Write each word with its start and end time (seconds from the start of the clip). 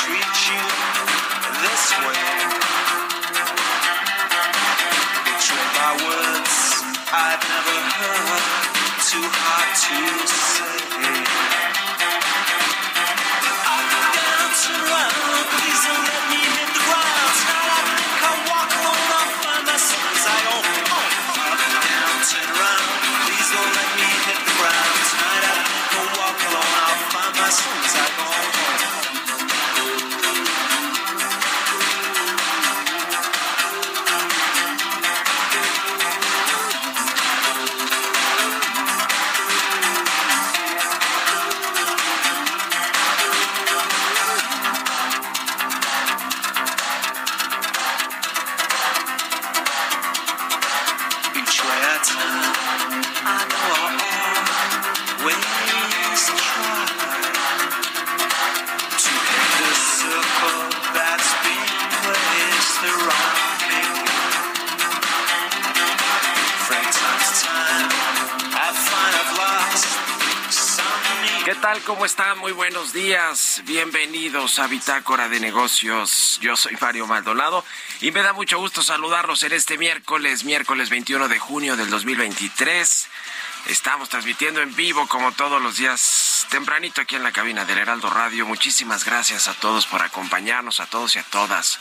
Treat 0.00 0.36
you 0.48 0.62
this 1.60 1.84
way. 2.00 2.32
Betrayed 5.28 5.72
by 5.76 5.90
words 6.08 6.56
I've 7.12 7.42
never 7.52 7.78
heard. 8.00 8.44
Too 9.10 9.26
hard 9.28 9.70
to 9.84 9.98
say. 10.40 10.80
Down 14.16 14.50
to 14.62 14.72
run, 14.88 15.12
please 15.52 15.80
don't 15.84 16.19
¿Cómo 71.90 72.06
están? 72.06 72.38
Muy 72.38 72.52
buenos 72.52 72.92
días. 72.92 73.62
Bienvenidos 73.64 74.60
a 74.60 74.68
Bitácora 74.68 75.28
de 75.28 75.40
Negocios. 75.40 76.38
Yo 76.40 76.56
soy 76.56 76.78
Mario 76.80 77.08
Maldonado 77.08 77.64
y 78.00 78.12
me 78.12 78.22
da 78.22 78.32
mucho 78.32 78.60
gusto 78.60 78.80
saludarlos 78.84 79.42
en 79.42 79.52
este 79.52 79.76
miércoles, 79.76 80.44
miércoles 80.44 80.88
21 80.88 81.26
de 81.26 81.40
junio 81.40 81.76
del 81.76 81.90
2023. 81.90 83.08
Estamos 83.66 84.08
transmitiendo 84.08 84.62
en 84.62 84.72
vivo 84.76 85.08
como 85.08 85.32
todos 85.32 85.60
los 85.60 85.78
días 85.78 86.46
tempranito 86.48 87.00
aquí 87.00 87.16
en 87.16 87.24
la 87.24 87.32
cabina 87.32 87.64
del 87.64 87.78
Heraldo 87.78 88.08
Radio. 88.08 88.46
Muchísimas 88.46 89.04
gracias 89.04 89.48
a 89.48 89.54
todos 89.54 89.88
por 89.88 90.00
acompañarnos, 90.00 90.78
a 90.78 90.86
todos 90.86 91.16
y 91.16 91.18
a 91.18 91.24
todas 91.24 91.80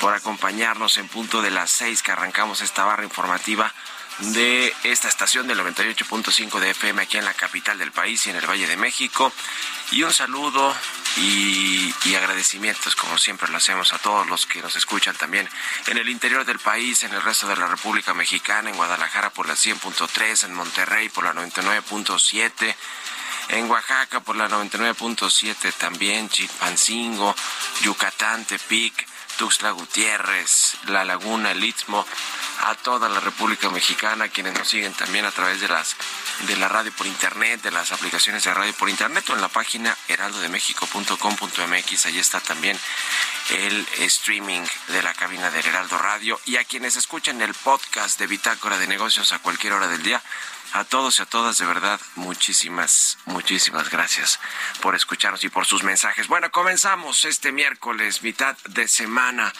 por 0.00 0.14
acompañarnos 0.14 0.96
en 0.96 1.08
punto 1.08 1.42
de 1.42 1.50
las 1.50 1.70
seis 1.70 2.02
que 2.02 2.10
arrancamos 2.10 2.62
esta 2.62 2.86
barra 2.86 3.04
informativa 3.04 3.74
de 4.18 4.74
esta 4.84 5.08
estación 5.08 5.46
del 5.46 5.58
98.5 5.60 6.60
de 6.60 6.70
FM 6.70 7.02
aquí 7.02 7.18
en 7.18 7.24
la 7.24 7.34
capital 7.34 7.78
del 7.78 7.92
país 7.92 8.26
y 8.26 8.30
en 8.30 8.36
el 8.36 8.48
Valle 8.48 8.66
de 8.66 8.76
México. 8.76 9.32
Y 9.90 10.02
un 10.02 10.12
saludo 10.12 10.74
y, 11.16 12.14
agradecimientos, 12.14 12.94
como 12.94 13.18
siempre 13.18 13.48
lo 13.50 13.56
hacemos 13.56 13.92
a 13.92 13.98
todos 13.98 14.26
los 14.26 14.46
que 14.46 14.60
nos 14.60 14.76
escuchan 14.76 15.16
también 15.16 15.48
en 15.86 15.98
el 15.98 16.08
interior 16.08 16.44
del 16.44 16.58
país, 16.58 17.02
en 17.02 17.12
el 17.12 17.22
resto 17.22 17.48
de 17.48 17.56
la 17.56 17.66
República 17.66 18.14
Mexicana, 18.14 18.70
en 18.70 18.76
Guadalajara 18.76 19.30
por 19.30 19.48
la 19.48 19.54
100.3, 19.54 20.44
en 20.44 20.54
Monterrey 20.54 21.08
por 21.08 21.24
la 21.24 21.32
99.7. 21.34 22.74
En 23.48 23.70
Oaxaca 23.70 24.20
por 24.20 24.36
la 24.36 24.48
99.7 24.48 25.72
también, 25.74 26.28
Chilpancingo, 26.28 27.34
Yucatán, 27.82 28.44
Tepic, 28.44 29.06
Tuxtla 29.42 29.72
Gutiérrez, 29.72 30.76
La 30.86 31.04
Laguna, 31.04 31.50
el 31.50 31.64
Istmo, 31.64 32.06
a 32.60 32.76
toda 32.76 33.08
la 33.08 33.18
República 33.18 33.68
Mexicana, 33.70 34.28
quienes 34.28 34.54
nos 34.54 34.68
siguen 34.68 34.92
también 34.92 35.24
a 35.24 35.32
través 35.32 35.60
de 35.60 35.66
las 35.66 35.96
de 36.46 36.56
la 36.58 36.68
radio 36.68 36.92
por 36.92 37.08
internet, 37.08 37.60
de 37.60 37.72
las 37.72 37.90
aplicaciones 37.90 38.44
de 38.44 38.54
radio 38.54 38.72
por 38.74 38.88
internet 38.88 39.28
o 39.30 39.34
en 39.34 39.40
la 39.40 39.48
página 39.48 39.98
heraldodemexico.com.mx, 40.06 42.06
ahí 42.06 42.20
está 42.20 42.38
también 42.38 42.78
el 43.50 43.84
streaming 43.98 44.62
de 44.86 45.02
la 45.02 45.12
cabina 45.12 45.50
del 45.50 45.66
Heraldo 45.66 45.98
Radio 45.98 46.38
y 46.44 46.54
a 46.54 46.62
quienes 46.62 46.94
escuchan 46.94 47.42
el 47.42 47.52
podcast 47.52 48.20
de 48.20 48.28
Bitácora 48.28 48.78
de 48.78 48.86
Negocios 48.86 49.32
a 49.32 49.40
cualquier 49.40 49.72
hora 49.72 49.88
del 49.88 50.04
día. 50.04 50.22
A 50.74 50.84
todos 50.84 51.18
y 51.18 51.22
a 51.22 51.26
todas, 51.26 51.58
de 51.58 51.66
verdad, 51.66 52.00
muchísimas, 52.14 53.18
muchísimas 53.26 53.90
gracias 53.90 54.40
por 54.80 54.94
escucharnos 54.94 55.44
y 55.44 55.50
por 55.50 55.66
sus 55.66 55.82
mensajes. 55.82 56.28
Bueno, 56.28 56.50
comenzamos 56.50 57.26
este 57.26 57.52
miércoles, 57.52 58.22
mitad 58.22 58.56
de 58.68 58.88
semana. 58.88 59.52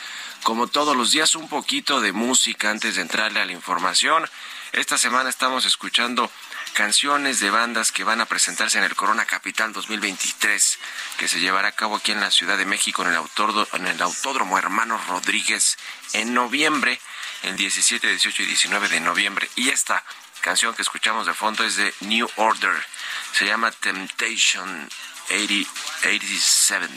Como 0.43 0.69
todos 0.69 0.97
los 0.97 1.12
días, 1.12 1.34
un 1.34 1.51
poquito 1.51 2.01
de 2.01 2.12
música 2.12 2.71
antes 2.71 2.95
de 2.95 3.03
entrarle 3.03 3.41
a 3.41 3.45
la 3.45 3.53
información. 3.53 4.27
Esta 4.72 4.97
semana 4.97 5.28
estamos 5.28 5.67
escuchando 5.67 6.31
canciones 6.72 7.41
de 7.41 7.51
bandas 7.51 7.93
que 7.93 8.05
van 8.05 8.22
a 8.22 8.27
presentarse 8.27 8.78
en 8.78 8.84
el 8.84 8.97
Corona 8.97 9.27
Capital 9.27 9.75
2023, 9.75 10.78
que 11.19 11.28
se 11.28 11.41
llevará 11.41 11.69
a 11.69 11.72
cabo 11.72 11.97
aquí 11.97 12.12
en 12.12 12.21
la 12.21 12.31
Ciudad 12.31 12.56
de 12.56 12.65
México 12.65 13.03
en 13.03 13.11
el, 13.11 13.17
autódromo, 13.17 13.69
en 13.75 13.87
el 13.87 14.01
Autódromo 14.01 14.56
Hermanos 14.56 15.06
Rodríguez 15.09 15.77
en 16.15 16.33
noviembre, 16.33 16.99
el 17.43 17.56
17, 17.56 18.09
18 18.09 18.43
y 18.45 18.47
19 18.47 18.89
de 18.89 19.01
noviembre. 19.01 19.51
Y 19.56 19.69
esta 19.69 20.03
canción 20.42 20.75
que 20.75 20.82
escuchamos 20.82 21.26
de 21.26 21.32
fondo 21.32 21.64
es 21.64 21.76
de 21.76 21.94
New 22.00 22.28
Order. 22.36 22.84
Se 23.32 23.47
llama 23.47 23.70
Temptation 23.70 24.88
80 25.30 25.70
87. 26.03 26.88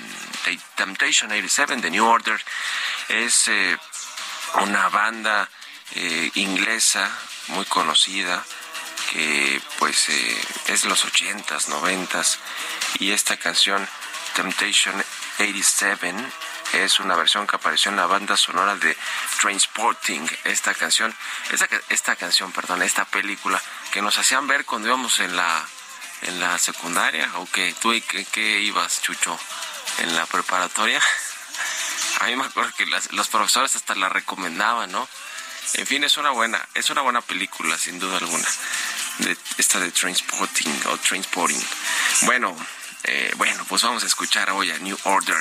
Temptation 0.75 1.31
87 1.31 1.77
de 1.77 1.91
New 1.91 2.05
Order. 2.05 2.43
Es 3.07 3.47
eh, 3.47 3.77
una 4.55 4.89
banda 4.89 5.49
eh, 5.93 6.31
inglesa 6.35 7.09
muy 7.49 7.65
conocida 7.65 8.43
que 9.11 9.61
pues 9.77 10.09
eh, 10.09 10.45
es 10.67 10.83
los 10.85 11.05
80s, 11.05 11.67
90s 11.67 12.37
y 12.99 13.11
esta 13.11 13.37
canción 13.37 13.87
Temptation 14.33 14.95
87 15.39 16.13
es 16.73 16.99
una 16.99 17.15
versión 17.15 17.47
que 17.47 17.55
apareció 17.55 17.91
en 17.91 17.97
la 17.97 18.05
banda 18.05 18.35
sonora 18.37 18.75
de 18.75 18.97
Trainspotting, 19.41 20.29
esta 20.43 20.73
canción, 20.73 21.15
esta, 21.89 22.15
canción, 22.15 22.51
perdón, 22.51 22.81
esta 22.81 23.05
película 23.05 23.61
que 23.91 24.01
nos 24.01 24.17
hacían 24.17 24.47
ver 24.47 24.65
cuando 24.65 24.87
íbamos 24.87 25.19
en 25.19 25.35
la 25.35 25.65
en 26.21 26.39
la 26.39 26.57
secundaria 26.57 27.29
o 27.35 27.45
que 27.51 27.73
tú 27.81 27.91
qué, 28.07 28.25
qué 28.25 28.59
ibas, 28.61 29.01
Chucho, 29.01 29.37
en 29.99 30.15
la 30.15 30.25
preparatoria. 30.25 31.01
A 32.21 32.25
mí 32.25 32.35
me 32.35 32.45
acuerdo 32.45 32.71
que 32.77 32.85
los 32.85 33.27
profesores 33.27 33.75
hasta 33.75 33.93
la 33.95 34.09
recomendaban, 34.09 34.91
¿no? 34.91 35.07
En 35.73 35.85
fin, 35.85 36.03
es 36.03 36.17
una 36.17 36.31
buena, 36.31 36.65
es 36.73 36.89
una 36.89 37.01
buena 37.01 37.21
película, 37.21 37.77
sin 37.77 37.99
duda 37.99 38.17
alguna. 38.17 38.47
Esta 39.57 39.79
de 39.79 39.91
Trainspotting 39.91 40.81
o 40.87 40.97
Trainspotting. 40.97 41.61
Bueno, 42.21 42.55
eh, 43.07 43.31
bueno, 43.37 43.63
pues 43.69 43.83
vamos 43.83 44.03
a 44.03 44.07
escuchar 44.07 44.49
hoy 44.49 44.71
a 44.71 44.79
New 44.79 44.97
Order, 45.03 45.37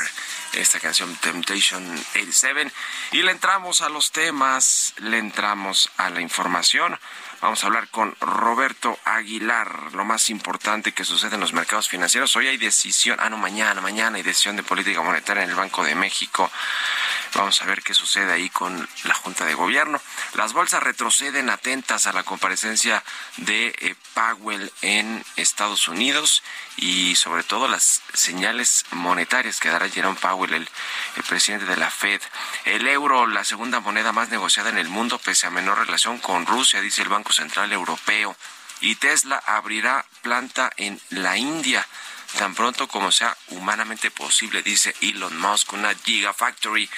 esta 0.53 0.79
canción 0.81 1.15
Temptation 1.17 1.83
87. 2.11 2.71
Y 3.13 3.23
le 3.23 3.31
entramos 3.31 3.81
a 3.81 3.89
los 3.89 4.13
temas, 4.13 4.93
le 4.99 5.19
entramos 5.19 5.91
a 5.97 6.11
la 6.11 6.21
información. 6.21 6.99
Vamos 7.41 7.63
a 7.63 7.67
hablar 7.67 7.89
con 7.89 8.15
Roberto 8.21 8.99
Aguilar, 9.05 9.93
lo 9.95 10.05
más 10.05 10.29
importante 10.31 10.93
que 10.93 11.05
sucede 11.05 11.37
en 11.37 11.41
los 11.41 11.55
mercados 11.55 11.89
financieros. 11.89 12.37
Hoy 12.37 12.49
hay 12.49 12.57
decisión, 12.59 13.19
ah, 13.21 13.31
no, 13.31 13.39
mañana, 13.39 13.81
mañana 13.81 14.17
hay 14.17 14.23
decisión 14.23 14.57
de 14.57 14.63
política 14.63 15.01
monetaria 15.03 15.43
en 15.43 15.51
el 15.51 15.57
Banco 15.57 15.85
de 15.85 15.95
México. 15.95 16.51
Vamos 17.37 17.61
a 17.63 17.67
ver 17.67 17.83
qué 17.83 17.95
sucede 17.95 18.33
ahí 18.33 18.49
con 18.49 18.89
la 19.03 19.15
Junta 19.15 19.45
de 19.45 19.55
Gobierno. 19.55 20.01
Las 20.35 20.53
bolsas 20.53 20.83
retroceden 20.83 21.51
atentas 21.51 22.07
a 22.07 22.13
la 22.13 22.23
comparecencia 22.23 23.03
de 23.39 23.75
eh, 23.81 23.97
Powell 24.15 24.73
en 24.83 25.25
Estados 25.35 25.89
Unidos 25.89 26.45
y 26.77 27.17
sobre 27.17 27.43
todo 27.43 27.67
las 27.67 28.03
señales 28.13 28.85
monetarias 28.93 29.59
que 29.59 29.69
dará 29.69 29.89
Jerome 29.89 30.19
Powell, 30.21 30.55
el, 30.55 30.69
el 31.17 31.23
presidente 31.25 31.67
de 31.67 31.77
la 31.77 31.91
Fed. 31.91 32.23
El 32.67 32.87
euro, 32.87 33.27
la 33.27 33.43
segunda 33.43 33.81
moneda 33.81 34.13
más 34.13 34.29
negociada 34.29 34.71
en 34.71 34.79
el 34.79 34.89
mundo, 34.89 35.19
pese 35.19 35.49
a 35.49 35.51
menor 35.51 35.79
relación 35.79 36.19
con 36.19 36.47
Rusia, 36.47 36.81
dice 36.81 37.03
el 37.03 37.09
Banco 37.09 37.33
Central 37.33 37.73
Europeo. 37.73 38.37
Y 38.81 38.95
Tesla 38.95 39.43
abrirá 39.45 40.05
planta 40.23 40.71
en 40.77 41.01
la 41.11 41.37
India 41.37 41.85
tan 42.39 42.55
pronto 42.55 42.89
como 42.89 43.13
sea 43.13 43.37
humanamente 43.49 44.11
posible, 44.11 44.63
dice 44.63 44.95
Elon 45.01 45.37
Musk, 45.39 45.73
una 45.73 45.95
Gigafactory, 45.95 46.89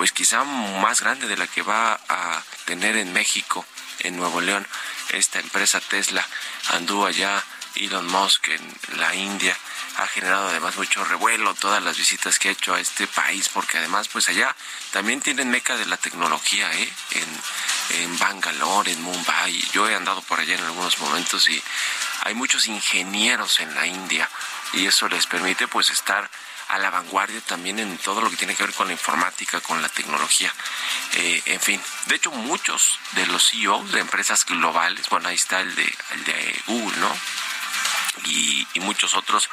pues 0.00 0.12
quizá 0.12 0.44
más 0.44 1.02
grande 1.02 1.28
de 1.28 1.36
la 1.36 1.46
que 1.46 1.60
va 1.60 2.00
a 2.08 2.42
tener 2.64 2.96
en 2.96 3.12
México, 3.12 3.66
en 3.98 4.16
Nuevo 4.16 4.40
León. 4.40 4.66
Esta 5.10 5.40
empresa 5.40 5.78
Tesla 5.78 6.26
anduvo 6.70 7.04
allá 7.04 7.44
Elon 7.74 8.06
Musk 8.06 8.48
en 8.48 8.98
la 8.98 9.14
India 9.14 9.54
ha 9.98 10.06
generado 10.06 10.48
además 10.48 10.74
mucho 10.78 11.04
revuelo 11.04 11.54
todas 11.54 11.82
las 11.82 11.98
visitas 11.98 12.38
que 12.38 12.48
ha 12.48 12.52
hecho 12.52 12.72
a 12.72 12.80
este 12.80 13.06
país 13.08 13.50
porque 13.50 13.76
además 13.76 14.08
pues 14.08 14.30
allá 14.30 14.56
también 14.90 15.20
tienen 15.20 15.50
meca 15.50 15.76
de 15.76 15.84
la 15.84 15.98
tecnología 15.98 16.72
¿eh? 16.72 16.92
en, 17.10 18.02
en 18.02 18.18
Bangalore, 18.18 18.92
en 18.92 19.02
Mumbai 19.02 19.52
yo 19.72 19.86
he 19.86 19.94
andado 19.94 20.22
por 20.22 20.40
allá 20.40 20.54
en 20.54 20.64
algunos 20.64 20.98
momentos 20.98 21.46
y 21.50 21.62
hay 22.22 22.32
muchos 22.34 22.68
ingenieros 22.68 23.60
en 23.60 23.74
la 23.74 23.86
India 23.86 24.30
y 24.72 24.86
eso 24.86 25.08
les 25.08 25.26
permite 25.26 25.68
pues 25.68 25.90
estar 25.90 26.30
a 26.70 26.78
la 26.78 26.90
vanguardia 26.90 27.40
también 27.40 27.78
en 27.80 27.98
todo 27.98 28.20
lo 28.20 28.30
que 28.30 28.36
tiene 28.36 28.54
que 28.54 28.64
ver 28.64 28.74
con 28.74 28.86
la 28.86 28.92
informática, 28.92 29.60
con 29.60 29.82
la 29.82 29.88
tecnología. 29.88 30.52
Eh, 31.14 31.42
en 31.46 31.60
fin, 31.60 31.80
de 32.06 32.14
hecho 32.14 32.30
muchos 32.30 32.98
de 33.12 33.26
los 33.26 33.50
CEOs 33.50 33.90
de 33.90 34.00
empresas 34.00 34.46
globales, 34.46 35.08
bueno, 35.08 35.28
ahí 35.28 35.34
está 35.34 35.60
el 35.60 35.74
de, 35.74 35.82
el 35.82 36.62
Google, 36.66 36.96
¿no? 36.98 37.16
Y, 38.26 38.66
muchos 38.80 39.14
otros 39.14 39.48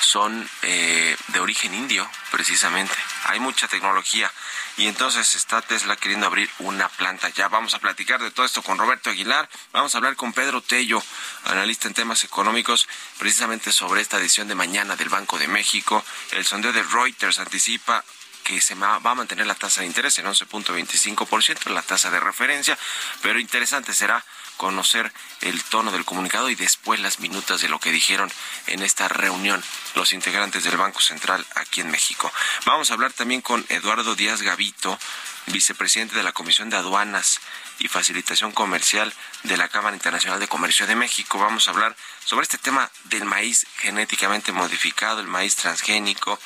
son 0.00 0.48
eh, 0.62 1.16
de 1.28 1.40
origen 1.40 1.74
indio, 1.74 2.08
precisamente. 2.30 2.94
Hay 3.24 3.40
mucha 3.40 3.68
tecnología 3.68 4.30
y 4.76 4.88
entonces 4.88 5.34
está 5.34 5.62
Tesla 5.62 5.96
queriendo 5.96 6.26
abrir 6.26 6.50
una 6.58 6.88
planta. 6.88 7.28
Ya 7.30 7.48
vamos 7.48 7.74
a 7.74 7.78
platicar 7.78 8.22
de 8.22 8.30
todo 8.30 8.44
esto 8.44 8.62
con 8.62 8.78
Roberto 8.78 9.10
Aguilar. 9.10 9.48
Vamos 9.72 9.94
a 9.94 9.98
hablar 9.98 10.16
con 10.16 10.32
Pedro 10.32 10.60
Tello, 10.60 11.02
analista 11.44 11.88
en 11.88 11.94
temas 11.94 12.24
económicos, 12.24 12.88
precisamente 13.18 13.72
sobre 13.72 14.02
esta 14.02 14.18
edición 14.18 14.48
de 14.48 14.54
mañana 14.54 14.96
del 14.96 15.08
Banco 15.08 15.38
de 15.38 15.48
México. 15.48 16.04
El 16.32 16.44
sondeo 16.44 16.72
de 16.72 16.82
Reuters 16.82 17.38
anticipa 17.38 18.04
que 18.44 18.60
se 18.60 18.76
va 18.76 19.00
a 19.02 19.14
mantener 19.14 19.46
la 19.46 19.56
tasa 19.56 19.80
de 19.80 19.88
interés 19.88 20.18
en 20.18 20.26
11.25%, 20.26 21.70
la 21.70 21.82
tasa 21.82 22.10
de 22.10 22.20
referencia, 22.20 22.78
pero 23.20 23.40
interesante 23.40 23.92
será 23.92 24.24
conocer 24.56 25.12
el 25.40 25.62
tono 25.64 25.92
del 25.92 26.04
comunicado 26.04 26.50
y 26.50 26.54
después 26.54 27.00
las 27.00 27.20
minutas 27.20 27.60
de 27.60 27.68
lo 27.68 27.78
que 27.78 27.92
dijeron 27.92 28.30
en 28.66 28.82
esta 28.82 29.08
reunión 29.08 29.62
los 29.94 30.12
integrantes 30.12 30.64
del 30.64 30.76
Banco 30.76 31.00
Central 31.00 31.46
aquí 31.54 31.80
en 31.80 31.90
México. 31.90 32.32
Vamos 32.64 32.90
a 32.90 32.94
hablar 32.94 33.12
también 33.12 33.42
con 33.42 33.64
Eduardo 33.68 34.14
Díaz 34.14 34.42
Gavito, 34.42 34.98
vicepresidente 35.46 36.16
de 36.16 36.22
la 36.22 36.32
Comisión 36.32 36.70
de 36.70 36.76
Aduanas 36.76 37.40
y 37.78 37.88
Facilitación 37.88 38.52
Comercial 38.52 39.12
de 39.44 39.56
la 39.56 39.68
Cámara 39.68 39.94
Internacional 39.94 40.40
de 40.40 40.48
Comercio 40.48 40.86
de 40.86 40.96
México. 40.96 41.38
Vamos 41.38 41.68
a 41.68 41.70
hablar 41.70 41.96
sobre 42.24 42.44
este 42.44 42.58
tema 42.58 42.90
del 43.04 43.24
maíz 43.24 43.66
genéticamente 43.76 44.52
modificado, 44.52 45.20
el 45.20 45.26
maíz 45.26 45.56
transgénico, 45.56 46.38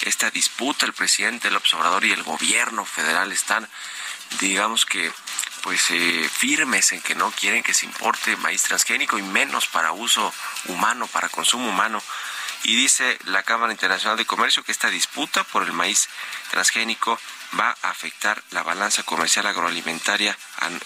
esta 0.00 0.30
disputa, 0.30 0.86
el 0.86 0.92
presidente, 0.92 1.48
el 1.48 1.56
observador 1.56 2.04
y 2.04 2.12
el 2.12 2.22
gobierno 2.22 2.84
federal 2.84 3.32
están, 3.32 3.68
digamos 4.40 4.84
que, 4.84 5.12
pues 5.64 5.90
eh, 5.90 6.28
firmes 6.30 6.92
en 6.92 7.00
que 7.00 7.14
no 7.14 7.30
quieren 7.30 7.62
que 7.62 7.72
se 7.72 7.86
importe 7.86 8.36
maíz 8.36 8.62
transgénico 8.64 9.18
y 9.18 9.22
menos 9.22 9.66
para 9.66 9.92
uso 9.92 10.32
humano, 10.66 11.06
para 11.06 11.30
consumo 11.30 11.70
humano. 11.70 12.02
Y 12.64 12.76
dice 12.76 13.18
la 13.24 13.42
Cámara 13.42 13.72
Internacional 13.72 14.18
de 14.18 14.26
Comercio 14.26 14.62
que 14.62 14.72
esta 14.72 14.90
disputa 14.90 15.42
por 15.44 15.62
el 15.62 15.72
maíz 15.72 16.10
transgénico 16.50 17.18
va 17.58 17.76
a 17.82 17.90
afectar 17.90 18.42
la 18.50 18.62
balanza 18.62 19.02
comercial 19.02 19.46
agroalimentaria 19.46 20.36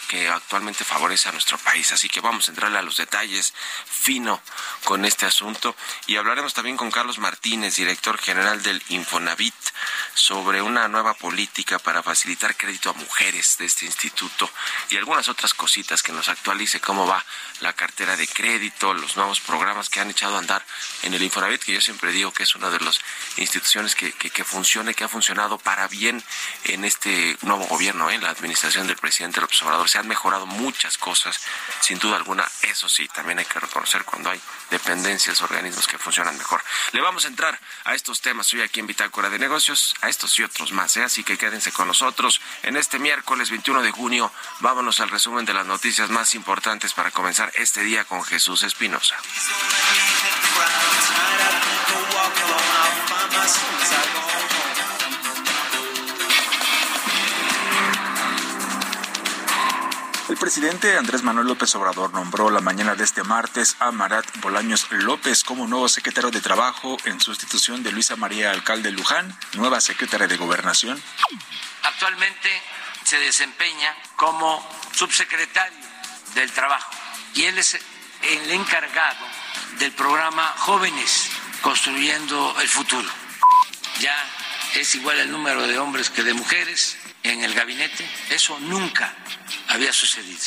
que 0.08 0.28
actualmente 0.28 0.84
favorece 0.84 1.28
a 1.28 1.32
nuestro 1.32 1.58
país. 1.58 1.92
Así 1.92 2.08
que 2.08 2.20
vamos 2.20 2.48
a 2.48 2.52
entrarle 2.52 2.78
a 2.78 2.82
los 2.82 2.96
detalles 2.96 3.54
fino 3.86 4.40
con 4.84 5.04
este 5.04 5.26
asunto 5.26 5.76
y 6.06 6.16
hablaremos 6.16 6.54
también 6.54 6.76
con 6.76 6.90
Carlos 6.90 7.18
Martínez, 7.18 7.76
director 7.76 8.18
general 8.18 8.62
del 8.62 8.82
Infonavit, 8.88 9.54
sobre 10.14 10.62
una 10.62 10.88
nueva 10.88 11.14
política 11.14 11.78
para 11.78 12.02
facilitar 12.02 12.56
crédito 12.56 12.90
a 12.90 12.94
mujeres 12.94 13.56
de 13.58 13.66
este 13.66 13.86
instituto 13.86 14.50
y 14.90 14.96
algunas 14.96 15.28
otras 15.28 15.54
cositas 15.54 16.02
que 16.02 16.12
nos 16.12 16.28
actualice 16.28 16.80
cómo 16.80 17.06
va 17.06 17.24
la 17.60 17.72
cartera 17.72 18.16
de 18.16 18.26
crédito, 18.26 18.94
los 18.94 19.16
nuevos 19.16 19.40
programas 19.40 19.88
que 19.88 20.00
han 20.00 20.10
echado 20.10 20.36
a 20.36 20.38
andar 20.38 20.64
en 21.02 21.14
el 21.14 21.22
Infonavit, 21.22 21.62
que 21.62 21.72
yo 21.72 21.80
siempre 21.80 22.12
digo 22.12 22.32
que 22.32 22.42
es 22.42 22.54
una 22.54 22.70
de 22.70 22.80
las 22.80 23.00
instituciones 23.36 23.94
que, 23.94 24.12
que, 24.12 24.44
funciona 24.44 24.92
que 24.94 25.04
ha 25.04 25.08
funcionado 25.08 25.58
para 25.58 25.88
bien 25.88 26.22
en 26.64 26.84
este 26.84 27.36
nuevo 27.42 27.64
gobierno, 27.66 28.10
en 28.10 28.22
la 28.22 28.30
administración 28.30 28.86
del 28.86 28.96
presidente 28.96 29.40
López 29.40 29.62
Obrador. 29.62 29.88
Se 29.88 29.98
han 29.98 30.08
mejorado 30.08 30.46
muchas 30.46 30.98
cosas, 30.98 31.40
sin 31.80 31.98
duda 31.98 32.16
alguna. 32.16 32.46
Eso 32.62 32.88
sí, 32.88 33.08
también 33.08 33.38
hay 33.38 33.44
que 33.44 33.60
reconocer 33.60 34.04
cuando 34.04 34.30
hay 34.30 34.40
dependencias, 34.70 35.40
organismos 35.42 35.86
que 35.86 35.98
funcionan 35.98 36.36
mejor. 36.36 36.62
Le 36.92 37.00
vamos 37.00 37.24
a 37.24 37.28
entrar 37.28 37.58
a 37.84 37.94
estos 37.94 38.20
temas 38.20 38.52
hoy 38.52 38.62
aquí 38.62 38.80
en 38.80 38.86
Bitácora 38.86 39.30
de 39.30 39.38
Negocios, 39.38 39.94
a 40.00 40.08
estos 40.08 40.38
y 40.38 40.42
otros 40.42 40.72
más. 40.72 40.96
¿eh? 40.96 41.04
Así 41.04 41.24
que 41.24 41.38
quédense 41.38 41.72
con 41.72 41.88
nosotros 41.88 42.40
en 42.62 42.76
este 42.76 42.98
miércoles 42.98 43.50
21 43.50 43.82
de 43.82 43.90
junio. 43.90 44.32
Vámonos 44.60 45.00
al 45.00 45.10
resumen 45.10 45.44
de 45.44 45.54
las 45.54 45.66
noticias 45.66 46.10
más 46.10 46.34
importantes 46.34 46.92
para 46.92 47.10
comenzar 47.10 47.50
este 47.54 47.82
día 47.82 48.04
con 48.04 48.22
Jesús 48.24 48.62
Espinosa. 48.62 49.16
El 60.28 60.36
presidente 60.36 60.98
Andrés 60.98 61.22
Manuel 61.22 61.46
López 61.46 61.74
Obrador 61.74 62.12
nombró 62.12 62.50
la 62.50 62.60
mañana 62.60 62.94
de 62.94 63.02
este 63.02 63.22
martes 63.22 63.76
a 63.78 63.90
Marat 63.92 64.26
Bolaños 64.40 64.86
López 64.90 65.42
como 65.42 65.66
nuevo 65.66 65.88
secretario 65.88 66.30
de 66.30 66.42
Trabajo 66.42 66.98
en 67.06 67.18
sustitución 67.18 67.82
de 67.82 67.92
Luisa 67.92 68.14
María 68.14 68.50
Alcalde 68.50 68.90
Luján, 68.90 69.34
nueva 69.54 69.80
secretaria 69.80 70.28
de 70.28 70.36
Gobernación. 70.36 71.02
Actualmente 71.82 72.50
se 73.04 73.18
desempeña 73.20 73.96
como 74.16 74.62
subsecretario 74.92 75.78
del 76.34 76.52
Trabajo 76.52 76.90
y 77.34 77.44
él 77.44 77.56
es 77.56 77.78
el 78.20 78.50
encargado 78.50 79.24
del 79.78 79.92
programa 79.92 80.52
Jóvenes 80.58 81.30
Construyendo 81.62 82.54
el 82.60 82.68
Futuro. 82.68 83.08
Ya 84.00 84.14
es 84.74 84.94
igual 84.94 85.18
el 85.20 85.32
número 85.32 85.66
de 85.66 85.78
hombres 85.78 86.10
que 86.10 86.22
de 86.22 86.34
mujeres 86.34 86.98
en 87.22 87.42
el 87.44 87.54
gabinete. 87.54 88.06
Eso 88.28 88.58
nunca 88.60 89.14
había 89.68 89.92
sucedido. 89.92 90.38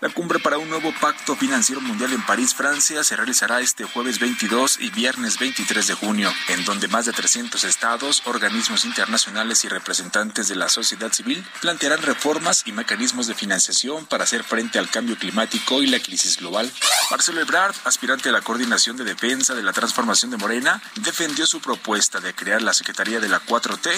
La 0.00 0.10
cumbre 0.10 0.38
para 0.38 0.58
un 0.58 0.68
nuevo 0.68 0.92
pacto 1.00 1.36
financiero 1.36 1.80
mundial 1.80 2.12
en 2.12 2.24
París, 2.24 2.54
Francia, 2.54 3.02
se 3.04 3.16
realizará 3.16 3.60
este 3.60 3.84
jueves 3.84 4.18
22 4.18 4.78
y 4.80 4.90
viernes 4.90 5.38
23 5.38 5.86
de 5.86 5.94
junio, 5.94 6.32
en 6.48 6.64
donde 6.64 6.88
más 6.88 7.06
de 7.06 7.12
300 7.12 7.64
estados, 7.64 8.22
organismos 8.26 8.84
internacionales 8.84 9.64
y 9.64 9.68
representantes 9.68 10.48
de 10.48 10.56
la 10.56 10.68
sociedad 10.68 11.12
civil 11.12 11.44
plantearán 11.60 12.02
reformas 12.02 12.62
y 12.66 12.72
mecanismos 12.72 13.26
de 13.26 13.34
financiación 13.34 14.06
para 14.06 14.24
hacer 14.24 14.44
frente 14.44 14.78
al 14.78 14.90
cambio 14.90 15.16
climático 15.16 15.82
y 15.82 15.86
la 15.86 16.00
crisis 16.00 16.36
global. 16.36 16.70
Marcelo 17.10 17.40
Ebrard, 17.40 17.74
aspirante 17.84 18.28
a 18.28 18.32
la 18.32 18.42
coordinación 18.42 18.96
de 18.96 19.04
defensa 19.04 19.54
de 19.54 19.62
la 19.62 19.72
transformación 19.72 20.30
de 20.30 20.36
Morena, 20.36 20.82
defendió 20.96 21.46
su 21.46 21.60
propuesta 21.60 22.20
de 22.20 22.34
crear 22.34 22.62
la 22.62 22.74
Secretaría 22.74 23.20
de 23.20 23.28
la 23.28 23.40
4T 23.40 23.90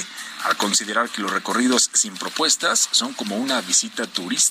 al 0.45 0.57
considerar 0.57 1.09
que 1.09 1.23
los 1.23 1.31
recorridos 1.31 1.91
sin 1.93 2.15
propuestas 2.15 2.89
son 2.93 3.15
como 3.15 3.37
una 3.37 3.61
visita 3.61 4.07
turística. 4.07 4.46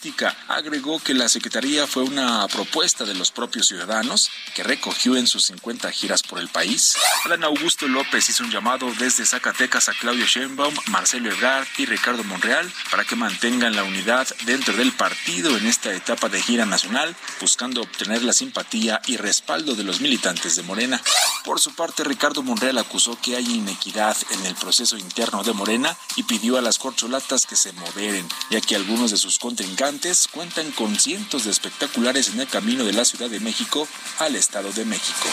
Agregó 0.50 1.00
que 1.00 1.14
la 1.14 1.30
Secretaría 1.30 1.88
fue 1.88 2.04
una 2.04 2.48
propuesta 2.48 3.06
de 3.06 3.14
los 3.14 3.32
propios 3.32 3.68
ciudadanos 3.68 4.30
que 4.54 4.64
recogió 4.64 5.16
en 5.16 5.26
sus 5.26 5.46
50 5.46 5.90
giras 5.92 6.22
por 6.22 6.40
el 6.40 6.50
país. 6.50 6.96
Alan 7.24 7.46
Augusto 7.46 7.88
López 7.88 8.30
hizo 8.30 8.44
un 8.44 8.52
llamado 8.52 8.92
desde 9.00 9.26
Zacatecas 9.26 9.88
a 9.88 9.94
Claudio 9.94 10.26
Sheinbaum, 10.26 10.74
Marcelo 10.88 11.32
Ebrard 11.32 11.68
y 11.78 11.86
Ricardo 11.86 12.24
Monreal 12.26 12.70
para 12.92 13.06
que 13.06 13.16
mantengan 13.16 13.76
la 13.76 13.84
unidad 13.84 14.28
dentro 14.46 14.76
del 14.76 14.92
partido 14.92 15.56
en 15.58 15.66
esta 15.66 15.94
etapa 15.94 16.28
de 16.28 16.42
gira 16.42 16.66
nacional, 16.66 17.16
buscando 17.40 17.82
obtener 17.82 18.22
las 18.22 18.38
simpatía 18.38 19.02
y 19.06 19.16
respaldo 19.16 19.76
de 19.76 19.84
los 19.84 20.02
militantes 20.02 20.58
de 20.58 20.64
Morena. 20.64 21.02
Por 21.46 21.60
su 21.60 21.74
parte, 21.74 22.04
Ricardo 22.04 22.44
Monreal 22.44 22.78
acusó 22.78 23.18
que 23.22 23.38
hay 23.38 23.46
inequidad 23.46 24.18
en 24.32 24.46
el 24.46 24.56
proceso 24.56 24.98
interno 24.98 25.44
de 25.44 25.54
Morena 25.54 25.96
y 26.16 26.24
pidió 26.24 26.58
a 26.58 26.62
las 26.62 26.80
corcholatas 26.80 27.46
que 27.46 27.56
se 27.56 27.72
moderen, 27.74 28.28
ya 28.50 28.60
que 28.60 28.76
algunos 28.76 29.12
de 29.12 29.18
sus 29.18 29.40
contrincantes 29.40 29.85
cuentan 30.32 30.72
con 30.72 31.00
cientos 31.00 31.44
de 31.44 31.52
espectaculares 31.52 32.30
en 32.30 32.40
el 32.40 32.48
camino 32.48 32.84
de 32.86 32.94
la 32.94 33.06
Ciudad 33.06 33.30
de 33.30 33.40
México 33.40 33.88
al 34.18 34.36
Estado 34.36 34.72
de 34.72 34.84
México. 34.84 35.30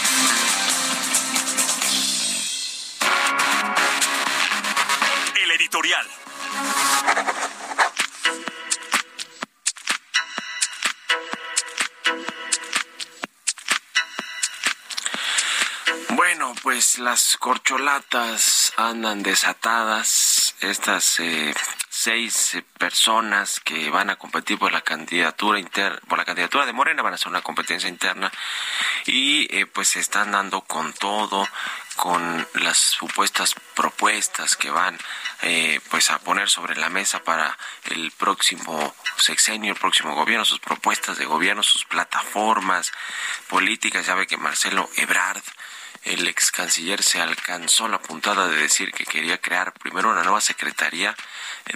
El 5.43 5.51
editorial. 5.53 6.07
Bueno, 16.11 16.55
pues 16.63 16.99
las 16.99 17.39
corcholatas 17.39 18.75
andan 18.77 19.23
desatadas. 19.23 20.55
Estas 20.61 21.21
eh, 21.21 21.55
seis 22.03 22.57
eh, 22.57 22.65
personas 22.79 23.61
que 23.61 23.89
van 23.89 24.11
a 24.11 24.17
competir 24.17 24.59
por 24.59 24.73
la 24.73 24.81
candidatura 24.81 25.61
interna, 25.61 26.01
por 26.09 26.19
la 26.19 26.25
candidatura 26.25 26.67
de 26.67 26.73
Morena, 26.73 27.01
van 27.01 27.13
a 27.13 27.15
hacer 27.15 27.29
una 27.29 27.43
competencia 27.43 27.89
interna 27.89 28.33
y 29.07 29.47
eh, 29.57 29.67
pues 29.67 29.89
se 29.89 30.01
están 30.01 30.33
dando 30.33 30.63
con 30.63 30.93
todo, 30.95 31.47
con 31.95 32.49
las 32.55 32.79
supuestas 32.79 33.55
propuestas 33.77 34.57
que 34.57 34.71
van 34.71 34.99
eh, 35.43 35.81
pues 35.91 36.11
a 36.11 36.19
poner 36.19 36.51
sobre 36.51 36.75
la 36.75 36.89
mesa 36.89 37.23
para 37.23 37.57
el 37.85 38.11
próximo 38.11 38.97
sexenio, 39.17 39.73
el 39.73 39.79
próximo 39.79 40.17
gobierno, 40.17 40.45
sus 40.45 40.59
propuestas 40.59 41.19
de 41.19 41.25
gobierno, 41.27 41.63
sus 41.63 41.85
plataformas 41.85 42.91
políticas. 43.47 44.07
Ya 44.07 44.17
ve 44.17 44.27
que 44.27 44.37
Marcelo 44.37 44.91
Ebrard 44.97 45.43
el 46.05 46.27
ex 46.27 46.51
canciller 46.51 47.03
se 47.03 47.21
alcanzó 47.21 47.89
la 47.89 48.01
puntada 48.01 48.49
de 48.49 48.57
decir 48.57 48.93
que 48.93 49.05
quería 49.05 49.39
crear 49.39 49.73
primero 49.73 50.11
una 50.11 50.25
nueva 50.25 50.41
secretaría 50.41 51.15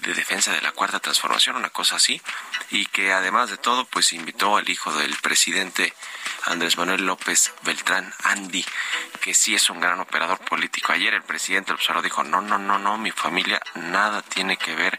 de 0.03 0.15
defensa 0.15 0.53
de 0.53 0.63
la 0.63 0.73
cuarta 0.73 1.01
transformación, 1.01 1.57
una 1.57 1.71
cosa 1.71 1.97
así, 1.97 2.21
y 2.71 2.87
que 2.87 3.13
además 3.13 3.51
de 3.51 3.57
todo, 3.57 3.85
pues 3.85 4.13
invitó 4.13 4.57
al 4.57 4.69
hijo 4.69 4.93
del 4.93 5.15
presidente 5.17 5.95
Andrés 6.45 6.77
Manuel 6.77 7.05
López 7.05 7.53
Beltrán, 7.63 8.13
Andy, 8.25 8.65
que 9.21 9.35
sí 9.35 9.55
es 9.55 9.69
un 9.71 9.81
gran 9.81 9.99
operador 10.01 10.39
político. 10.39 10.93
Ayer 10.93 11.15
el 11.15 11.23
presidente 11.23 11.73
observó 11.73 12.03
dijo, 12.03 12.23
no, 12.23 12.41
no, 12.41 12.59
no, 12.59 12.79
no, 12.79 12.99
mi 12.99 13.11
familia 13.11 13.61
nada 13.75 14.23
tiene 14.23 14.57
que 14.57 14.75
ver 14.75 14.99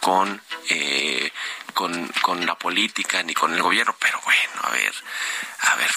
con, 0.00 0.40
eh, 0.68 1.32
con, 1.72 2.08
con 2.22 2.44
la 2.46 2.54
política 2.56 3.22
ni 3.22 3.34
con 3.34 3.54
el 3.54 3.62
gobierno, 3.62 3.96
pero 3.98 4.20
bueno, 4.24 4.52
a 4.62 4.70
ver, 4.70 4.94
a 5.60 5.74
ver, 5.76 5.90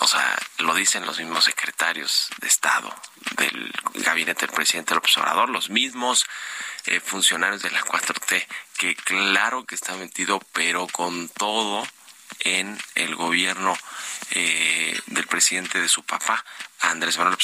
o 0.00 0.06
sea, 0.06 0.38
lo 0.58 0.74
dicen 0.74 1.04
los 1.04 1.18
mismos 1.18 1.44
secretarios 1.44 2.30
de 2.38 2.48
Estado 2.48 2.94
del 3.36 3.72
gabinete 3.94 4.46
del 4.46 4.54
presidente 4.54 4.94
López 4.94 5.16
Obrador, 5.18 5.50
los 5.50 5.70
mismos 5.70 6.26
eh, 6.86 7.00
funcionarios 7.00 7.62
de 7.62 7.70
la 7.70 7.82
4T, 7.82 8.46
que 8.78 8.94
claro 8.96 9.64
que 9.64 9.74
está 9.74 9.94
metido, 9.96 10.40
pero 10.52 10.86
con 10.86 11.28
todo 11.28 11.86
en 12.40 12.78
el 12.94 13.14
gobierno 13.14 13.76
eh, 14.30 14.98
del 15.06 15.26
presidente 15.26 15.80
de 15.80 15.88
su 15.88 16.04
papá, 16.04 16.44
Andrés 16.80 17.18
Manuel 17.18 17.36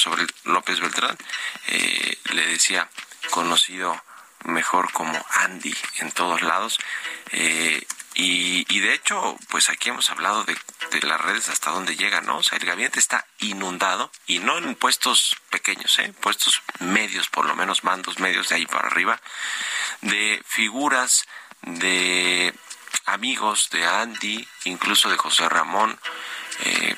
López 0.45 0.79
Beltrán, 0.79 1.17
eh, 1.67 2.17
le 2.31 2.47
decía 2.47 2.89
conocido 3.29 4.01
mejor 4.45 4.91
como 4.91 5.25
Andy 5.31 5.75
en 5.99 6.11
todos 6.11 6.41
lados. 6.41 6.79
Eh, 7.31 7.85
y, 8.19 8.79
de 8.79 8.93
hecho, 8.93 9.37
pues 9.49 9.69
aquí 9.69 9.89
hemos 9.89 10.09
hablado 10.09 10.43
de, 10.43 10.57
de, 10.89 11.01
las 11.05 11.21
redes 11.21 11.49
hasta 11.49 11.69
dónde 11.69 11.95
llegan, 11.95 12.25
¿no? 12.25 12.37
O 12.37 12.43
sea, 12.43 12.57
el 12.57 12.65
gabinete 12.65 12.97
está 12.97 13.27
inundado 13.37 14.11
y 14.25 14.39
no 14.39 14.57
en 14.57 14.73
puestos 14.73 15.37
pequeños, 15.51 15.99
¿eh? 15.99 16.11
Puestos 16.19 16.63
medios, 16.79 17.29
por 17.29 17.45
lo 17.45 17.55
menos 17.55 17.83
mandos 17.83 18.17
medios 18.17 18.49
de 18.49 18.55
ahí 18.55 18.65
para 18.65 18.87
arriba, 18.87 19.21
de 20.01 20.41
figuras 20.47 21.27
de 21.61 22.55
amigos 23.07 23.69
de 23.71 23.85
Andy, 23.85 24.47
incluso 24.65 25.09
de 25.09 25.17
José 25.17 25.49
Ramón 25.49 25.97
eh, 26.63 26.95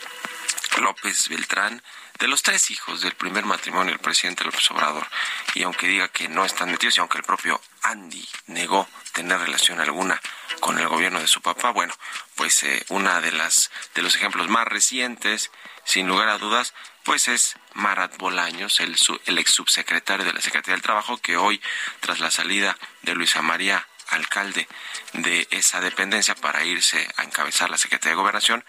López 0.82 1.30
Beltrán, 1.30 1.82
de 2.18 2.28
los 2.28 2.44
tres 2.44 2.72
hijos 2.72 3.02
del 3.02 3.14
primer 3.14 3.46
matrimonio 3.46 3.94
del 3.94 4.02
presidente 4.02 4.44
López 4.44 4.70
Obrador. 4.72 5.08
Y 5.54 5.64
aunque 5.64 5.88
diga 5.88 6.10
que 6.10 6.28
no 6.28 6.44
están 6.44 6.72
metidos 6.72 6.98
y 6.98 7.00
aunque 7.00 7.20
el 7.20 7.24
propio 7.24 7.62
Andy 7.84 8.28
negó 8.48 8.90
tener 9.14 9.40
relación 9.40 9.80
alguna 9.80 10.20
con 10.60 10.78
el 10.80 10.88
gobierno 10.88 11.20
de 11.20 11.28
su 11.28 11.42
papá, 11.42 11.70
bueno, 11.72 11.94
pues 12.36 12.64
eh, 12.64 12.84
una 12.90 13.22
de 13.22 13.32
las 13.32 13.72
de 13.96 14.02
los 14.02 14.16
ejemplos 14.16 14.50
más 14.50 14.68
recientes, 14.68 15.52
sin 15.86 16.08
lugar 16.08 16.28
a 16.28 16.38
dudas, 16.38 16.74
pues 17.04 17.28
es 17.28 17.56
Marat 17.74 18.18
Bolaños, 18.18 18.80
el, 18.80 18.98
el 19.26 19.38
ex 19.38 19.52
subsecretario 19.52 20.26
de 20.26 20.34
la 20.34 20.42
Secretaría 20.42 20.76
del 20.76 20.82
Trabajo, 20.82 21.18
que 21.18 21.38
hoy, 21.38 21.62
tras 22.02 22.20
la 22.20 22.32
salida 22.32 22.78
de 23.04 23.16
Luisa 23.16 23.42
María 23.42 23.88
alcalde 24.10 24.68
de 25.14 25.48
esa 25.52 25.82
dependencia 25.82 26.36
para 26.36 26.64
irse 26.64 27.08
a 27.18 27.24
encabezar 27.24 27.70
la 27.70 27.78
Secretaría 27.78 28.12
de 28.12 28.22
Gobernación, 28.22 28.64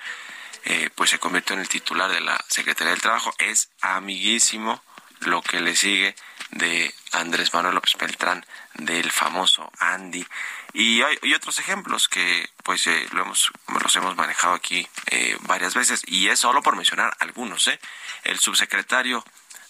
eh, 0.64 0.90
pues 0.94 1.10
se 1.10 1.18
convirtió 1.18 1.54
en 1.54 1.60
el 1.60 1.68
titular 1.68 2.10
de 2.10 2.20
la 2.20 2.42
Secretaría 2.48 2.92
del 2.92 3.00
Trabajo. 3.00 3.34
Es 3.38 3.70
amiguísimo 3.80 4.82
lo 5.20 5.42
que 5.42 5.60
le 5.60 5.76
sigue 5.76 6.14
de 6.50 6.92
Andrés 7.12 7.52
Manuel 7.54 7.74
López 7.74 7.94
Beltrán, 7.98 8.44
del 8.74 9.10
famoso 9.10 9.70
Andy. 9.78 10.26
Y 10.72 11.02
hay 11.02 11.34
otros 11.34 11.58
ejemplos 11.58 12.08
que 12.08 12.48
pues 12.62 12.86
eh, 12.86 13.06
lo 13.12 13.22
hemos, 13.22 13.50
los 13.82 13.96
hemos 13.96 14.16
manejado 14.16 14.54
aquí 14.54 14.86
eh, 15.06 15.36
varias 15.40 15.74
veces. 15.74 16.02
Y 16.06 16.28
es 16.28 16.38
solo 16.38 16.62
por 16.62 16.76
mencionar 16.76 17.16
algunos. 17.20 17.70
El 18.24 18.38
subsecretario 18.38 19.24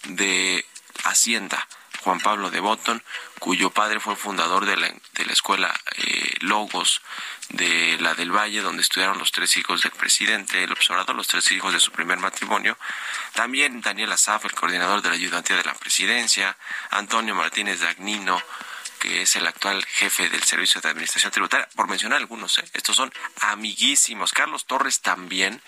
de 0.04 0.64
Hacienda, 1.04 1.66
Juan 2.02 2.20
Pablo 2.20 2.50
de 2.50 2.60
Botton, 2.60 3.02
cuyo 3.38 3.70
padre 3.70 4.00
fue 4.00 4.16
fundador 4.16 4.64
de 4.66 4.76
la, 4.76 4.88
de 4.88 5.24
la 5.24 5.32
escuela 5.32 5.72
eh, 5.96 6.36
Logos 6.40 7.02
de 7.50 7.98
la 8.00 8.14
del 8.14 8.30
Valle, 8.30 8.62
donde 8.62 8.82
estudiaron 8.82 9.18
los 9.18 9.32
tres 9.32 9.56
hijos 9.56 9.82
del 9.82 9.92
presidente, 9.92 10.62
el 10.62 10.72
observador, 10.72 11.16
los 11.16 11.28
tres 11.28 11.50
hijos 11.52 11.72
de 11.72 11.80
su 11.80 11.90
primer 11.90 12.18
matrimonio. 12.18 12.78
También 13.34 13.80
Daniel 13.80 14.12
Azaf, 14.12 14.44
el 14.44 14.52
coordinador 14.52 15.02
de 15.02 15.08
la 15.08 15.16
ayudantía 15.16 15.56
de 15.56 15.64
la 15.64 15.74
presidencia, 15.74 16.56
Antonio 16.90 17.34
Martínez 17.34 17.80
Dagnino, 17.80 18.40
que 19.00 19.22
es 19.22 19.34
el 19.34 19.46
actual 19.46 19.84
jefe 19.86 20.28
del 20.28 20.42
Servicio 20.42 20.80
de 20.80 20.90
Administración 20.90 21.32
Tributaria, 21.32 21.68
por 21.74 21.88
mencionar 21.88 22.18
algunos, 22.18 22.58
¿eh? 22.58 22.64
estos 22.74 22.94
son 22.94 23.12
amiguísimos. 23.40 24.32
Carlos 24.32 24.66
Torres 24.66 25.00
también, 25.00 25.60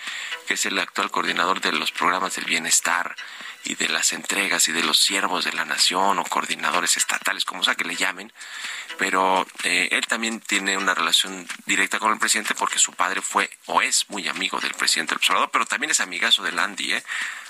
que 0.47 0.55
es 0.55 0.67
el 0.67 0.79
actual 0.79 1.11
coordinador 1.11 1.61
de 1.61 1.73
los 1.73 1.91
programas 1.91 2.37
del 2.37 2.45
bienestar 2.45 3.17
y 3.65 3.75
de 3.77 3.89
las 3.89 4.13
entregas 4.13 4.69
y 4.69 4.73
de 4.73 4.83
los 4.83 4.99
siervos 4.99 5.45
de 5.45 5.53
la 5.53 5.65
nación 5.65 6.19
o 6.19 6.25
coordinadores 6.25 6.97
estatales, 6.97 7.45
como 7.45 7.65
sea 7.65 7.75
que 7.75 7.85
le 7.85 7.97
llamen, 7.97 8.33
pero 8.99 9.47
eh, 9.65 9.89
él 9.93 10.07
también 10.07 10.41
tiene 10.41 10.77
una 10.77 10.95
relación 10.95 11.47
directa 11.65 11.99
con 11.99 12.13
el 12.13 12.19
presidente 12.19 12.55
porque 12.55 12.79
su 12.79 12.93
padre 12.93 13.23
fue 13.23 13.51
o 13.67 13.81
es 13.81 14.11
muy 14.11 14.29
amigo 14.29 14.61
del 14.61 14.75
presidente 14.75 15.11
del 15.11 15.19
observador, 15.19 15.51
pero 15.51 15.65
también 15.65 15.91
es 15.91 16.01
amigazo 16.01 16.43
del 16.43 16.59
Andy, 16.59 16.93
¿eh? 16.93 17.05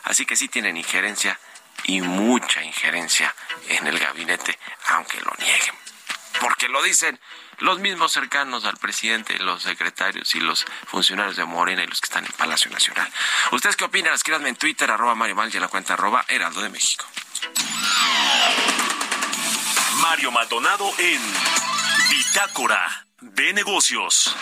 así 0.04 0.26
que 0.26 0.36
sí 0.36 0.48
tienen 0.48 0.76
injerencia 0.76 1.40
y 1.84 2.00
mucha 2.00 2.62
injerencia 2.62 3.34
en 3.68 3.86
el 3.86 3.98
gabinete, 3.98 4.58
aunque 4.88 5.20
lo 5.20 5.32
nieguen, 5.38 5.74
porque 6.40 6.68
lo 6.68 6.82
dicen 6.82 7.18
los 7.58 7.78
mismos 7.78 8.12
cercanos 8.12 8.64
al 8.64 8.76
presidente, 8.76 9.38
los 9.38 9.62
secretarios 9.62 10.34
y 10.34 10.40
los 10.40 10.64
funcionarios 10.86 11.36
de 11.36 11.44
Morena 11.44 11.84
y 11.84 11.86
los 11.86 12.00
que 12.00 12.06
están 12.06 12.24
en 12.24 12.32
Palacio 12.32 12.70
Nacional. 12.70 13.08
¿Ustedes 13.52 13.76
qué 13.76 13.84
opinan? 13.84 14.14
Escríbanme 14.14 14.48
en 14.48 14.56
Twitter, 14.56 14.90
arroba 14.90 15.14
Mario 15.14 15.36
Mal 15.36 15.50
y 15.52 15.56
en 15.56 15.62
la 15.62 15.68
cuenta 15.68 15.94
arroba 15.94 16.24
Heraldo 16.28 16.60
de 16.60 16.70
México. 16.70 17.06
Mario 20.00 20.32
Maldonado 20.32 20.90
en 20.98 21.22
Bitácora 22.10 23.06
de 23.20 23.52
Negocios. 23.52 24.34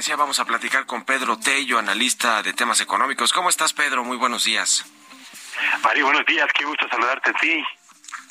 Decía, 0.00 0.16
vamos 0.16 0.40
a 0.40 0.46
platicar 0.46 0.86
con 0.86 1.04
Pedro 1.04 1.38
Tello, 1.38 1.78
analista 1.78 2.42
de 2.42 2.54
temas 2.54 2.80
económicos. 2.80 3.34
¿Cómo 3.34 3.50
estás, 3.50 3.74
Pedro? 3.74 4.02
Muy 4.02 4.16
buenos 4.16 4.44
días. 4.44 4.86
Mario, 5.82 6.06
buenos 6.06 6.24
días, 6.24 6.48
qué 6.54 6.64
gusto 6.64 6.88
saludarte 6.88 7.28
a 7.28 7.34
ti. 7.34 7.62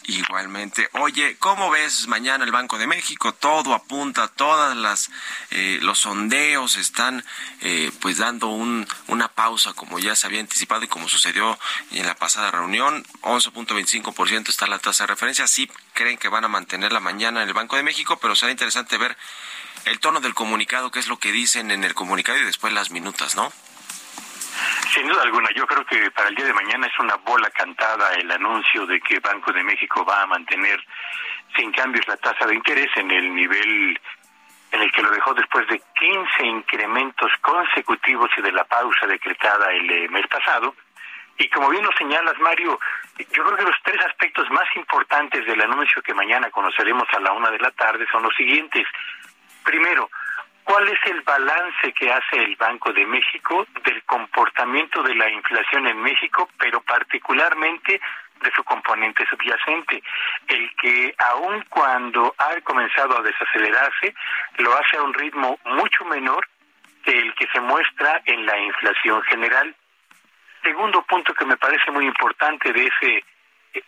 Igualmente. 0.05 0.89
Oye, 0.93 1.37
¿cómo 1.37 1.69
ves 1.69 2.07
mañana 2.07 2.43
el 2.43 2.51
Banco 2.51 2.79
de 2.79 2.87
México? 2.87 3.35
Todo 3.35 3.75
apunta, 3.75 4.27
todas 4.27 4.75
las 4.75 5.11
eh, 5.51 5.77
los 5.83 5.99
sondeos 5.99 6.75
están 6.75 7.23
eh, 7.61 7.91
pues 8.01 8.17
dando 8.17 8.47
un, 8.47 8.87
una 9.05 9.27
pausa 9.27 9.73
como 9.73 9.99
ya 9.99 10.15
se 10.15 10.25
había 10.25 10.39
anticipado 10.39 10.83
y 10.83 10.87
como 10.87 11.07
sucedió 11.07 11.59
en 11.91 12.07
la 12.07 12.15
pasada 12.15 12.49
reunión. 12.49 13.05
11.25% 13.21 14.49
está 14.49 14.65
la 14.65 14.79
tasa 14.79 15.03
de 15.03 15.07
referencia. 15.07 15.45
Sí 15.45 15.69
creen 15.93 16.17
que 16.17 16.29
van 16.29 16.45
a 16.45 16.47
mantenerla 16.47 16.99
mañana 16.99 17.43
en 17.43 17.47
el 17.47 17.53
Banco 17.53 17.75
de 17.75 17.83
México, 17.83 18.17
pero 18.19 18.35
será 18.35 18.51
interesante 18.51 18.97
ver 18.97 19.15
el 19.85 19.99
tono 19.99 20.19
del 20.19 20.33
comunicado, 20.33 20.91
qué 20.91 20.99
es 20.99 21.07
lo 21.07 21.17
que 21.17 21.31
dicen 21.31 21.71
en 21.71 21.83
el 21.83 21.93
comunicado 21.93 22.37
y 22.39 22.43
después 22.43 22.73
las 22.73 22.91
minutas, 22.91 23.35
¿no? 23.35 23.51
Sin 24.93 25.07
duda 25.07 25.21
alguna, 25.23 25.49
yo 25.55 25.65
creo 25.67 25.85
que 25.85 26.11
para 26.11 26.29
el 26.29 26.35
día 26.35 26.45
de 26.45 26.53
mañana 26.53 26.87
es 26.87 26.99
una 26.99 27.15
bola 27.15 27.49
cantada 27.51 28.13
el 28.15 28.29
anuncio 28.31 28.85
de 28.85 28.99
que 28.99 29.19
Banco 29.19 29.51
de 29.51 29.63
México 29.63 30.03
va 30.03 30.23
a 30.23 30.27
mantener 30.27 30.83
sin 31.55 31.71
cambios 31.71 32.07
la 32.07 32.17
tasa 32.17 32.45
de 32.45 32.55
interés 32.55 32.89
en 32.95 33.11
el 33.11 33.33
nivel 33.33 33.99
en 34.71 34.81
el 34.81 34.91
dejó 34.91 35.33
después 35.33 35.67
de 35.67 35.81
15 35.99 36.45
incrementos 36.45 37.31
consecutivos 37.41 38.29
y 38.37 38.41
de 38.41 38.51
la 38.51 38.63
pausa 38.65 39.07
decretada 39.07 39.71
el 39.71 39.89
eh, 39.89 40.07
mes 40.09 40.27
pasado. 40.27 40.75
Y 41.37 41.49
como 41.49 41.69
bien 41.69 41.83
lo 41.83 41.91
señalas, 41.97 42.37
Mario, 42.39 42.79
yo 43.17 43.43
creo 43.43 43.57
que 43.57 43.63
los 43.63 43.75
tres 43.83 43.99
aspectos 44.05 44.49
más 44.51 44.67
importantes 44.75 45.45
del 45.45 45.61
anuncio 45.61 46.01
que 46.01 46.13
mañana 46.13 46.51
conoceremos 46.51 47.07
a 47.15 47.19
la 47.19 47.31
una 47.31 47.49
de 47.49 47.59
la 47.59 47.71
tarde 47.71 48.05
son 48.11 48.23
los 48.23 48.35
siguientes. 48.35 48.85
Primero, 49.63 50.09
¿cuál 50.63 50.87
es 50.87 50.99
el 51.05 51.21
balance 51.21 51.93
que 51.93 52.11
hace 52.11 52.43
el 52.43 52.55
Banco 52.55 52.91
de 52.93 53.05
México 53.05 53.65
del 53.83 54.03
comportamiento 54.03 55.03
de 55.03 55.15
la 55.15 55.29
inflación 55.29 55.87
en 55.87 56.01
México, 56.01 56.49
pero 56.57 56.81
particularmente 56.81 57.99
de 58.41 58.51
su 58.51 58.63
componente 58.63 59.25
subyacente, 59.27 60.01
el 60.47 60.73
que 60.75 61.13
aun 61.17 61.63
cuando 61.69 62.33
ha 62.37 62.59
comenzado 62.61 63.17
a 63.17 63.21
desacelerarse, 63.21 64.13
lo 64.57 64.73
hace 64.73 64.97
a 64.97 65.03
un 65.03 65.13
ritmo 65.13 65.59
mucho 65.65 66.05
menor 66.05 66.47
que 67.03 67.17
el 67.17 67.33
que 67.35 67.47
se 67.47 67.59
muestra 67.59 68.21
en 68.25 68.45
la 68.45 68.57
inflación 68.57 69.21
general. 69.23 69.75
Segundo 70.63 71.01
punto 71.03 71.33
que 71.33 71.45
me 71.45 71.57
parece 71.57 71.91
muy 71.91 72.05
importante 72.05 72.71
de 72.71 72.85
ese 72.85 73.23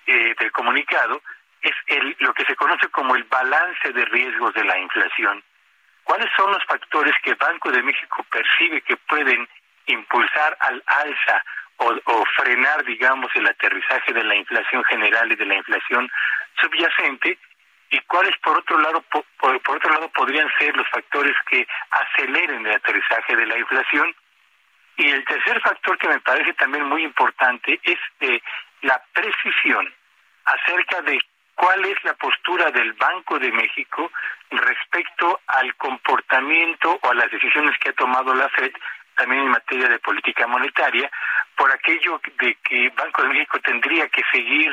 eh, 0.05 0.35
del 0.37 0.51
comunicado 0.51 1.21
es 1.61 1.73
el 1.87 2.15
lo 2.19 2.33
que 2.33 2.45
se 2.45 2.55
conoce 2.55 2.87
como 2.89 3.15
el 3.15 3.23
balance 3.23 3.91
de 3.91 4.05
riesgos 4.05 4.53
de 4.53 4.63
la 4.63 4.77
inflación. 4.79 5.43
¿Cuáles 6.03 6.29
son 6.35 6.51
los 6.51 6.63
factores 6.65 7.13
que 7.23 7.33
Banco 7.35 7.71
de 7.71 7.83
México 7.83 8.25
percibe 8.31 8.81
que 8.81 8.97
pueden 8.97 9.47
impulsar 9.85 10.57
al 10.59 10.83
alza 10.85 11.43
o, 11.77 11.93
o, 12.05 12.25
frenar, 12.37 12.83
digamos, 12.85 13.31
el 13.35 13.47
aterrizaje 13.47 14.13
de 14.13 14.23
la 14.23 14.35
inflación 14.35 14.83
general 14.85 15.31
y 15.31 15.35
de 15.35 15.45
la 15.45 15.55
inflación 15.55 16.09
subyacente? 16.59 17.37
¿Y 17.89 17.99
cuáles, 18.01 18.35
por 18.37 18.57
otro 18.57 18.77
lado, 18.79 19.01
por, 19.01 19.25
por 19.61 19.75
otro 19.75 19.91
lado, 19.91 20.09
podrían 20.09 20.47
ser 20.57 20.75
los 20.75 20.87
factores 20.89 21.35
que 21.49 21.67
aceleren 21.89 22.65
el 22.65 22.75
aterrizaje 22.75 23.35
de 23.35 23.45
la 23.45 23.57
inflación? 23.57 24.15
Y 24.97 25.09
el 25.09 25.25
tercer 25.25 25.59
factor 25.61 25.97
que 25.97 26.07
me 26.07 26.19
parece 26.19 26.53
también 26.53 26.85
muy 26.85 27.03
importante 27.03 27.79
es 27.83 27.97
eh, 28.21 28.41
la 28.81 29.01
precisión 29.13 29.93
acerca 30.45 31.01
de 31.01 31.19
cuál 31.55 31.85
es 31.85 32.03
la 32.03 32.13
postura 32.13 32.71
del 32.71 32.93
Banco 32.93 33.39
de 33.39 33.51
México 33.51 34.11
respecto 34.49 35.41
al 35.47 35.75
comportamiento 35.75 36.99
o 37.01 37.11
a 37.11 37.15
las 37.15 37.31
decisiones 37.31 37.77
que 37.79 37.89
ha 37.89 37.93
tomado 37.93 38.33
la 38.33 38.49
Fed 38.49 38.71
también 39.15 39.43
en 39.43 39.51
materia 39.51 39.87
de 39.87 39.99
política 39.99 40.47
monetaria, 40.47 41.11
por 41.55 41.71
aquello 41.71 42.19
de 42.39 42.55
que 42.63 42.89
Banco 42.89 43.21
de 43.23 43.29
México 43.29 43.59
tendría 43.59 44.07
que 44.09 44.23
seguir 44.31 44.71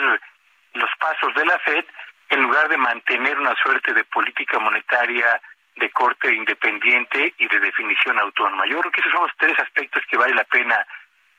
los 0.75 0.90
pasos 0.99 1.35
de 1.35 1.44
la 1.44 1.58
Fed 1.58 1.85
en 2.30 2.42
lugar 2.42 2.68
de 2.68 2.76
mantener 2.76 3.38
una 3.38 3.54
suerte 3.56 3.92
de 3.92 4.04
política 4.04 4.58
monetaria 4.58 5.40
de 5.76 5.90
corte 5.90 6.35
independiente 6.35 7.35
y 7.38 7.47
de 7.47 7.61
definición 7.61 8.18
autónoma. 8.18 8.66
Yo 8.66 8.80
creo 8.80 8.92
que 8.92 9.00
esos 9.00 9.12
son 9.12 9.23
los 9.23 9.37
tres 9.37 9.58
aspectos 9.58 10.02
que 10.11 10.16
vale 10.16 10.35
la 10.35 10.44
pena 10.44 10.87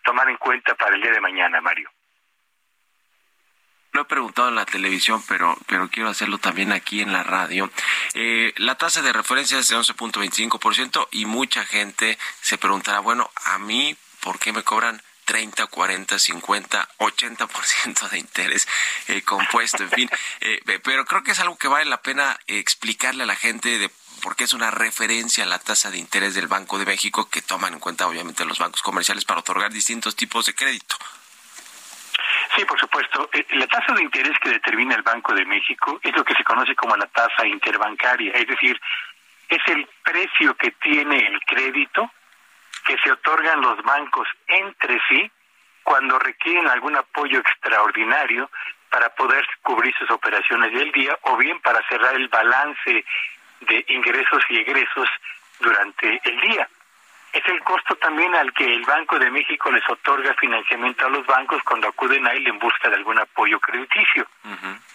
tomar 0.03 0.29
en 0.29 0.37
cuenta 0.37 0.75
para 0.75 0.95
el 0.95 1.01
día 1.01 1.11
de 1.11 1.21
mañana, 1.21 1.61
Mario. 1.61 1.89
Lo 3.91 4.01
he 4.01 4.05
preguntado 4.05 4.49
en 4.49 4.55
la 4.55 4.65
televisión, 4.65 5.23
pero, 5.27 5.57
pero 5.65 5.89
quiero 5.89 6.09
hacerlo 6.09 6.37
también 6.37 6.71
aquí 6.71 7.01
en 7.01 7.11
la 7.11 7.23
radio. 7.23 7.71
Eh, 8.13 8.53
la 8.57 8.75
tasa 8.75 9.01
de 9.01 9.13
referencia 9.13 9.57
es 9.57 9.67
de 9.69 9.77
11.25% 9.77 11.07
y 11.11 11.25
mucha 11.25 11.65
gente 11.65 12.17
se 12.41 12.57
preguntará, 12.57 12.99
bueno, 12.99 13.29
a 13.45 13.57
mí, 13.57 13.95
¿por 14.21 14.37
qué 14.37 14.53
me 14.53 14.63
cobran 14.63 15.01
30, 15.25 15.67
40, 15.67 16.17
50, 16.17 16.89
80% 16.97 18.09
de 18.09 18.17
interés 18.17 18.67
eh, 19.07 19.21
compuesto, 19.21 19.83
en 19.83 19.91
fin. 19.91 20.09
Eh, 20.41 20.61
pero 20.83 21.05
creo 21.05 21.21
que 21.21 21.31
es 21.31 21.39
algo 21.39 21.57
que 21.57 21.67
vale 21.67 21.85
la 21.85 22.01
pena 22.01 22.39
explicarle 22.47 23.23
a 23.23 23.25
la 23.25 23.35
gente 23.35 23.77
de 23.77 23.91
porque 24.21 24.45
es 24.45 24.53
una 24.53 24.71
referencia 24.71 25.43
a 25.43 25.47
la 25.47 25.59
tasa 25.59 25.91
de 25.91 25.97
interés 25.97 26.33
del 26.33 26.47
Banco 26.47 26.77
de 26.77 26.85
México 26.85 27.29
que 27.29 27.41
toman 27.41 27.73
en 27.73 27.79
cuenta 27.79 28.07
obviamente 28.07 28.45
los 28.45 28.59
bancos 28.59 28.81
comerciales 28.81 29.25
para 29.25 29.41
otorgar 29.41 29.71
distintos 29.71 30.15
tipos 30.15 30.45
de 30.45 30.55
crédito. 30.55 30.95
Sí, 32.59 32.65
por 32.65 32.77
supuesto. 32.77 33.29
La 33.51 33.67
tasa 33.67 33.93
de 33.93 34.03
interés 34.03 34.37
que 34.39 34.49
determina 34.49 34.93
el 34.93 35.01
Banco 35.01 35.33
de 35.33 35.45
México 35.45 35.97
es 36.03 36.13
lo 36.13 36.25
que 36.25 36.33
se 36.33 36.43
conoce 36.43 36.75
como 36.75 36.97
la 36.97 37.05
tasa 37.05 37.47
interbancaria, 37.47 38.33
es 38.33 38.47
decir, 38.47 38.77
es 39.47 39.61
el 39.67 39.87
precio 40.03 40.53
que 40.55 40.71
tiene 40.71 41.25
el 41.25 41.39
crédito 41.45 42.11
que 42.83 42.97
se 42.97 43.13
otorgan 43.13 43.61
los 43.61 43.81
bancos 43.83 44.27
entre 44.45 44.99
sí 45.07 45.31
cuando 45.83 46.19
requieren 46.19 46.67
algún 46.67 46.97
apoyo 46.97 47.39
extraordinario 47.39 48.51
para 48.89 49.07
poder 49.15 49.47
cubrir 49.61 49.95
sus 49.97 50.11
operaciones 50.11 50.73
del 50.73 50.91
día 50.91 51.17
o 51.21 51.37
bien 51.37 51.61
para 51.61 51.81
cerrar 51.87 52.13
el 52.15 52.27
balance 52.27 53.05
de 53.61 53.85
ingresos 53.87 54.43
y 54.49 54.57
egresos 54.57 55.07
durante 55.61 56.19
el 56.25 56.41
día. 56.41 56.67
Es 57.31 57.47
el 57.47 57.59
costo 57.61 57.95
también 57.95 58.33
al 58.35 58.51
que 58.53 58.65
el 58.65 58.83
Banco 58.85 59.19
de 59.19 59.29
México 59.29 59.71
les 59.71 59.87
otorga 59.89 60.33
financiamiento 60.35 61.05
a 61.05 61.09
los 61.09 61.25
bancos 61.27 61.61
cuando 61.63 61.87
acuden 61.87 62.25
a 62.25 62.31
él 62.31 62.47
en 62.47 62.57
busca 62.57 62.89
de 62.89 62.95
algún 62.95 63.19
apoyo 63.19 63.59
crediticio. 63.59 64.27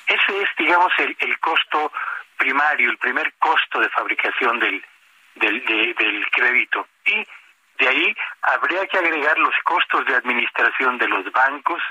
Ese 0.07 0.43
es, 0.43 0.49
digamos, 0.59 0.93
el, 0.99 1.17
el 1.21 1.39
costo 1.39 1.93
primario, 2.37 2.91
el 2.91 2.99
primer 2.99 3.33
costo 3.39 3.81
de 3.81 3.89
fabricación 3.91 4.59
del, 4.59 4.85
del, 5.37 5.65
de, 5.65 5.95
del 5.95 6.31
crédito. 6.31 6.89
Y 7.07 7.25
de 7.79 7.89
ahí 7.89 8.17
habría 8.43 8.87
que 8.87 8.99
agregar 8.99 9.39
los 9.39 9.55
costos 9.63 10.05
de 10.07 10.17
administración 10.17 10.99
de 10.99 11.09
los 11.09 11.31
bancos 11.33 11.83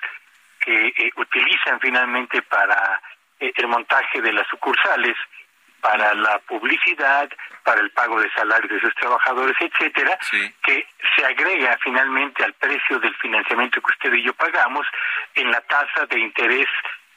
que 0.60 0.88
eh, 0.88 1.12
utilizan 1.16 1.80
finalmente 1.80 2.42
para 2.42 3.02
eh, 3.40 3.52
el 3.56 3.68
montaje 3.68 4.22
de 4.22 4.34
las 4.34 4.48
sucursales 4.48 5.16
para 5.84 6.14
la 6.14 6.40
publicidad, 6.40 7.30
para 7.64 7.82
el 7.82 7.92
pago 7.92 8.20
de 8.22 8.32
salarios 8.32 8.72
de 8.72 8.80
sus 8.80 8.96
trabajadores, 8.96 9.56
etcétera, 9.60 10.18
Sí. 10.22 10.54
que 10.64 10.88
se 11.16 11.26
agrega 11.26 11.78
finalmente 11.84 12.42
al 12.44 12.54
precio 12.54 13.00
del 13.00 13.14
financiamiento 13.18 13.82
que 13.82 13.92
usted 13.92 14.14
y 14.14 14.24
yo 14.24 14.34
pagamos 14.34 14.88
en 15.36 15.52
la 15.52 15.60
tasa 15.62 16.06
de 16.10 16.20
interés 16.20 16.68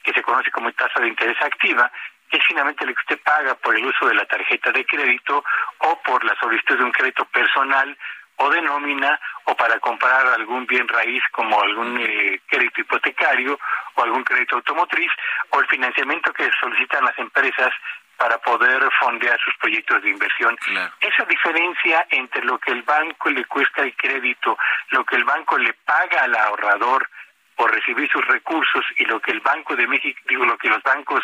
que 0.03 0.11
se 0.13 0.21
conoce 0.21 0.51
como 0.51 0.71
tasa 0.73 0.99
de 0.99 1.07
interés 1.07 1.41
activa, 1.41 1.89
que 2.29 2.37
es 2.37 2.43
finalmente 2.45 2.85
lo 2.85 2.93
que 2.93 3.01
usted 3.01 3.19
paga 3.23 3.55
por 3.55 3.73
el 3.75 3.85
uso 3.85 4.05
de 4.07 4.15
la 4.15 4.25
tarjeta 4.25 4.71
de 4.71 4.85
crédito 4.85 5.43
o 5.79 6.01
por 6.03 6.23
la 6.25 6.35
solicitud 6.39 6.77
de 6.77 6.83
un 6.83 6.91
crédito 6.91 7.23
personal 7.25 7.97
o 8.39 8.49
de 8.49 8.61
nómina 8.61 9.19
o 9.45 9.55
para 9.55 9.79
comprar 9.79 10.27
algún 10.27 10.67
bien 10.67 10.87
raíz 10.89 11.23
como 11.31 11.59
algún 11.61 11.97
eh, 12.01 12.39
crédito 12.47 12.81
hipotecario 12.81 13.57
o 13.95 14.03
algún 14.03 14.23
crédito 14.25 14.57
automotriz 14.57 15.09
o 15.51 15.59
el 15.61 15.67
financiamiento 15.67 16.31
que 16.33 16.49
solicitan 16.59 17.05
las 17.05 17.17
empresas 17.17 17.73
para 18.17 18.37
poder 18.39 18.81
fondear 18.99 19.39
sus 19.39 19.55
proyectos 19.57 20.01
de 20.01 20.09
inversión. 20.09 20.55
Claro. 20.57 20.93
Esa 20.99 21.23
diferencia 21.25 22.05
entre 22.09 22.43
lo 22.43 22.57
que 22.59 22.71
el 22.71 22.81
banco 22.83 23.29
le 23.29 23.45
cuesta 23.45 23.83
el 23.83 23.95
crédito, 23.95 24.57
lo 24.89 25.05
que 25.05 25.15
el 25.15 25.23
banco 25.23 25.57
le 25.57 25.73
paga 25.85 26.23
al 26.23 26.35
ahorrador 26.35 27.07
por 27.57 27.73
recibir 27.73 28.09
sus 28.09 28.25
recursos 28.27 28.85
y 28.97 29.05
lo 29.05 29.19
que 29.19 29.31
el 29.31 29.41
Banco 29.41 29.75
de 29.75 29.87
México, 29.87 30.19
digo, 30.29 30.45
lo 30.45 30.57
que 30.57 30.69
los 30.69 30.81
bancos 30.83 31.23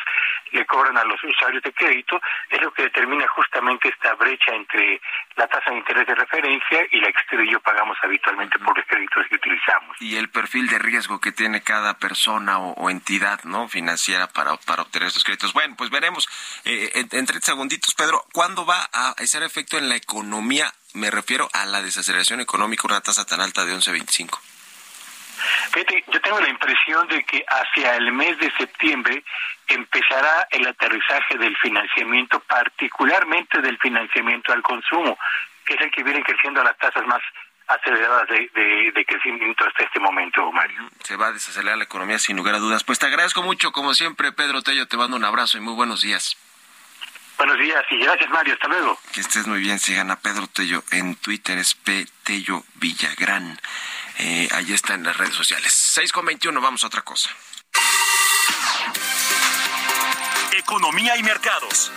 le 0.52 0.66
cobran 0.66 0.98
a 0.98 1.04
los 1.04 1.24
usuarios 1.24 1.62
de 1.64 1.72
crédito, 1.72 2.20
es 2.50 2.62
lo 2.62 2.74
que 2.74 2.84
determina 2.84 3.26
justamente 3.28 3.90
esta 3.90 4.16
brecha 4.16 4.54
entre 4.54 5.00
la 5.36 5.48
tasa 5.48 5.72
de 5.72 5.78
interés 5.78 6.08
de 6.08 6.16
referencia 6.16 6.80
y 6.92 7.00
la 7.00 7.12
que 7.12 7.22
usted 7.22 7.40
y 7.42 7.52
yo 7.52 7.60
pagamos 7.62 7.98
habitualmente 8.02 8.58
por 8.60 8.76
los 8.76 8.86
créditos 8.88 9.26
que 9.30 9.36
utilizamos. 9.36 9.96
Y 10.02 10.18
el 10.18 10.30
perfil 10.30 10.68
de 10.68 10.80
riesgo 10.80 11.22
que 11.22 11.32
tiene 11.32 11.62
cada 11.62 11.98
persona 12.00 12.60
o, 12.60 12.74
o 12.74 12.90
entidad 12.90 13.44
no 13.44 13.68
financiera 13.68 14.28
para, 14.28 14.58
para 14.58 14.82
obtener 14.82 15.08
estos 15.08 15.24
créditos. 15.24 15.54
Bueno, 15.54 15.76
pues 15.78 15.92
veremos. 15.92 16.28
Eh, 16.66 16.92
en, 16.96 17.10
en 17.12 17.26
30 17.26 17.46
segunditos, 17.46 17.94
Pedro, 17.94 18.26
¿cuándo 18.34 18.66
va 18.66 18.90
a 18.92 19.12
hacer 19.12 19.44
efecto 19.44 19.78
en 19.78 19.88
la 19.88 19.96
economía? 19.96 20.74
Me 20.94 21.12
refiero 21.12 21.50
a 21.54 21.66
la 21.66 21.82
desaceleración 21.82 22.42
económica, 22.42 22.88
una 22.88 23.02
tasa 23.02 23.26
tan 23.26 23.42
alta 23.42 23.66
de 23.66 23.76
11.25. 23.76 24.40
Fíjate, 25.72 26.04
yo 26.08 26.22
tengo 26.22 26.40
la 26.40 26.50
impresión 26.50 27.08
de 27.08 27.24
que 27.24 27.44
hacia 27.48 27.96
el 27.96 28.12
mes 28.12 28.38
de 28.40 28.52
septiembre 28.58 29.24
empezará 29.68 30.48
el 30.52 30.68
aterrizaje 30.68 31.38
del 31.38 31.56
financiamiento, 31.58 32.40
particularmente 32.42 33.62
del 33.62 33.78
financiamiento 33.80 34.54
al 34.54 34.62
consumo, 34.62 35.18
que 35.66 35.74
es 35.76 35.82
el 35.82 35.92
que 35.92 36.04
viene 36.04 36.24
creciendo 36.24 36.62
a 36.62 36.66
las 36.66 36.78
tasas 36.78 37.06
más 37.06 37.22
aceleradas 37.68 38.28
de, 38.28 38.50
de, 38.54 38.92
de 38.94 39.06
crecimiento 39.06 39.66
hasta 39.66 39.84
este 39.84 40.00
momento, 40.00 40.52
Mario. 40.52 40.82
Se 41.04 41.16
va 41.16 41.28
a 41.28 41.32
desacelerar 41.32 41.78
la 41.78 41.86
economía 41.86 42.20
sin 42.20 42.36
lugar 42.36 42.56
a 42.56 42.60
dudas. 42.60 42.84
Pues 42.84 43.00
te 43.00 43.06
agradezco 43.06 43.42
mucho, 43.42 43.72
como 43.72 43.94
siempre, 43.94 44.32
Pedro 44.32 44.62
Tello, 44.62 44.88
te 44.88 44.98
mando 44.98 45.16
un 45.16 45.24
abrazo 45.24 45.58
y 45.58 45.62
muy 45.62 45.74
buenos 45.74 46.02
días. 46.02 46.38
Buenos 47.38 47.58
días 47.58 47.84
y 47.90 47.98
gracias, 47.98 48.30
Mario. 48.30 48.54
Hasta 48.54 48.68
luego. 48.68 49.00
Que 49.12 49.22
estés 49.22 49.48
muy 49.48 49.60
bien. 49.60 49.80
Sigan 49.80 50.12
a 50.12 50.18
Pedro 50.18 50.48
Tello 50.48 50.84
en 50.92 51.16
Twitter, 51.16 51.58
es 51.58 51.74
P. 51.74 52.06
Tello 52.24 52.64
Villagrán. 52.76 53.60
Eh, 54.20 54.48
ahí 54.52 54.74
está 54.74 54.94
en 54.94 55.04
las 55.04 55.18
redes 55.18 55.36
sociales. 55.36 55.74
6 55.74 56.12
con 56.12 56.26
21, 56.26 56.60
vamos 56.62 56.84
a 56.84 56.88
otra 56.88 57.02
cosa. 57.02 57.30
Economía 60.58 61.18
y 61.18 61.24
mercados. 61.24 61.92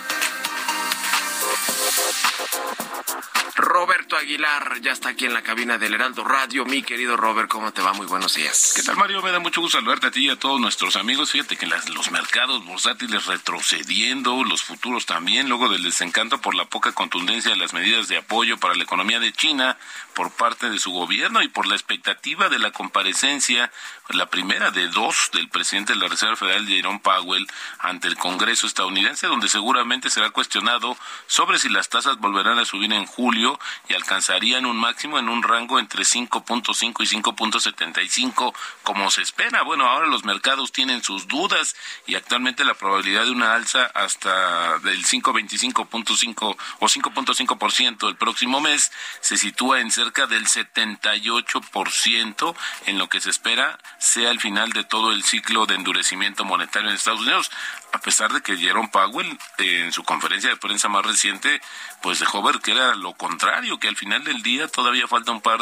Roberto 3.55 4.15
Aguilar 4.15 4.81
ya 4.81 4.91
está 4.91 5.09
aquí 5.09 5.25
en 5.25 5.33
la 5.33 5.41
cabina 5.41 5.77
del 5.77 5.93
Heraldo 5.93 6.23
Radio. 6.23 6.63
Mi 6.65 6.83
querido 6.83 7.17
Robert, 7.17 7.49
¿cómo 7.49 7.73
te 7.73 7.81
va? 7.81 7.93
Muy 7.93 8.05
buenos 8.05 8.35
días. 8.35 8.73
¿Qué 8.75 8.83
tal, 8.83 8.97
Mario? 8.97 9.21
Me 9.21 9.31
da 9.31 9.39
mucho 9.39 9.61
gusto 9.61 9.77
saludarte 9.79 10.07
a 10.07 10.11
ti 10.11 10.25
y 10.25 10.29
a 10.29 10.37
todos 10.37 10.61
nuestros 10.61 10.95
amigos. 10.95 11.31
Fíjate 11.31 11.57
que 11.57 11.65
los 11.65 12.11
mercados 12.11 12.63
bursátiles 12.65 13.25
retrocediendo, 13.25 14.43
los 14.43 14.63
futuros 14.63 15.05
también, 15.05 15.49
luego 15.49 15.69
del 15.69 15.83
desencanto 15.83 16.39
por 16.39 16.55
la 16.55 16.65
poca 16.65 16.91
contundencia 16.91 17.51
de 17.51 17.57
las 17.57 17.73
medidas 17.73 18.07
de 18.07 18.17
apoyo 18.17 18.57
para 18.57 18.75
la 18.75 18.83
economía 18.83 19.19
de 19.19 19.33
China 19.33 19.77
por 20.13 20.31
parte 20.31 20.69
de 20.69 20.79
su 20.79 20.91
gobierno 20.91 21.41
y 21.41 21.47
por 21.47 21.67
la 21.67 21.75
expectativa 21.75 22.49
de 22.49 22.59
la 22.59 22.71
comparecencia, 22.71 23.71
la 24.09 24.27
primera 24.27 24.71
de 24.71 24.87
dos 24.87 25.29
del 25.33 25.49
presidente 25.49 25.93
de 25.93 25.99
la 25.99 26.07
Reserva 26.07 26.35
Federal, 26.35 26.67
Jerome 26.67 26.99
Powell, 26.99 27.47
ante 27.79 28.07
el 28.07 28.17
Congreso 28.17 28.67
estadounidense, 28.67 29.27
donde 29.27 29.49
seguramente 29.49 30.09
será 30.09 30.29
cuestionado 30.29 30.97
sobre 31.27 31.59
si 31.59 31.69
las 31.69 31.89
tasas 31.89 32.17
volverán 32.17 32.59
a 32.59 32.65
subir 32.65 32.91
en 32.93 33.05
julio 33.05 33.59
y 33.89 33.93
alcanzarían 33.93 34.65
un 34.65 34.77
máximo 34.77 35.19
en 35.19 35.29
un 35.29 35.43
rango 35.43 35.79
entre 35.79 36.03
5.5 36.03 37.03
y 37.03 37.21
5.75 37.21 38.53
como 38.83 39.11
se 39.11 39.21
espera. 39.21 39.63
Bueno, 39.63 39.87
ahora 39.87 40.07
los 40.07 40.23
mercados 40.23 40.71
tienen 40.71 41.03
sus 41.03 41.27
dudas 41.27 41.75
y 42.05 42.15
actualmente 42.15 42.63
la 42.63 42.75
probabilidad 42.75 43.25
de 43.25 43.31
una 43.31 43.55
alza 43.55 43.91
hasta 43.93 44.79
del 44.79 45.03
5.25.5 45.03 46.55
o 46.79 46.87
5.5% 46.87 48.07
el 48.07 48.15
próximo 48.15 48.61
mes 48.61 48.91
se 49.21 49.37
sitúa 49.37 49.81
en 49.81 49.91
cerca 49.91 50.27
del 50.27 50.47
78% 50.47 52.55
en 52.85 52.97
lo 52.97 53.09
que 53.09 53.19
se 53.19 53.29
espera 53.29 53.77
sea 53.97 54.31
el 54.31 54.39
final 54.39 54.71
de 54.71 54.83
todo 54.83 55.11
el 55.11 55.23
ciclo 55.23 55.65
de 55.65 55.75
endurecimiento 55.75 56.45
monetario 56.45 56.89
en 56.89 56.95
Estados 56.95 57.21
Unidos 57.21 57.51
a 57.93 57.99
pesar 57.99 58.31
de 58.31 58.41
que 58.41 58.57
Jerome 58.57 58.89
Powell 58.89 59.37
en 59.57 59.91
su 59.91 60.03
conferencia 60.03 60.49
de 60.49 60.57
prensa 60.57 60.89
más 60.89 61.05
reciente 61.05 61.61
pues 62.01 62.19
dejó 62.19 62.43
ver 62.43 62.59
que 62.59 62.71
era 62.71 62.93
lo 62.95 63.13
contrario, 63.13 63.79
que 63.79 63.87
al 63.87 63.95
final 63.95 64.23
del 64.23 64.43
día 64.43 64.67
todavía 64.67 65.07
falta 65.07 65.31
un 65.31 65.41
par 65.41 65.59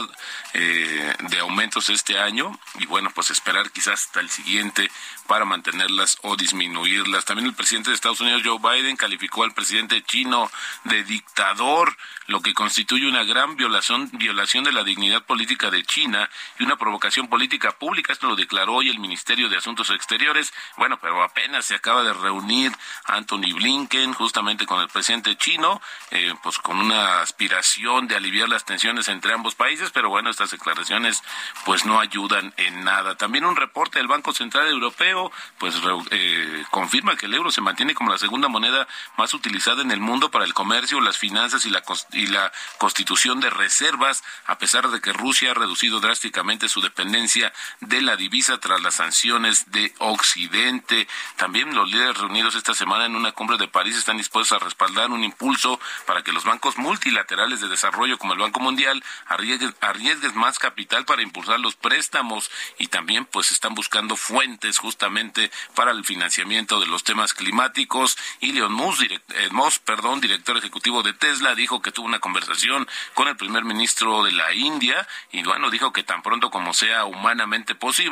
eh, 0.53 1.13
de 1.29 1.39
aumentos 1.39 1.89
este 1.89 2.19
año 2.19 2.59
y 2.79 2.85
bueno, 2.87 3.09
pues 3.15 3.29
esperar 3.29 3.71
quizás 3.71 4.05
hasta 4.05 4.19
el 4.19 4.29
siguiente 4.29 4.91
para 5.27 5.45
mantenerlas 5.45 6.17
o 6.23 6.35
disminuirlas. 6.35 7.25
También 7.25 7.47
el 7.47 7.55
presidente 7.55 7.89
de 7.89 7.95
Estados 7.95 8.19
Unidos, 8.19 8.41
Joe 8.43 8.59
Biden, 8.59 8.97
calificó 8.97 9.43
al 9.43 9.53
presidente 9.53 10.03
chino 10.03 10.51
de 10.83 11.03
dictador, 11.03 11.95
lo 12.27 12.41
que 12.41 12.53
constituye 12.53 13.07
una 13.07 13.23
gran 13.23 13.55
violación, 13.55 14.09
violación 14.13 14.63
de 14.63 14.71
la 14.71 14.83
dignidad 14.83 15.23
política 15.23 15.71
de 15.71 15.83
China 15.83 16.29
y 16.59 16.63
una 16.63 16.75
provocación 16.75 17.27
política 17.27 17.71
pública. 17.71 18.11
Lo 18.25 18.35
declaró 18.35 18.75
hoy 18.75 18.89
el 18.89 18.99
Ministerio 18.99 19.49
de 19.49 19.57
Asuntos 19.57 19.89
Exteriores. 19.89 20.53
Bueno, 20.77 20.99
pero 20.99 21.23
apenas 21.23 21.65
se 21.65 21.75
acaba 21.75 22.03
de 22.03 22.13
reunir 22.13 22.71
Anthony 23.05 23.53
Blinken 23.53 24.13
justamente 24.13 24.65
con 24.65 24.81
el 24.81 24.89
presidente 24.89 25.35
chino, 25.37 25.81
eh, 26.11 26.33
pues 26.43 26.57
con 26.59 26.77
una 26.79 27.21
aspiración 27.21 28.07
de 28.07 28.15
aliviar 28.15 28.49
las 28.49 28.65
tensiones 28.65 29.07
entre 29.07 29.33
ambos 29.33 29.55
países, 29.55 29.91
pero 29.91 30.09
bueno, 30.09 30.29
estas 30.29 30.51
declaraciones 30.51 31.21
pues 31.65 31.85
no 31.85 31.99
ayudan 31.99 32.53
en 32.57 32.83
nada. 32.83 33.15
También 33.15 33.45
un 33.45 33.55
reporte 33.55 33.99
del 33.99 34.07
Banco 34.07 34.33
Central 34.33 34.67
Europeo 34.67 35.31
pues 35.57 35.75
eh, 36.11 36.65
confirma 36.71 37.15
que 37.15 37.27
el 37.27 37.33
euro 37.33 37.51
se 37.51 37.61
mantiene 37.61 37.93
como 37.93 38.11
la 38.11 38.17
segunda 38.17 38.47
moneda 38.47 38.87
más 39.17 39.33
utilizada 39.33 39.81
en 39.81 39.91
el 39.91 39.99
mundo 39.99 40.31
para 40.31 40.45
el 40.45 40.53
comercio, 40.53 41.01
las 41.01 41.17
finanzas 41.17 41.65
y 41.65 41.69
la, 41.69 41.83
y 42.11 42.27
la 42.27 42.51
constitución 42.77 43.39
de 43.39 43.49
reservas, 43.49 44.23
a 44.45 44.57
pesar 44.57 44.89
de 44.89 45.01
que 45.01 45.13
Rusia 45.13 45.51
ha 45.51 45.53
reducido 45.53 45.99
drásticamente 45.99 46.69
su 46.69 46.81
dependencia 46.81 47.53
de 47.81 48.01
la 48.01 48.14
divisa 48.15 48.57
tras 48.59 48.81
las 48.81 48.95
sanciones 48.95 49.71
de 49.71 49.93
Occidente. 49.99 51.07
También 51.37 51.73
los 51.73 51.89
líderes 51.89 52.17
reunidos 52.17 52.55
esta 52.55 52.73
semana 52.73 53.05
en 53.05 53.15
una 53.15 53.31
cumbre 53.31 53.57
de 53.57 53.67
París 53.67 53.97
están 53.97 54.17
dispuestos 54.17 54.59
a 54.59 54.63
respaldar 54.63 55.11
un 55.11 55.23
impulso 55.23 55.79
para 56.05 56.23
que 56.23 56.31
los 56.31 56.43
bancos 56.43 56.77
multilaterales 56.77 57.61
de 57.61 57.67
desarrollo 57.67 58.17
como 58.17 58.33
el 58.33 58.39
Banco 58.39 58.59
Mundial 58.59 59.03
arriesguen, 59.27 59.75
arriesguen 59.81 60.37
más 60.37 60.59
capital 60.59 61.05
para 61.05 61.21
impulsar 61.21 61.59
los 61.59 61.75
préstamos 61.75 62.49
y 62.77 62.87
también 62.87 63.25
pues 63.25 63.51
están 63.51 63.75
buscando 63.75 64.15
fuentes 64.15 64.77
justamente 64.79 65.51
para 65.73 65.91
el 65.91 66.03
financiamiento 66.05 66.79
de 66.79 66.87
los 66.87 67.03
temas 67.03 67.33
climáticos 67.33 68.17
y 68.39 68.51
Leon 68.51 68.73
Musk, 68.73 69.01
direct, 69.01 69.31
eh, 69.31 69.49
perdón, 69.83 70.21
director 70.21 70.57
ejecutivo 70.57 71.03
de 71.03 71.13
Tesla, 71.13 71.55
dijo 71.55 71.81
que 71.81 71.91
tuvo 71.91 72.05
una 72.05 72.19
conversación 72.19 72.87
con 73.13 73.27
el 73.27 73.35
primer 73.35 73.63
ministro 73.63 74.23
de 74.23 74.31
la 74.31 74.53
India 74.53 75.07
y 75.31 75.43
bueno, 75.43 75.69
dijo 75.69 75.93
que 75.93 76.03
tan 76.03 76.21
pronto 76.21 76.49
como 76.49 76.73
sea 76.73 77.05
humanamente 77.05 77.75
posible, 77.75 78.04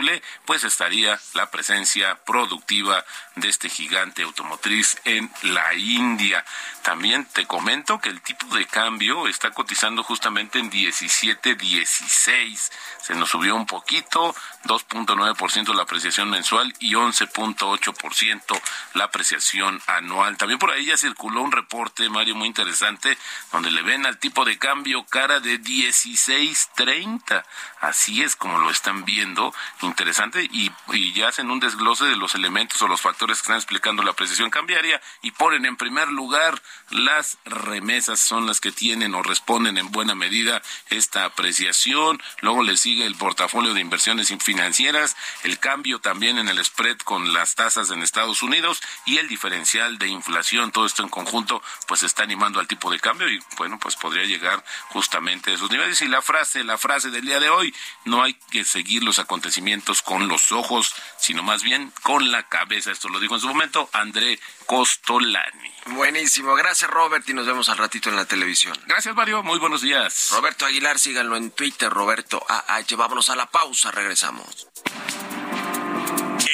pues 0.45 0.63
estaría 0.63 1.19
la 1.33 1.51
presencia 1.51 2.15
productiva 2.25 3.03
de 3.35 3.49
este 3.49 3.69
gigante 3.69 4.23
automotriz 4.23 4.97
en 5.05 5.31
la 5.43 5.73
India. 5.73 6.43
También 6.83 7.25
te 7.25 7.45
comento 7.45 7.99
que 7.99 8.09
el 8.09 8.21
tipo 8.21 8.45
de 8.55 8.65
cambio 8.65 9.27
está 9.27 9.51
cotizando 9.51 10.03
justamente 10.03 10.59
en 10.59 10.69
17.16. 10.69 12.71
Se 13.01 13.15
nos 13.15 13.29
subió 13.29 13.55
un 13.55 13.65
poquito, 13.65 14.35
2.9% 14.65 15.73
la 15.73 15.83
apreciación 15.83 16.29
mensual 16.29 16.73
y 16.79 16.93
11.8% 16.93 18.61
la 18.95 19.05
apreciación 19.05 19.81
anual. 19.87 20.35
También 20.37 20.59
por 20.59 20.71
ahí 20.71 20.85
ya 20.85 20.97
circuló 20.97 21.41
un 21.41 21.51
reporte, 21.51 22.09
Mario, 22.09 22.35
muy 22.35 22.47
interesante, 22.47 23.17
donde 23.51 23.71
le 23.71 23.81
ven 23.81 24.05
al 24.05 24.19
tipo 24.19 24.45
de 24.45 24.57
cambio 24.57 25.05
cara 25.05 25.39
de 25.39 25.61
16.30. 25.61 27.43
Así 27.79 28.23
es 28.23 28.35
como 28.35 28.59
lo 28.59 28.69
están 28.69 29.05
viendo. 29.05 29.53
Interesante. 29.87 30.43
Y, 30.51 30.71
y 30.91 31.13
ya 31.13 31.27
hacen 31.27 31.51
un 31.51 31.59
desglose 31.59 32.05
de 32.05 32.15
los 32.15 32.35
elementos 32.35 32.81
o 32.81 32.87
los 32.87 33.01
factores 33.01 33.37
que 33.37 33.41
están 33.43 33.57
explicando 33.57 34.03
la 34.03 34.11
apreciación 34.11 34.49
cambiaria 34.49 35.01
y 35.21 35.31
ponen 35.31 35.65
en 35.65 35.75
primer 35.75 36.09
lugar 36.09 36.61
las 36.89 37.37
remesas 37.45 38.19
son 38.19 38.45
las 38.45 38.59
que 38.61 38.71
tienen 38.71 39.15
o 39.15 39.23
responden 39.23 39.77
en 39.77 39.91
buena 39.91 40.15
medida 40.15 40.61
esta 40.89 41.25
apreciación. 41.25 42.21
Luego 42.41 42.63
le 42.63 42.77
sigue 42.77 43.05
el 43.05 43.15
portafolio 43.15 43.73
de 43.73 43.81
inversiones 43.81 44.33
financieras, 44.43 45.15
el 45.43 45.59
cambio 45.59 45.99
también 45.99 46.37
en 46.37 46.49
el 46.49 46.63
spread 46.63 46.97
con 46.99 47.33
las 47.33 47.55
tasas 47.55 47.89
en 47.91 48.03
Estados 48.03 48.43
Unidos 48.43 48.81
y 49.05 49.17
el 49.17 49.27
diferencial 49.27 49.97
de 49.97 50.07
inflación. 50.07 50.71
Todo 50.71 50.85
esto 50.85 51.03
en 51.03 51.09
conjunto 51.09 51.61
pues 51.87 52.03
está 52.03 52.23
animando 52.23 52.59
al 52.59 52.67
tipo 52.67 52.91
de 52.91 52.99
cambio 52.99 53.29
y 53.29 53.39
bueno, 53.57 53.79
pues 53.79 53.95
podría 53.95 54.23
llegar 54.25 54.63
justamente 54.89 55.51
a 55.51 55.55
esos 55.55 55.71
niveles. 55.71 56.01
Y 56.01 56.07
la 56.07 56.21
frase, 56.21 56.63
la 56.63 56.77
frase 56.77 57.09
del 57.09 57.25
día 57.25 57.39
de 57.39 57.49
hoy, 57.49 57.73
no 58.05 58.23
hay 58.23 58.33
que 58.33 58.63
seguir 58.63 59.03
los 59.03 59.19
acontecimientos 59.19 59.72
con 60.03 60.27
los 60.27 60.51
ojos, 60.51 60.93
sino 61.17 61.43
más 61.43 61.63
bien 61.63 61.91
con 62.01 62.31
la 62.31 62.43
cabeza. 62.43 62.91
Esto 62.91 63.09
lo 63.09 63.19
dijo 63.19 63.35
en 63.35 63.41
su 63.41 63.47
momento 63.47 63.89
André 63.93 64.39
Costolani. 64.65 65.71
Buenísimo, 65.87 66.53
gracias 66.55 66.89
Robert 66.89 67.27
y 67.27 67.33
nos 67.33 67.45
vemos 67.45 67.69
al 67.69 67.77
ratito 67.77 68.09
en 68.09 68.15
la 68.15 68.25
televisión. 68.25 68.77
Gracias 68.85 69.15
Mario, 69.15 69.43
muy 69.43 69.59
buenos 69.59 69.81
días. 69.81 70.29
Roberto 70.31 70.65
Aguilar, 70.65 70.99
síganlo 70.99 71.35
en 71.35 71.51
Twitter, 71.51 71.89
Roberto 71.89 72.43
AH. 72.47 72.95
Vámonos 72.95 73.29
a 73.29 73.35
la 73.35 73.47
pausa, 73.47 73.91
regresamos. 73.91 74.67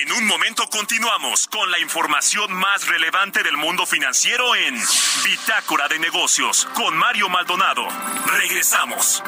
En 0.02 0.12
un 0.14 0.26
momento 0.26 0.68
continuamos 0.70 1.48
con 1.48 1.70
la 1.70 1.80
información 1.80 2.52
más 2.54 2.88
relevante 2.88 3.44
del 3.44 3.58
mundo 3.58 3.86
financiero 3.86 4.56
en 4.56 4.76
Bitácora 5.24 5.88
de 5.88 6.00
Negocios 6.00 6.68
con 6.74 6.98
Mario 6.98 7.30
Maldonado. 7.30 7.88
Regresamos. 8.26 9.22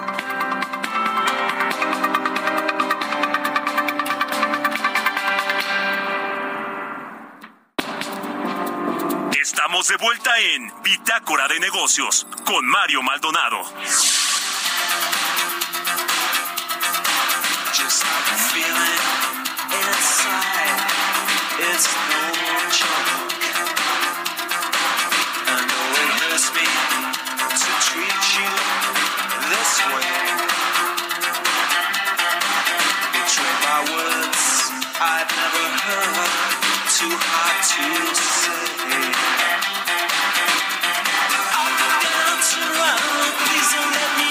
Estamos 9.82 10.00
de 10.00 10.06
vuelta 10.06 10.38
en 10.38 10.72
Bitácora 10.84 11.48
de 11.48 11.60
Negocios 11.60 12.28
con 12.46 12.63
Mario 12.67 13.02
Maldonado. 13.02 13.63
Words 33.82 34.72
I've 35.02 35.32
never 35.41 35.67
heard. 35.82 36.62
Too 37.00 37.17
hard 37.17 37.63
to 37.63 38.15
say. 38.15 39.31
run, 42.69 42.97
please 43.45 43.69
don't 43.74 43.91
let 43.91 44.12
me 44.17 44.31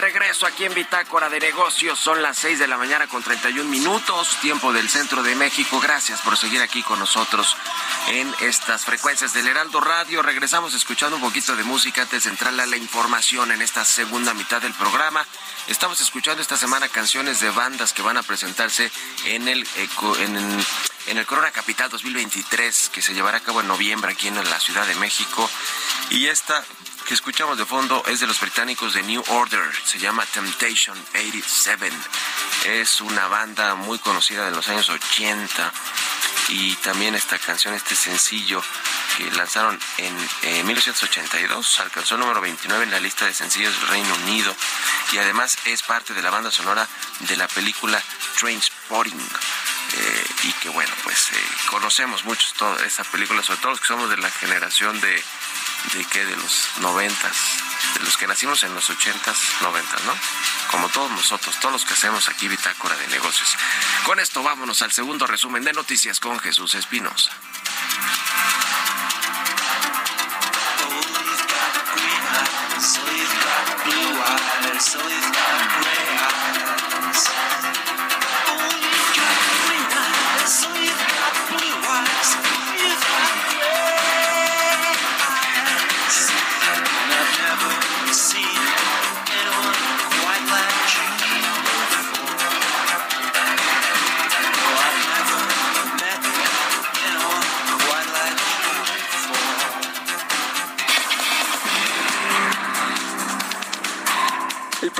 Regreso 0.00 0.46
aquí 0.46 0.64
en 0.64 0.74
Bitácora 0.74 1.28
de 1.28 1.38
Negocios. 1.38 1.98
Son 1.98 2.22
las 2.22 2.38
6 2.38 2.58
de 2.58 2.66
la 2.66 2.78
mañana 2.78 3.06
con 3.06 3.22
31 3.22 3.68
minutos, 3.68 4.36
tiempo 4.40 4.72
del 4.72 4.88
centro 4.88 5.22
de 5.22 5.34
México. 5.34 5.78
Gracias 5.78 6.20
por 6.22 6.36
seguir 6.36 6.62
aquí 6.62 6.82
con 6.82 6.98
nosotros 6.98 7.56
en 8.08 8.34
estas 8.40 8.84
frecuencias 8.84 9.34
del 9.34 9.46
Heraldo 9.46 9.80
Radio. 9.80 10.22
Regresamos 10.22 10.74
escuchando 10.74 11.16
un 11.16 11.22
poquito 11.22 11.54
de 11.54 11.64
música 11.64 12.02
antes 12.02 12.24
de 12.24 12.30
entrar 12.30 12.58
a 12.58 12.66
la 12.66 12.76
información 12.76 13.52
en 13.52 13.60
esta 13.60 13.84
segunda 13.84 14.32
mitad 14.32 14.62
del 14.62 14.72
programa. 14.72 15.26
Estamos 15.68 16.00
escuchando 16.00 16.40
esta 16.40 16.56
semana 16.56 16.88
canciones 16.88 17.40
de 17.40 17.50
bandas 17.50 17.92
que 17.92 18.02
van 18.02 18.16
a 18.16 18.22
presentarse 18.22 18.90
en 19.26 19.48
el, 19.48 19.66
en, 20.18 20.64
en 21.06 21.18
el 21.18 21.26
Corona 21.26 21.50
Capital 21.50 21.90
2023, 21.90 22.88
que 22.88 23.02
se 23.02 23.12
llevará 23.12 23.38
a 23.38 23.42
cabo 23.42 23.60
en 23.60 23.68
noviembre 23.68 24.12
aquí 24.12 24.28
en 24.28 24.36
la 24.36 24.60
Ciudad 24.60 24.86
de 24.86 24.94
México. 24.94 25.48
Y 26.08 26.26
esta 26.28 26.64
que 27.10 27.14
escuchamos 27.14 27.58
de 27.58 27.66
fondo 27.66 28.04
es 28.06 28.20
de 28.20 28.28
los 28.28 28.38
británicos 28.38 28.94
de 28.94 29.02
New 29.02 29.24
Order, 29.30 29.68
se 29.84 29.98
llama 29.98 30.24
Temptation 30.26 30.96
87. 31.12 31.90
Es 32.66 33.00
una 33.00 33.26
banda 33.26 33.74
muy 33.74 33.98
conocida 33.98 34.44
de 34.44 34.52
los 34.52 34.68
años 34.68 34.88
80 34.88 35.72
y 36.50 36.76
también 36.76 37.16
esta 37.16 37.36
canción, 37.40 37.74
este 37.74 37.96
sencillo 37.96 38.62
que 39.16 39.28
lanzaron 39.32 39.76
en 39.98 40.16
eh, 40.42 40.62
1982, 40.62 41.80
alcanzó 41.80 42.14
el 42.14 42.20
número 42.20 42.40
29 42.40 42.84
en 42.84 42.92
la 42.92 43.00
lista 43.00 43.26
de 43.26 43.34
sencillos 43.34 43.76
del 43.80 43.88
Reino 43.88 44.14
Unido 44.22 44.54
y 45.10 45.18
además 45.18 45.58
es 45.64 45.82
parte 45.82 46.14
de 46.14 46.22
la 46.22 46.30
banda 46.30 46.52
sonora 46.52 46.86
de 47.18 47.36
la 47.36 47.48
película 47.48 48.00
Trainspotting. 48.38 49.18
eh, 49.92 50.24
y 50.44 50.52
que 50.52 50.68
bueno, 50.68 50.94
pues 51.02 51.32
eh, 51.32 51.42
conocemos 51.70 52.24
mucho 52.24 52.46
toda 52.56 52.86
esa 52.86 53.02
película, 53.02 53.42
sobre 53.42 53.58
todo 53.58 53.72
los 53.72 53.80
que 53.80 53.88
somos 53.88 54.08
de 54.08 54.16
la 54.18 54.30
generación 54.30 55.00
de, 55.00 55.24
de 55.94 56.04
qué, 56.04 56.24
de 56.24 56.36
los 56.36 56.70
noventas, 56.80 57.36
de 57.94 58.04
los 58.04 58.16
que 58.16 58.26
nacimos 58.26 58.62
en 58.62 58.74
los 58.74 58.88
ochentas, 58.90 59.36
noventas, 59.60 60.02
¿no? 60.04 60.14
Como 60.70 60.88
todos 60.88 61.10
nosotros, 61.10 61.58
todos 61.60 61.72
los 61.72 61.84
que 61.84 61.94
hacemos 61.94 62.28
aquí 62.28 62.48
Bitácora 62.48 62.96
de 62.96 63.08
Negocios. 63.08 63.56
Con 64.04 64.20
esto 64.20 64.42
vámonos 64.42 64.82
al 64.82 64.92
segundo 64.92 65.26
resumen 65.26 65.64
de 65.64 65.72
noticias 65.72 66.20
con 66.20 66.38
Jesús 66.38 66.74
Espinosa. 66.74 67.30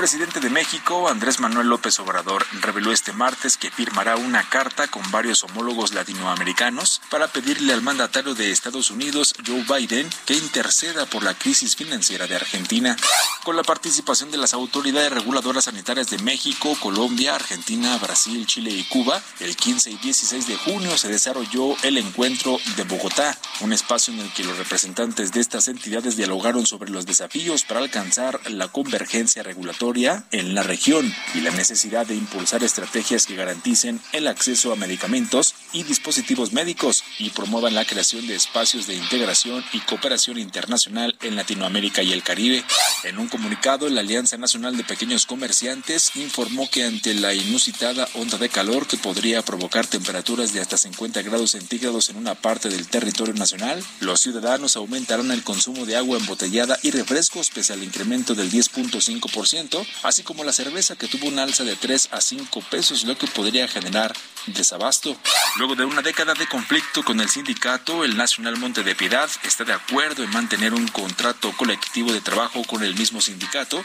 Presidente 0.01 0.39
de 0.39 0.49
México, 0.49 1.09
Andrés 1.09 1.39
Manuel 1.39 1.67
López 1.67 1.99
Obrador, 1.99 2.43
reveló 2.61 2.91
este 2.91 3.13
martes 3.13 3.55
que 3.55 3.69
firmará 3.69 4.15
una 4.15 4.41
carta 4.49 4.87
con 4.87 5.03
varios 5.11 5.43
homólogos 5.43 5.93
latinoamericanos 5.93 7.03
para 7.11 7.27
pedirle 7.27 7.71
al 7.71 7.83
mandatario 7.83 8.33
de 8.33 8.49
Estados 8.49 8.89
Unidos, 8.89 9.35
Joe 9.45 9.63
Biden, 9.63 10.09
que 10.25 10.33
interceda 10.33 11.05
por 11.05 11.21
la 11.21 11.35
crisis 11.35 11.75
financiera 11.75 12.25
de 12.25 12.35
Argentina. 12.35 12.97
Con 13.43 13.55
la 13.55 13.61
participación 13.61 14.31
de 14.31 14.39
las 14.39 14.55
autoridades 14.55 15.11
reguladoras 15.11 15.65
sanitarias 15.65 16.09
de 16.09 16.17
México, 16.17 16.75
Colombia, 16.81 17.35
Argentina, 17.35 17.95
Brasil, 17.99 18.47
Chile 18.47 18.71
y 18.71 18.83
Cuba, 18.85 19.21
el 19.39 19.55
15 19.55 19.91
y 19.91 19.97
16 19.97 20.47
de 20.47 20.57
junio 20.57 20.97
se 20.97 21.09
desarrolló 21.09 21.75
el 21.83 21.99
encuentro 21.99 22.57
de 22.75 22.85
Bogotá, 22.85 23.37
un 23.59 23.71
espacio 23.71 24.11
en 24.15 24.21
el 24.21 24.33
que 24.33 24.45
los 24.45 24.57
representantes 24.57 25.31
de 25.31 25.41
estas 25.41 25.67
entidades 25.67 26.17
dialogaron 26.17 26.65
sobre 26.65 26.89
los 26.89 27.05
desafíos 27.05 27.65
para 27.65 27.81
alcanzar 27.81 28.39
la 28.49 28.67
convergencia 28.67 29.43
regulatoria 29.43 29.90
en 29.93 30.55
la 30.55 30.63
región 30.63 31.13
y 31.35 31.41
la 31.41 31.51
necesidad 31.51 32.05
de 32.05 32.15
impulsar 32.15 32.63
estrategias 32.63 33.25
que 33.25 33.35
garanticen 33.35 33.99
el 34.13 34.27
acceso 34.27 34.71
a 34.71 34.77
medicamentos 34.77 35.53
y 35.73 35.83
dispositivos 35.83 36.53
médicos 36.53 37.03
y 37.19 37.29
promuevan 37.29 37.75
la 37.75 37.85
creación 37.85 38.27
de 38.27 38.35
espacios 38.35 38.87
de 38.87 38.95
integración 38.95 39.63
y 39.73 39.79
cooperación 39.79 40.37
internacional 40.37 41.17
en 41.21 41.35
Latinoamérica 41.35 42.03
y 42.03 42.11
el 42.11 42.23
Caribe. 42.23 42.63
En 43.03 43.17
un 43.17 43.27
comunicado, 43.27 43.89
la 43.89 44.01
Alianza 44.01 44.37
Nacional 44.37 44.77
de 44.77 44.83
Pequeños 44.83 45.25
Comerciantes 45.25 46.11
informó 46.15 46.69
que 46.69 46.85
ante 46.85 47.13
la 47.13 47.33
inusitada 47.33 48.07
onda 48.15 48.37
de 48.37 48.49
calor 48.49 48.87
que 48.87 48.97
podría 48.97 49.41
provocar 49.41 49.87
temperaturas 49.87 50.53
de 50.53 50.61
hasta 50.61 50.77
50 50.77 51.21
grados 51.21 51.51
centígrados 51.51 52.09
en 52.09 52.17
una 52.17 52.35
parte 52.35 52.69
del 52.69 52.87
territorio 52.87 53.33
nacional, 53.33 53.83
los 53.99 54.21
ciudadanos 54.21 54.75
aumentarán 54.75 55.31
el 55.31 55.43
consumo 55.43 55.85
de 55.85 55.97
agua 55.97 56.17
embotellada 56.17 56.77
y 56.83 56.91
refrescos 56.91 57.49
pese 57.49 57.73
al 57.73 57.83
incremento 57.83 58.35
del 58.35 58.51
10.5%, 58.51 59.85
así 60.03 60.23
como 60.23 60.43
la 60.43 60.53
cerveza 60.53 60.95
que 60.95 61.07
tuvo 61.07 61.27
un 61.27 61.39
alza 61.39 61.63
de 61.63 61.75
3 61.75 62.09
a 62.11 62.21
5 62.21 62.61
pesos, 62.69 63.03
lo 63.03 63.17
que 63.17 63.27
podría 63.27 63.67
generar 63.67 64.13
desabasto. 64.47 65.15
Luego 65.61 65.75
de 65.75 65.85
una 65.85 66.01
década 66.01 66.33
de 66.33 66.47
conflicto 66.47 67.03
con 67.03 67.19
el 67.19 67.29
sindicato, 67.29 68.03
el 68.03 68.17
Nacional 68.17 68.57
Monte 68.57 68.81
de 68.81 68.95
Piedad 68.95 69.29
está 69.43 69.63
de 69.63 69.73
acuerdo 69.73 70.23
en 70.23 70.31
mantener 70.31 70.73
un 70.73 70.87
contrato 70.87 71.51
colectivo 71.55 72.11
de 72.11 72.19
trabajo 72.19 72.63
con 72.63 72.81
el 72.81 72.95
mismo 72.95 73.21
sindicato 73.21 73.83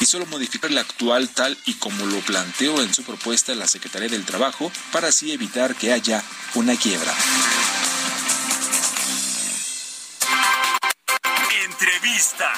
y 0.00 0.06
solo 0.06 0.24
modificar 0.24 0.70
el 0.70 0.78
actual 0.78 1.28
tal 1.28 1.58
y 1.66 1.74
como 1.74 2.06
lo 2.06 2.18
planteó 2.20 2.80
en 2.80 2.94
su 2.94 3.04
propuesta 3.04 3.54
la 3.54 3.68
Secretaría 3.68 4.08
del 4.08 4.24
Trabajo 4.24 4.72
para 4.90 5.08
así 5.08 5.32
evitar 5.32 5.74
que 5.74 5.92
haya 5.92 6.24
una 6.54 6.74
quiebra. 6.74 7.12
Entrevista. 11.66 12.50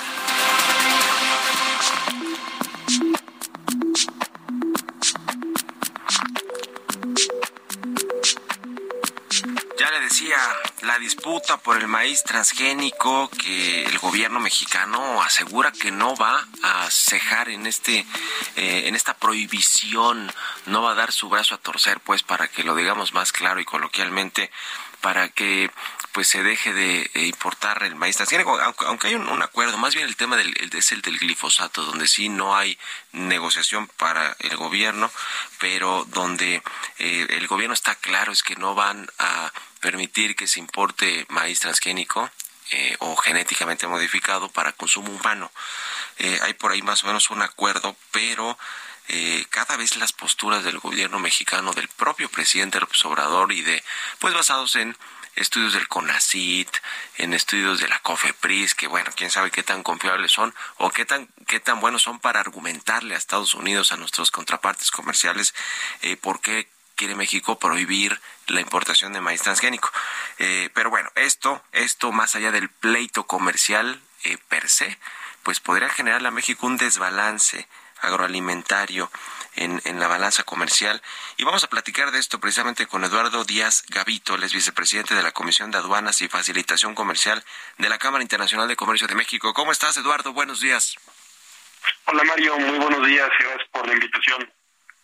La 10.83 10.99
disputa 10.99 11.57
por 11.59 11.77
el 11.77 11.89
maíz 11.89 12.23
transgénico 12.23 13.29
que 13.31 13.85
el 13.85 13.99
gobierno 13.99 14.39
mexicano 14.41 15.21
asegura 15.23 15.73
que 15.73 15.91
no 15.91 16.15
va 16.17 16.47
a 16.63 16.89
cejar 16.91 17.49
en 17.49 17.67
este 17.67 18.07
eh, 18.57 18.85
en 18.87 18.95
esta 18.95 19.15
prohibición, 19.15 20.33
no 20.67 20.83
va 20.83 20.93
a 20.93 20.95
dar 20.95 21.13
su 21.13 21.29
brazo 21.29 21.55
a 21.55 21.59
torcer, 21.59 22.01
pues 22.01 22.23
para 22.23 22.49
que 22.49 22.63
lo 22.65 22.75
digamos 22.75 23.13
más 23.13 23.33
claro 23.33 23.61
y 23.61 23.65
coloquialmente, 23.65 24.51
para 25.01 25.29
que 25.29 25.71
pues 26.13 26.29
se 26.29 26.43
deje 26.43 26.73
de 26.73 27.11
importar 27.27 27.83
el 27.83 27.95
maíz 27.95 28.17
transgénico, 28.17 28.59
aunque, 28.87 29.09
hay 29.09 29.15
un, 29.15 29.43
acuerdo, 29.43 29.79
más 29.79 29.95
bien 29.95 30.07
el 30.09 30.17
tema 30.17 30.37
del, 30.37 30.55
el- 30.61 30.77
es 30.77 30.93
el 30.93 31.03
del 31.03 31.19
glifosato, 31.19 31.83
donde 31.85 32.09
sí 32.09 32.29
no 32.29 32.57
hay 32.57 32.79
negociación 33.13 33.87
para 33.97 34.37
el 34.41 34.57
gobierno, 34.57 35.11
pero 35.59 36.05
donde 36.09 36.63
eh, 36.99 37.27
el 37.31 37.47
gobierno 37.47 37.75
está 37.75 37.95
claro 37.95 38.33
es 38.33 38.43
que 38.43 38.57
no 38.57 38.75
van 38.75 39.09
a 39.19 39.53
permitir 39.81 40.37
que 40.37 40.47
se 40.47 40.61
importe 40.61 41.27
maíz 41.29 41.61
transgénico 41.61 42.31
eh, 42.73 42.97
o 43.01 43.17
genéticamente 43.17 43.87
modificado 43.87 44.51
para 44.51 44.73
consumo 44.73 45.11
humano. 45.11 45.51
Eh, 46.19 46.39
hay 46.43 46.55
por 46.55 46.73
ahí 46.73 46.83
más 46.83 47.03
o 47.03 47.07
menos 47.07 47.31
un 47.31 47.43
acuerdo, 47.43 47.97
pero 48.13 48.57
eh, 49.09 49.45
cada 49.51 49.77
vez 49.77 49.97
las 49.97 50.13
posturas 50.13 50.63
del 50.63 50.79
gobierno 50.79 51.19
mexicano, 51.19 51.73
del 51.73 51.89
propio 51.89 52.29
presidente 52.29 52.79
López 52.79 53.05
Obrador 53.05 53.53
y 53.53 53.63
de, 53.63 53.83
pues 54.21 54.35
basados 54.35 54.77
en 54.77 54.97
estudios 55.35 55.73
del 55.73 55.89
CONACIT, 55.89 56.69
en 57.19 57.35
estudios 57.35 57.81
de 57.81 57.89
la 57.89 57.99
COFEPRIS, 58.01 58.75
que 58.75 58.87
bueno, 58.87 59.11
quién 59.17 59.31
sabe 59.31 59.51
qué 59.51 59.63
tan 59.63 59.83
confiables 59.83 60.31
son 60.31 60.55
o 60.77 60.91
qué 60.91 61.05
tan, 61.05 61.29
qué 61.49 61.59
tan 61.59 61.81
buenos 61.81 62.03
son 62.03 62.21
para 62.21 62.41
argumentarle 62.41 63.15
a 63.15 63.19
Estados 63.19 63.55
Unidos, 63.55 63.91
a 63.91 63.97
nuestros 63.97 64.31
contrapartes 64.31 64.91
comerciales, 64.91 65.55
eh, 66.03 66.17
por 66.17 66.41
qué 66.41 66.69
quiere 66.95 67.15
México 67.15 67.59
prohibir 67.59 68.21
la 68.51 68.61
importación 68.61 69.13
de 69.13 69.21
maíz 69.21 69.43
transgénico. 69.43 69.91
Eh, 70.39 70.71
pero 70.75 70.91
bueno, 70.91 71.11
esto, 71.15 71.63
esto 71.73 72.13
más 72.13 72.35
allá 72.35 72.51
del 72.51 72.69
pleito 72.69 73.25
comercial 73.27 74.01
eh, 74.25 74.39
per 74.49 74.69
se, 74.69 74.99
pues 75.43 75.61
podría 75.61 75.89
generarle 75.89 76.29
a 76.29 76.33
México 76.33 76.67
un 76.67 76.77
desbalance 76.77 77.67
agroalimentario 78.03 79.11
en, 79.57 79.81
en 79.85 80.01
la 80.01 80.09
balanza 80.09 80.43
comercial. 80.43 81.03
Y 81.37 81.45
vamos 81.45 81.65
a 81.65 81.69
platicar 81.69 82.11
de 82.11 82.19
esto 82.19 82.41
precisamente 82.41 82.87
con 82.87 83.05
Eduardo 83.05 83.45
Díaz 83.45 83.85
Gavito, 83.89 84.35
él 84.35 84.43
es 84.45 84.53
vicepresidente 84.53 85.15
de 85.15 85.23
la 85.23 85.33
Comisión 85.33 85.71
de 85.71 85.79
Aduanas 85.79 86.21
y 86.23 86.29
Facilitación 86.29 86.95
Comercial 86.95 87.45
de 87.79 87.89
la 87.89 87.99
Cámara 87.99 88.23
Internacional 88.23 88.69
de 88.69 88.77
Comercio 88.77 89.07
de 89.07 89.15
México. 89.15 89.53
¿Cómo 89.55 89.73
estás, 89.73 89.97
Eduardo? 89.97 90.33
Buenos 90.33 90.61
días. 90.61 90.97
Hola 92.07 92.25
Mario, 92.25 92.59
muy 92.59 92.79
buenos 92.79 93.07
días, 93.07 93.29
gracias 93.39 93.69
por 93.73 93.87
la 93.87 93.95
invitación. 93.95 94.60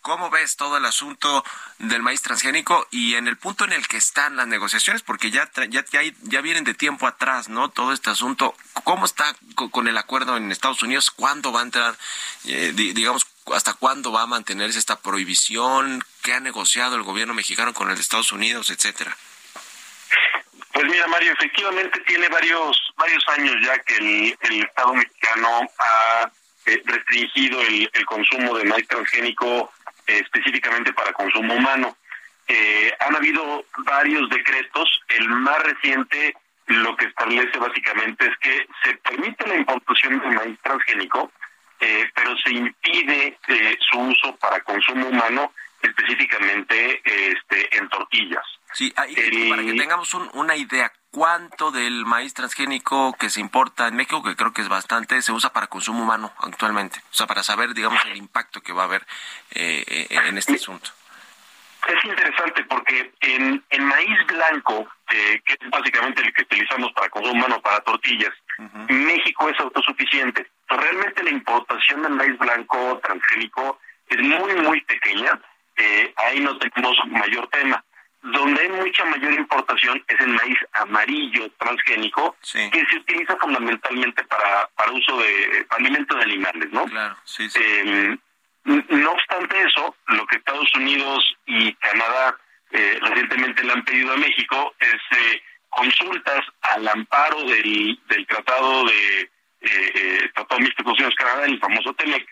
¿Cómo 0.06 0.30
ves 0.30 0.54
todo 0.54 0.76
el 0.76 0.84
asunto 0.84 1.44
del 1.80 2.00
maíz 2.00 2.22
transgénico 2.22 2.86
y 2.92 3.16
en 3.16 3.26
el 3.26 3.36
punto 3.36 3.64
en 3.64 3.72
el 3.72 3.88
que 3.88 3.96
están 3.96 4.36
las 4.36 4.46
negociaciones? 4.46 5.02
Porque 5.02 5.32
ya, 5.32 5.50
ya, 5.68 5.84
ya, 5.90 6.00
ya 6.22 6.40
vienen 6.42 6.62
de 6.62 6.74
tiempo 6.74 7.08
atrás, 7.08 7.48
¿no? 7.48 7.70
Todo 7.70 7.92
este 7.92 8.10
asunto. 8.10 8.54
¿Cómo 8.84 9.04
está 9.04 9.34
co- 9.56 9.68
con 9.68 9.88
el 9.88 9.98
acuerdo 9.98 10.36
en 10.36 10.52
Estados 10.52 10.80
Unidos? 10.84 11.10
¿Cuándo 11.10 11.50
va 11.50 11.58
a 11.58 11.64
entrar, 11.64 11.96
eh, 12.44 12.70
di- 12.72 12.92
digamos, 12.92 13.26
hasta 13.52 13.74
cuándo 13.74 14.12
va 14.12 14.22
a 14.22 14.26
mantenerse 14.28 14.78
esta 14.78 15.00
prohibición? 15.00 16.04
¿Qué 16.22 16.34
ha 16.34 16.38
negociado 16.40 16.94
el 16.94 17.02
gobierno 17.02 17.34
mexicano 17.34 17.74
con 17.74 17.90
el 17.90 17.96
de 17.96 18.00
Estados 18.02 18.30
Unidos, 18.30 18.70
etcétera? 18.70 19.16
Pues 20.72 20.86
mira 20.86 21.08
Mario, 21.08 21.32
efectivamente 21.32 21.98
tiene 22.06 22.28
varios 22.28 22.80
varios 22.96 23.24
años 23.28 23.56
ya 23.60 23.76
que 23.80 23.96
el, 23.96 24.38
el 24.40 24.62
Estado 24.62 24.94
mexicano 24.94 25.68
ha 25.80 26.30
eh, 26.66 26.80
restringido 26.84 27.60
el, 27.60 27.90
consumo 28.06 28.56
de 28.56 28.64
maíz 28.66 28.86
transgénico 28.86 29.72
específicamente 30.06 30.92
para 30.92 31.12
consumo 31.12 31.54
humano. 31.54 31.96
Eh, 32.48 32.92
han 33.00 33.16
habido 33.16 33.64
varios 33.78 34.28
decretos, 34.30 34.88
el 35.08 35.28
más 35.28 35.58
reciente 35.64 36.34
lo 36.66 36.96
que 36.96 37.06
establece 37.06 37.58
básicamente 37.58 38.26
es 38.26 38.36
que 38.38 38.66
se 38.82 38.96
permite 38.98 39.46
la 39.46 39.56
importación 39.56 40.18
de 40.20 40.26
maíz 40.30 40.58
transgénico, 40.62 41.30
eh, 41.80 42.08
pero 42.14 42.36
se 42.38 42.50
impide 42.50 43.38
eh, 43.48 43.78
su 43.90 43.98
uso 44.00 44.34
para 44.36 44.60
consumo 44.62 45.06
humano, 45.08 45.52
específicamente 45.82 47.02
este, 47.04 47.76
en 47.76 47.88
tortillas. 47.88 48.44
Sí, 48.72 48.92
ahí, 48.96 49.14
El- 49.16 49.48
para 49.50 49.62
que 49.62 49.74
tengamos 49.74 50.12
un- 50.14 50.30
una 50.34 50.56
idea, 50.56 50.92
¿cuánto 51.16 51.70
del 51.70 52.05
maíz 52.05 52.35
transgénico 52.35 53.16
que 53.18 53.31
se 53.31 53.40
importa 53.40 53.88
en 53.88 53.96
México, 53.96 54.22
que 54.22 54.37
creo 54.37 54.52
que 54.52 54.61
es 54.61 54.68
bastante, 54.68 55.22
se 55.22 55.33
usa 55.33 55.50
para 55.50 55.66
consumo 55.66 56.02
humano 56.02 56.31
actualmente? 56.40 56.98
O 57.11 57.14
sea, 57.14 57.26
para 57.26 57.42
saber, 57.42 57.72
digamos, 57.72 58.05
el 58.05 58.18
impacto 58.18 58.61
que 58.61 58.74
va 58.74 58.83
a 58.83 58.85
haber 58.85 59.07
eh, 59.55 59.83
eh, 59.87 60.07
en 60.11 60.37
este 60.37 60.57
asunto. 60.57 60.90
Es 61.88 62.05
interesante 62.05 62.64
porque 62.64 63.14
en, 63.20 63.64
en 63.70 63.85
maíz 63.85 64.26
blanco, 64.26 64.87
eh, 65.11 65.40
que 65.42 65.55
es 65.55 65.70
básicamente 65.70 66.20
el 66.20 66.35
que 66.35 66.42
utilizamos 66.42 66.92
para 66.92 67.09
consumo 67.09 67.33
humano, 67.33 67.62
para 67.62 67.81
tortillas, 67.81 68.35
México 68.88 69.48
es 69.48 69.59
autosuficiente. 69.59 70.50
Realmente 70.68 71.22
la 71.22 71.31
importación 71.31 72.02
de 72.02 72.09
maíz 72.11 72.38
blanco 72.38 73.00
transgénico 73.02 73.79
es 74.09 74.18
muy, 74.18 74.55
muy 74.57 74.83
pequeña. 74.83 75.40
Eh, 75.76 76.12
ahí 76.16 76.40
no 76.40 76.59
tenemos 76.59 76.94
mayor 77.07 77.48
tema. 77.48 77.83
Donde 78.32 78.60
hay 78.62 78.68
mucha 78.70 79.04
mayor 79.04 79.32
importación 79.34 80.02
es 80.08 80.20
el 80.20 80.28
maíz 80.28 80.58
amarillo 80.72 81.48
transgénico, 81.58 82.36
Sí. 82.40 82.68
que 82.70 82.84
se 82.86 82.96
utiliza 82.96 83.36
fundamentalmente 83.36 84.24
para, 84.24 84.68
para 84.76 84.90
uso 84.92 85.16
de 85.18 85.66
alimentos 85.70 86.16
de 86.18 86.24
animales, 86.24 86.68
¿no? 86.72 86.84
Claro, 86.86 87.16
sí, 87.24 87.48
sí. 87.48 87.58
Eh, 87.62 88.16
n- 88.64 88.84
no 88.88 89.10
obstante 89.12 89.56
eso, 89.62 89.94
lo 90.08 90.26
que 90.26 90.36
Estados 90.36 90.74
Unidos 90.74 91.36
y 91.46 91.72
Canadá 91.74 92.36
eh, 92.72 92.98
recientemente 93.00 93.62
le 93.62 93.72
han 93.72 93.84
pedido 93.84 94.12
a 94.12 94.16
México 94.16 94.74
es 94.80 95.18
eh, 95.18 95.42
consultas 95.68 96.40
al 96.62 96.88
amparo 96.88 97.42
del, 97.44 97.96
del 98.08 98.26
Tratado 98.26 98.84
de 98.86 99.20
eh, 99.20 99.30
eh, 99.94 100.30
Tratado 100.34 100.60
de 100.60 100.66
Estados 100.66 100.94
Unidos-Canadá, 100.98 101.44
el 101.46 101.60
famoso 101.60 101.94
TEMEC, 101.94 102.26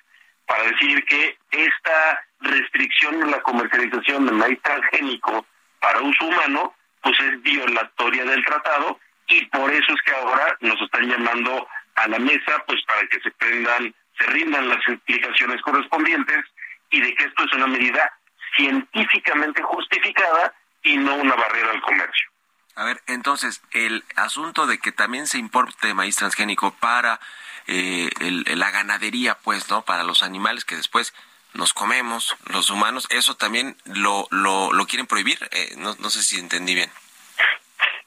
para 0.46 0.64
decir 0.64 1.04
que 1.04 1.38
esta 1.52 2.24
restricción 2.40 3.22
en 3.22 3.30
la 3.30 3.40
comercialización 3.42 4.26
de 4.26 4.32
maíz 4.32 4.60
transgénico 4.62 5.46
para 5.84 6.00
uso 6.00 6.24
humano, 6.24 6.74
pues 7.02 7.14
es 7.20 7.42
violatoria 7.42 8.24
del 8.24 8.42
tratado 8.42 8.98
y 9.28 9.44
por 9.46 9.70
eso 9.70 9.92
es 9.92 10.00
que 10.02 10.12
ahora 10.14 10.56
nos 10.60 10.80
están 10.80 11.06
llamando 11.06 11.68
a 11.96 12.08
la 12.08 12.18
mesa, 12.18 12.64
pues 12.66 12.82
para 12.86 13.06
que 13.08 13.20
se 13.20 13.30
prendan, 13.32 13.94
se 14.18 14.24
rindan 14.26 14.66
las 14.70 14.80
explicaciones 14.88 15.60
correspondientes 15.60 16.42
y 16.90 17.00
de 17.02 17.14
que 17.14 17.24
esto 17.24 17.44
es 17.44 17.52
una 17.52 17.66
medida 17.66 18.10
científicamente 18.56 19.62
justificada 19.62 20.54
y 20.82 20.96
no 20.96 21.16
una 21.16 21.34
barrera 21.34 21.70
al 21.72 21.82
comercio. 21.82 22.30
A 22.76 22.84
ver, 22.84 23.02
entonces, 23.06 23.62
el 23.72 24.04
asunto 24.16 24.66
de 24.66 24.78
que 24.78 24.90
también 24.90 25.26
se 25.26 25.38
importe 25.38 25.92
maíz 25.94 26.16
transgénico 26.16 26.72
para 26.74 27.20
eh, 27.66 28.10
el- 28.20 28.44
la 28.58 28.70
ganadería, 28.70 29.36
pues, 29.36 29.70
¿no? 29.70 29.82
Para 29.86 30.02
los 30.02 30.22
animales 30.22 30.66
que 30.66 30.76
después 30.76 31.14
nos 31.54 31.72
comemos, 31.72 32.36
los 32.46 32.70
humanos, 32.70 33.06
eso 33.10 33.36
también 33.36 33.76
lo, 33.84 34.26
lo, 34.30 34.72
lo 34.72 34.86
quieren 34.86 35.06
prohibir. 35.06 35.38
Eh, 35.50 35.74
no, 35.78 35.94
no 35.98 36.10
sé 36.10 36.22
si 36.22 36.38
entendí 36.38 36.74
bien. 36.74 36.90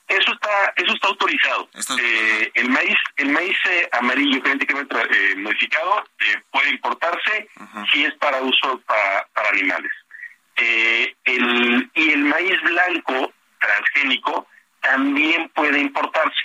Eso 0.07 0.31
está, 0.31 0.73
eso 0.77 0.93
está 0.93 1.07
autorizado. 1.09 1.69
Está 1.73 1.95
Eh, 1.99 2.51
el 2.53 2.69
maíz, 2.69 2.95
el 3.17 3.29
maíz 3.29 3.57
eh, 3.65 3.89
amarillo 3.91 4.41
genéticamente 4.41 4.95
eh, 4.95 5.35
modificado 5.35 6.05
eh, 6.19 6.41
puede 6.49 6.69
importarse 6.69 7.49
si 7.91 8.05
es 8.05 8.13
para 8.15 8.41
uso 8.41 8.79
para, 8.85 9.27
para 9.33 9.49
animales. 9.49 9.91
Eh, 10.55 11.13
el, 11.25 11.91
y 11.93 12.11
el 12.11 12.23
maíz 12.23 12.59
blanco 12.61 13.33
transgénico 13.59 14.47
también 14.81 15.49
puede 15.49 15.79
importarse. 15.79 16.41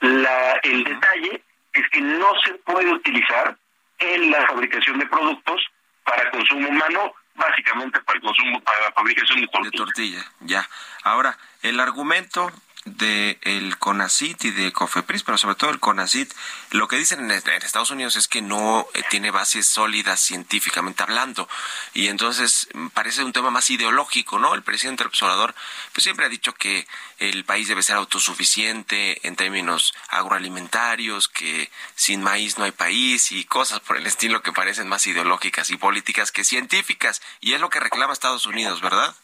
La, 0.00 0.52
el 0.62 0.82
detalle 0.82 1.42
es 1.74 1.88
que 1.90 2.00
no 2.00 2.32
se 2.44 2.54
puede 2.54 2.90
utilizar 2.92 3.56
en 3.98 4.30
la 4.30 4.46
fabricación 4.46 4.98
de 4.98 5.06
productos 5.06 5.62
para 6.04 6.22
consumo 6.30 6.68
humano, 6.68 7.14
básicamente 7.34 8.00
para 8.00 8.16
el 8.18 8.22
consumo, 8.24 8.60
para 8.62 8.80
la 8.80 8.92
fabricación 8.92 9.36
de 9.40 9.42
De 9.42 9.48
tortillas. 9.48 9.76
tortilla, 9.86 10.24
ya. 10.40 10.68
Ahora, 11.04 11.36
el 11.62 11.80
argumento 11.80 12.50
de 12.84 13.38
el 13.42 13.78
CONACIT 13.78 14.44
y 14.44 14.50
de 14.50 14.72
COFEPRIS, 14.72 15.22
pero 15.22 15.38
sobre 15.38 15.54
todo 15.54 15.70
el 15.70 15.78
CONACIT, 15.78 16.32
lo 16.70 16.88
que 16.88 16.96
dicen 16.96 17.20
en, 17.20 17.30
en 17.30 17.62
Estados 17.62 17.90
Unidos 17.90 18.16
es 18.16 18.26
que 18.26 18.42
no 18.42 18.88
eh, 18.94 19.02
tiene 19.08 19.30
bases 19.30 19.68
sólidas 19.68 20.20
científicamente 20.20 21.02
hablando. 21.02 21.48
Y 21.94 22.08
entonces 22.08 22.68
mm, 22.74 22.88
parece 22.88 23.22
un 23.22 23.32
tema 23.32 23.50
más 23.50 23.70
ideológico, 23.70 24.38
¿no? 24.38 24.54
El 24.54 24.62
presidente 24.62 25.04
López 25.04 25.22
Obrador 25.22 25.54
pues 25.92 26.02
siempre 26.02 26.26
ha 26.26 26.28
dicho 26.28 26.54
que 26.54 26.86
el 27.18 27.44
país 27.44 27.68
debe 27.68 27.82
ser 27.82 27.96
autosuficiente 27.96 29.26
en 29.26 29.36
términos 29.36 29.94
agroalimentarios, 30.08 31.28
que 31.28 31.70
sin 31.94 32.22
maíz 32.22 32.58
no 32.58 32.64
hay 32.64 32.72
país 32.72 33.30
y 33.30 33.44
cosas 33.44 33.80
por 33.80 33.96
el 33.96 34.06
estilo 34.06 34.42
que 34.42 34.52
parecen 34.52 34.88
más 34.88 35.06
ideológicas 35.06 35.70
y 35.70 35.76
políticas 35.76 36.32
que 36.32 36.42
científicas. 36.42 37.22
Y 37.40 37.52
es 37.52 37.60
lo 37.60 37.70
que 37.70 37.80
reclama 37.80 38.12
Estados 38.12 38.46
Unidos, 38.46 38.80
¿verdad? 38.80 39.14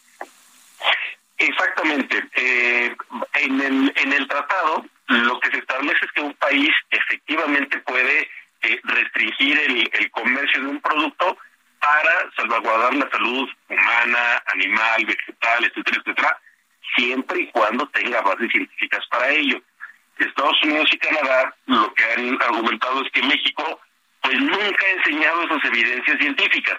Exactamente. 1.39 2.21
Eh, 2.35 2.95
en, 3.33 3.61
el, 3.61 3.93
en 3.95 4.13
el 4.13 4.27
tratado 4.27 4.85
lo 5.07 5.39
que 5.39 5.49
se 5.51 5.57
establece 5.57 6.05
es 6.05 6.11
que 6.11 6.21
un 6.21 6.33
país 6.35 6.69
efectivamente 6.91 7.79
puede 7.79 8.29
eh, 8.61 8.79
restringir 8.83 9.57
el, 9.57 10.11
comercio 10.11 10.61
de 10.61 10.67
un 10.67 10.81
producto 10.81 11.37
para 11.79 12.29
salvaguardar 12.35 12.93
la 12.93 13.09
salud 13.09 13.49
humana, 13.69 14.43
animal, 14.53 15.05
vegetal, 15.05 15.63
etcétera, 15.63 16.01
etcétera, 16.01 16.37
siempre 16.95 17.41
y 17.41 17.47
cuando 17.47 17.87
tenga 17.87 18.21
bases 18.21 18.51
científicas 18.51 19.05
para 19.09 19.29
ello. 19.29 19.61
Estados 20.17 20.61
Unidos 20.63 20.89
y 20.91 20.97
Canadá 20.97 21.55
lo 21.67 21.93
que 21.93 22.03
han 22.03 22.41
argumentado 22.41 23.01
es 23.01 23.11
que 23.13 23.23
México 23.23 23.79
pues 24.21 24.37
nunca 24.37 24.85
ha 24.85 24.97
enseñado 24.97 25.43
esas 25.43 25.63
evidencias 25.63 26.17
científicas. 26.19 26.77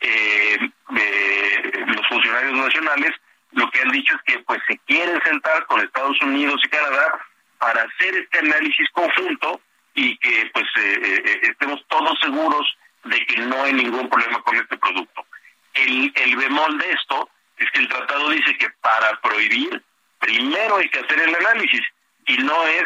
Eh, 0.00 0.56
eh, 0.96 1.72
los 1.86 2.06
funcionarios 2.08 2.54
nacionales 2.54 3.12
lo 3.60 3.70
que 3.70 3.80
han 3.80 3.90
dicho 3.90 4.14
es 4.14 4.22
que 4.22 4.38
pues 4.40 4.60
se 4.66 4.78
quieren 4.86 5.20
sentar 5.22 5.66
con 5.66 5.80
Estados 5.80 6.20
Unidos 6.22 6.60
y 6.64 6.68
Canadá 6.68 7.20
para 7.58 7.82
hacer 7.82 8.16
este 8.16 8.38
análisis 8.38 8.88
conjunto 8.92 9.60
y 9.94 10.16
que 10.18 10.50
pues 10.52 10.66
eh, 10.76 11.00
eh, 11.02 11.40
estemos 11.42 11.84
todos 11.88 12.18
seguros 12.20 12.66
de 13.04 13.26
que 13.26 13.36
no 13.42 13.62
hay 13.62 13.74
ningún 13.74 14.08
problema 14.08 14.42
con 14.42 14.56
este 14.56 14.76
producto. 14.78 15.26
El, 15.74 16.12
el 16.14 16.36
bemol 16.36 16.78
de 16.78 16.92
esto 16.92 17.28
es 17.58 17.70
que 17.72 17.80
el 17.80 17.88
tratado 17.88 18.30
dice 18.30 18.56
que 18.56 18.70
para 18.80 19.20
prohibir 19.20 19.82
primero 20.18 20.76
hay 20.76 20.88
que 20.88 21.00
hacer 21.00 21.20
el 21.20 21.34
análisis 21.34 21.82
y 22.26 22.38
no 22.38 22.66
es 22.66 22.84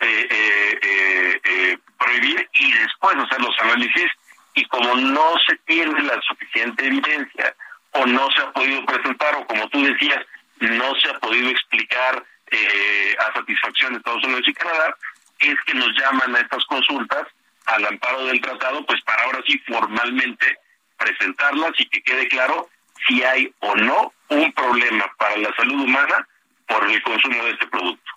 eh, 0.00 0.28
eh, 0.30 0.78
eh, 0.82 1.40
eh, 1.44 1.78
prohibir 1.98 2.48
y 2.52 2.72
después 2.72 3.16
hacer 3.16 3.40
los 3.40 3.58
análisis 3.60 4.10
y 4.54 4.64
como 4.66 4.94
no 4.96 5.34
se 5.46 5.56
tiene 5.66 6.00
la 6.02 6.20
suficiente 6.22 6.86
evidencia 6.86 7.54
o 7.98 8.06
no 8.06 8.30
se 8.30 8.42
ha 8.42 8.52
podido 8.52 8.84
presentar 8.84 9.34
o 9.36 9.46
como 9.46 9.68
tú 9.68 9.82
decías 9.82 10.24
no 10.60 10.94
se 10.96 11.10
ha 11.10 11.18
podido 11.18 11.50
explicar 11.50 12.24
eh, 12.50 13.16
a 13.18 13.32
satisfacción 13.32 13.92
de 13.92 13.98
Estados 13.98 14.24
Unidos 14.24 14.44
y 14.46 14.54
Canadá 14.54 14.96
es 15.40 15.56
que 15.66 15.74
nos 15.74 15.88
llaman 15.98 16.34
a 16.34 16.40
estas 16.40 16.64
consultas 16.64 17.26
al 17.66 17.84
amparo 17.86 18.24
del 18.26 18.40
tratado 18.40 18.84
pues 18.86 19.00
para 19.02 19.22
ahora 19.24 19.40
sí 19.46 19.58
formalmente 19.66 20.58
presentarlas 20.96 21.72
y 21.78 21.88
que 21.88 22.02
quede 22.02 22.28
claro 22.28 22.68
si 23.06 23.22
hay 23.22 23.52
o 23.60 23.74
no 23.76 24.12
un 24.28 24.52
problema 24.52 25.04
para 25.18 25.36
la 25.36 25.54
salud 25.54 25.82
humana 25.82 26.26
por 26.66 26.88
el 26.90 27.02
consumo 27.02 27.44
de 27.44 27.50
este 27.50 27.66
producto. 27.68 28.12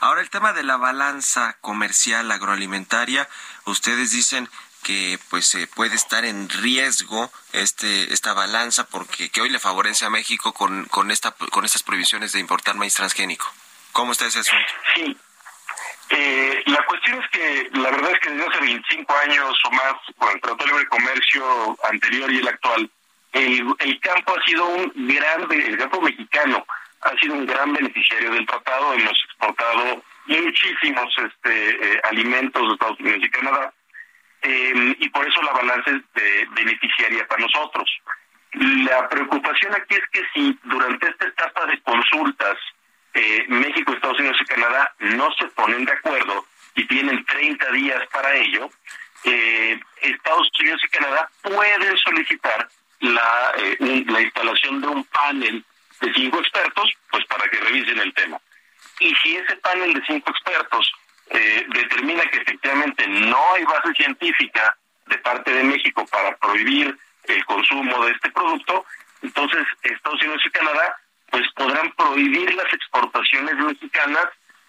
Ahora 0.00 0.22
el 0.22 0.30
tema 0.30 0.54
de 0.54 0.62
la 0.62 0.78
balanza 0.78 1.58
comercial 1.60 2.30
agroalimentaria, 2.30 3.28
ustedes 3.66 4.12
dicen 4.12 4.48
que 4.86 5.18
pues 5.30 5.52
eh, 5.56 5.66
puede 5.74 5.96
estar 5.96 6.24
en 6.24 6.48
riesgo 6.48 7.32
este 7.52 8.12
esta 8.14 8.34
balanza 8.34 8.86
porque 8.86 9.30
que 9.30 9.40
hoy 9.40 9.50
le 9.50 9.58
favorece 9.58 10.04
a 10.04 10.10
México 10.10 10.52
con 10.52 10.84
con 10.84 11.10
esta 11.10 11.32
con 11.50 11.64
estas 11.64 11.82
prohibiciones 11.82 12.32
de 12.32 12.38
importar 12.38 12.76
maíz 12.76 12.94
transgénico. 12.94 13.52
¿Cómo 13.90 14.12
está 14.12 14.26
ese 14.26 14.40
asunto? 14.40 14.72
Sí. 14.94 15.16
Eh, 16.10 16.62
la 16.66 16.84
cuestión 16.86 17.20
es 17.20 17.30
que 17.30 17.68
la 17.72 17.90
verdad 17.90 18.12
es 18.12 18.20
que 18.20 18.30
desde 18.30 18.46
hace 18.46 18.60
25 18.60 19.14
años 19.24 19.58
o 19.64 19.70
más, 19.72 19.94
con 20.16 20.30
el 20.30 20.40
Tratado 20.40 20.64
de 20.64 20.66
Libre 20.66 20.86
Comercio 20.86 21.78
anterior 21.90 22.32
y 22.32 22.38
el 22.38 22.46
actual, 22.48 22.90
el, 23.32 23.74
el 23.80 24.00
campo 24.00 24.36
ha 24.36 24.44
sido 24.44 24.68
un 24.68 24.92
gran, 24.94 25.50
el 25.50 25.78
campo 25.78 26.00
mexicano 26.00 26.64
ha 27.00 27.20
sido 27.20 27.34
un 27.34 27.46
gran 27.46 27.72
beneficiario 27.72 28.30
del 28.30 28.46
tratado. 28.46 28.92
Hemos 28.94 29.18
exportado 29.24 30.02
muchísimos 30.26 31.12
este, 31.18 31.70
eh, 31.70 32.00
alimentos 32.04 32.62
de 32.62 32.74
Estados 32.74 33.00
Unidos 33.00 33.20
y 33.24 33.30
Canadá. 33.30 33.72
Eh, 34.48 34.96
y 35.00 35.08
por 35.08 35.26
eso 35.26 35.42
la 35.42 35.52
balanza 35.52 35.90
es 35.90 36.02
de, 36.14 36.46
beneficiaria 36.52 37.26
para 37.26 37.42
nosotros. 37.42 37.90
La 38.52 39.08
preocupación 39.08 39.74
aquí 39.74 39.96
es 39.96 40.08
que 40.12 40.22
si 40.32 40.56
durante 40.62 41.08
esta 41.08 41.26
etapa 41.26 41.66
de 41.66 41.80
consultas 41.80 42.56
eh, 43.14 43.44
México, 43.48 43.92
Estados 43.92 44.20
Unidos 44.20 44.38
y 44.40 44.44
Canadá 44.44 44.94
no 45.00 45.32
se 45.32 45.46
ponen 45.48 45.84
de 45.84 45.92
acuerdo 45.92 46.46
y 46.76 46.86
tienen 46.86 47.24
30 47.24 47.72
días 47.72 48.06
para 48.12 48.34
ello, 48.36 48.70
eh, 49.24 49.80
Estados 50.02 50.48
Unidos 50.60 50.80
y 50.84 50.88
Canadá 50.90 51.28
pueden 51.42 51.96
solicitar 51.98 52.68
la, 53.00 53.52
eh, 53.58 54.04
la 54.06 54.20
instalación 54.20 54.80
de 54.80 54.86
un 54.86 55.04
panel 55.06 55.64
de 56.00 56.14
cinco 56.14 56.38
expertos, 56.38 56.92
pues 57.10 57.24
para 57.26 57.48
que 57.48 57.58
revisen 57.58 57.98
el 57.98 58.14
tema. 58.14 58.38
Y 59.00 59.12
si 59.16 59.36
ese 59.36 59.56
panel 59.56 59.92
de 59.92 60.02
cinco 60.06 60.30
expertos 60.30 60.92
eh, 61.30 61.66
determina 61.68 62.22
que 62.26 62.38
efectivamente 62.38 63.06
no 63.08 63.54
hay 63.54 63.64
base 63.64 63.92
científica 63.94 64.76
de 65.06 65.18
parte 65.18 65.52
de 65.52 65.64
México 65.64 66.06
para 66.06 66.36
prohibir 66.36 66.96
el 67.24 67.44
consumo 67.44 68.04
de 68.04 68.12
este 68.12 68.30
producto, 68.30 68.84
entonces 69.22 69.66
Estados 69.82 70.22
Unidos 70.22 70.42
y 70.44 70.50
Canadá 70.50 70.96
pues 71.30 71.42
podrán 71.54 71.90
prohibir 71.92 72.54
las 72.54 72.72
exportaciones 72.72 73.56
mexicanas 73.56 74.26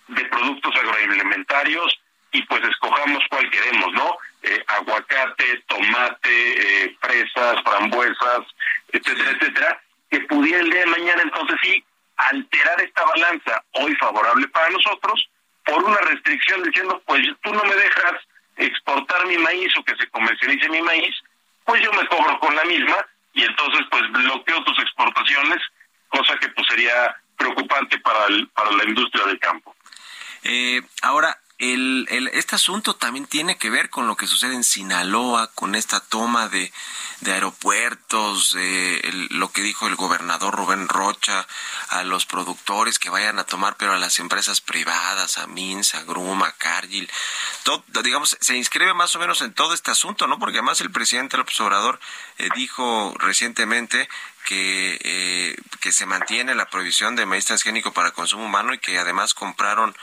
de 0.08 0.26
productos 0.26 0.76
agroalimentarios 0.76 1.99
y 2.32 2.41
pues 2.43 2.64
escojamos 2.64 3.24
cuál 3.30 3.49
queremos, 3.49 3.93
¿no? 3.93 4.18
Eh, 4.43 4.64
aguacate, 4.68 5.64
tomate, 5.68 6.84
eh, 6.84 6.97
fresas, 6.99 7.62
frambuesas, 7.64 8.41
etcétera, 8.91 9.32
etcétera, 9.32 9.82
que 10.10 10.20
pudiera 10.22 10.60
el 10.60 10.70
día 10.70 10.82
de 10.82 10.86
mañana 10.88 11.22
entonces 11.22 11.58
sí 11.62 11.84
alterar 12.18 12.82
esta 12.82 13.05
balanza 13.05 13.64
hoy 13.74 13.95
favorable 13.95 14.47
para 14.47 14.70
nosotros 14.72 15.30
por 15.68 15.84
una 15.84 15.97
restricción 15.97 16.63
diciendo 16.63 17.01
pues 17.05 17.22
tú 17.41 17.53
no 17.53 17.63
me 17.63 17.76
dejas 17.76 18.15
exportar 18.55 19.28
mi 19.28 19.38
maíz 19.38 19.72
o 19.78 19.84
que 19.84 19.95
se 19.95 20.09
comercialice 20.09 20.70
mi 20.70 20.82
maíz, 20.82 21.15
pues 21.65 21.82
yo 21.84 21.91
me 21.93 22.07
cobro 22.07 22.39
con 22.39 22.55
la 22.55 22.63
misma 22.65 23.05
y 23.34 23.43
entonces 23.43 23.82
pues 23.91 24.03
bloqueo 24.11 24.63
tus 24.63 24.80
exportaciones, 24.80 25.61
cosa 26.09 26.36
que 26.39 26.49
pues 26.49 26.65
sería 26.68 27.15
preocupante 27.38 27.99
para 27.99 28.26
el, 28.28 28.47
para 28.49 28.72
la 28.72 28.84
industria 28.86 29.26
del 29.26 29.39
campo. 29.39 29.76
Eh, 30.43 30.82
ahora, 31.03 31.38
el, 31.60 32.05
el, 32.10 32.28
este 32.30 32.55
asunto 32.55 32.95
también 32.95 33.26
tiene 33.26 33.58
que 33.58 33.72
ver 33.72 33.89
con 33.89 34.08
lo 34.08 34.16
que 34.16 34.28
sucede 34.28 34.53
en 34.53 34.64
Sinaloa, 34.64 35.47
con 35.55 35.74
esta 35.74 35.99
toma 35.99 36.49
de, 36.49 36.72
de 37.22 37.34
aeropuertos, 37.34 38.55
eh, 38.60 39.01
lo 39.32 39.51
que 39.51 39.64
dijo 39.64 39.88
el 39.88 39.95
gobernador 39.95 40.55
Rubén 40.55 40.88
Rocha, 40.88 41.47
a 41.89 42.03
los 42.03 42.28
productores 42.28 42.99
que 42.99 43.10
vayan 43.10 43.39
a 43.39 43.43
tomar, 43.43 43.76
pero 43.76 43.93
a 43.93 43.97
las 43.97 44.20
empresas 44.20 44.62
privadas, 44.62 45.39
a 45.39 45.47
Mins, 45.47 45.95
a 45.95 46.03
Grum, 46.03 46.43
a 46.43 46.51
Cargill, 46.51 47.10
todo, 47.64 47.84
digamos, 48.03 48.38
se 48.39 48.55
inscribe 48.55 48.93
más 48.93 49.16
o 49.16 49.20
menos 49.20 49.41
en 49.41 49.53
todo 49.53 49.74
este 49.74 49.89
asunto, 49.89 50.28
¿no? 50.28 50.38
Porque 50.38 50.58
además 50.58 50.82
el 50.82 50.91
presidente 50.91 51.38
López 51.38 51.60
Obrador 51.60 51.99
eh, 52.38 52.49
dijo 52.55 53.16
recientemente 53.18 54.08
que, 54.45 54.99
eh, 55.03 55.55
que 55.82 55.91
se 55.91 56.05
mantiene 56.05 56.53
la 56.53 56.70
prohibición 56.70 57.16
de 57.16 57.26
maíz 57.26 57.45
transgénico 57.45 57.93
para 57.93 58.12
consumo 58.12 58.45
humano 58.45 58.74
y 58.76 58.80
que 58.80 58.99
además 58.99 59.34
compraron 59.34 59.95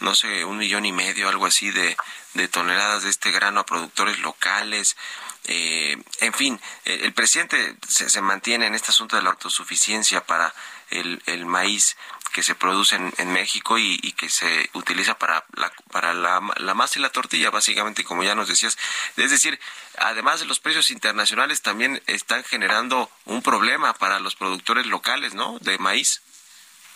no 0.00 0.14
sé, 0.14 0.44
un 0.44 0.58
millón 0.58 0.86
y 0.86 0.92
medio, 0.92 1.28
algo 1.28 1.46
así 1.46 1.70
de, 1.70 1.96
de 2.34 2.48
toneladas 2.48 3.02
de 3.02 3.10
este 3.10 3.30
grano 3.30 3.60
a 3.60 3.66
productores 3.66 4.18
locales. 4.20 4.96
Eh, 5.44 5.96
en 6.20 6.32
fin, 6.32 6.60
el, 6.84 7.04
el 7.04 7.12
presidente 7.12 7.76
se, 7.88 8.10
se 8.10 8.20
mantiene 8.20 8.66
en 8.66 8.74
este 8.74 8.90
asunto 8.90 9.16
de 9.16 9.22
la 9.22 9.30
autosuficiencia 9.30 10.24
para 10.24 10.54
el, 10.90 11.46
maíz 11.46 11.96
que 12.32 12.42
se 12.42 12.54
produce 12.54 12.96
en, 12.96 13.12
en 13.18 13.32
México 13.32 13.78
y, 13.78 13.98
y 14.02 14.12
que 14.12 14.28
se 14.28 14.70
utiliza 14.74 15.18
para 15.18 15.44
la, 15.54 15.72
para 15.90 16.14
la 16.14 16.74
masa 16.74 16.98
y 16.98 17.02
la 17.02 17.10
tortilla, 17.10 17.50
básicamente, 17.50 18.04
como 18.04 18.22
ya 18.22 18.34
nos 18.34 18.48
decías. 18.48 18.78
Es 19.16 19.30
decir, 19.30 19.58
además 19.98 20.40
de 20.40 20.46
los 20.46 20.60
precios 20.60 20.90
internacionales, 20.90 21.62
también 21.62 22.02
están 22.06 22.44
generando 22.44 23.10
un 23.24 23.42
problema 23.42 23.94
para 23.94 24.20
los 24.20 24.36
productores 24.36 24.86
locales, 24.86 25.34
¿no? 25.34 25.58
De 25.60 25.78
maíz 25.78 26.22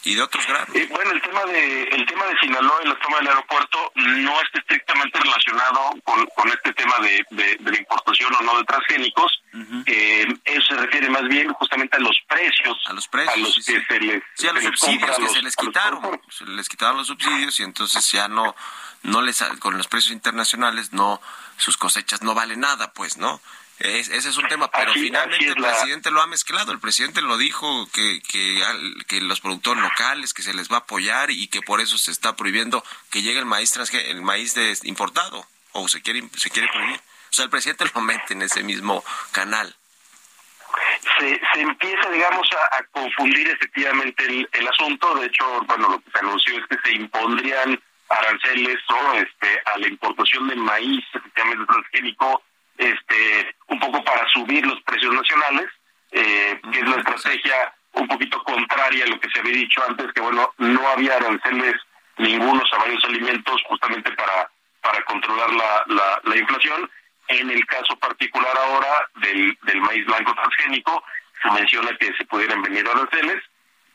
y 0.05 0.15
de 0.15 0.23
otros 0.23 0.47
granos. 0.47 0.69
Eh, 0.75 0.87
bueno, 0.91 1.11
el 1.13 1.23
tema 1.23 1.45
de 1.45 1.83
el 1.85 2.07
tema 2.07 2.25
de 2.27 2.39
Sinaloa 2.39 2.81
y 2.85 2.89
la 2.89 2.99
toma 3.01 3.19
del 3.19 3.29
aeropuerto 3.29 3.93
no 3.95 4.41
está 4.43 4.59
estrictamente 4.59 5.19
relacionado 5.19 5.91
con, 6.05 6.27
con 6.37 6.49
este 6.49 6.73
tema 6.75 6.95
de, 7.01 7.25
de, 7.31 7.57
de 7.61 7.71
la 7.73 7.79
importación 7.79 8.35
o 8.35 8.43
no 8.43 8.59
de 8.59 8.65
transgénicos. 8.65 9.41
Eh, 9.87 10.27
eso 10.45 10.63
se 10.75 10.77
refiere 10.77 11.09
más 11.11 11.23
bien 11.29 11.53
justamente 11.55 11.97
a 11.97 12.01
los 12.01 12.17
precios, 12.29 12.77
a 12.87 12.93
los 12.93 13.07
precios, 13.09 13.35
a 13.35 13.39
los 13.39 13.55
sí, 13.55 13.63
que 13.65 13.79
sí. 13.81 13.87
se 13.89 14.01
les, 14.01 14.23
Sí, 14.35 14.49
a 14.49 14.53
los 14.53 14.65
subsidios 14.65 14.99
compra 15.01 15.17
que 15.17 15.23
los- 15.23 15.33
se 15.33 15.43
les 15.43 15.57
quitaron, 15.57 16.21
se 16.29 16.45
les 16.47 16.69
quitaron 16.69 16.97
los 16.99 17.07
subsidios 17.07 17.61
y 17.61 17.63
entonces 17.63 18.11
ya 18.11 18.29
no, 18.29 18.55
no 19.03 19.23
les, 19.23 19.43
con 19.61 19.79
los 19.79 19.87
precios 19.89 20.13
internacionales 20.13 20.93
no, 20.93 21.21
sus 21.57 21.77
cosechas 21.77 22.23
no 22.23 22.35
valen 22.35 22.61
nada, 22.61 22.93
pues, 22.93 23.17
¿no? 23.17 23.41
Es- 23.81 24.09
ese 24.09 24.29
es 24.29 24.37
un 24.37 24.47
tema, 24.49 24.70
pero 24.70 24.93
Así- 24.93 25.01
finalmente 25.01 25.47
así 25.47 25.55
el 25.57 25.61
la- 25.62 25.68
presidente 25.77 26.11
lo 26.11 26.22
ha 26.22 26.27
mezclado, 26.29 26.70
el 26.72 26.79
presidente 26.79 27.20
lo 27.22 27.37
dijo 27.37 27.89
que, 27.93 28.22
que, 28.29 28.62
que 29.09 29.20
los 29.20 29.41
productores 29.41 29.83
locales, 29.83 30.33
que 30.33 30.43
se 30.43 30.55
les 30.55 30.70
va 30.70 30.77
a 30.77 30.81
apoyar 30.81 31.31
y 31.31 31.49
que 31.49 31.61
por 31.61 31.81
eso 31.81 31.99
se 31.99 32.12
está 32.12 32.37
prohibiendo 32.37 32.85
que 33.11 33.22
llegue 33.22 33.41
el 33.41 33.47
maíz 33.47 33.77
el 33.93 34.22
maíz 34.22 34.55
de, 34.55 34.77
importado, 34.85 35.45
o 35.72 35.89
se 35.89 36.03
quiere, 36.03 36.22
se 36.37 36.51
quiere 36.51 36.68
prohibir. 36.68 36.99
O 36.99 37.33
sea, 37.33 37.45
el 37.47 37.51
presidente 37.51 37.85
lo 37.95 38.01
mete 38.01 38.33
en 38.35 38.43
ese 38.43 38.62
mismo 38.62 39.05
canal. 39.33 39.75
se, 41.18 41.41
se 41.53 41.61
empieza, 41.61 42.09
digamos, 42.11 42.49
a, 42.53 42.77
a 42.77 42.83
confundir 42.93 43.49
efectivamente 43.49 44.25
el, 44.25 44.49
el 44.53 44.68
asunto. 44.68 45.14
De 45.16 45.27
hecho, 45.27 45.61
bueno, 45.66 45.89
lo 45.91 46.01
que 46.01 46.11
se 46.12 46.18
anunció 46.20 46.59
es 46.59 46.64
que 46.68 46.77
se 46.85 46.93
impondrían 46.95 47.81
aranceles 48.09 48.79
o 48.89 49.12
este 49.14 49.61
a 49.66 49.79
la 49.79 49.89
importación 49.89 50.47
de 50.49 50.57
maíz, 50.57 51.05
efectivamente 51.12 51.64
transgénico, 51.66 52.43
este, 52.79 53.55
un 53.68 53.79
poco 53.79 54.03
para 54.05 54.27
subir 54.29 54.66
los 54.66 54.81
precios 54.83 55.14
nacionales, 55.14 55.68
eh, 56.12 56.61
que 56.72 56.79
es 56.81 56.89
la 56.89 56.97
estrategia 56.97 57.75
un 57.93 58.09
poquito 58.09 58.43
contraria 58.43 59.05
a 59.05 59.09
lo 59.09 59.20
que 59.20 59.29
se 59.31 59.41
había 59.41 59.53
dicho 59.53 59.83
antes, 59.89 60.12
que 60.12 60.20
bueno, 60.20 60.53
no 60.59 60.89
había 60.89 61.16
aranceles 61.16 61.75
ningunos 62.18 62.68
a 62.72 62.79
varios 62.79 63.05
alimentos 63.05 63.62
justamente 63.68 64.11
para, 64.12 64.51
para 64.81 65.03
controlar 65.05 65.51
la, 65.53 65.85
la, 65.87 66.20
la 66.25 66.37
inflación. 66.37 66.91
En 67.29 67.51
el 67.51 67.64
caso 67.66 67.97
particular 67.99 68.55
ahora 68.57 69.09
del, 69.16 69.57
del 69.62 69.81
maíz 69.81 70.05
blanco 70.07 70.35
transgénico, 70.35 71.03
se 71.43 71.51
menciona 71.51 71.97
que 71.97 72.12
se 72.14 72.25
pudieran 72.27 72.62
venir 72.62 72.87
aranceles. 72.87 73.43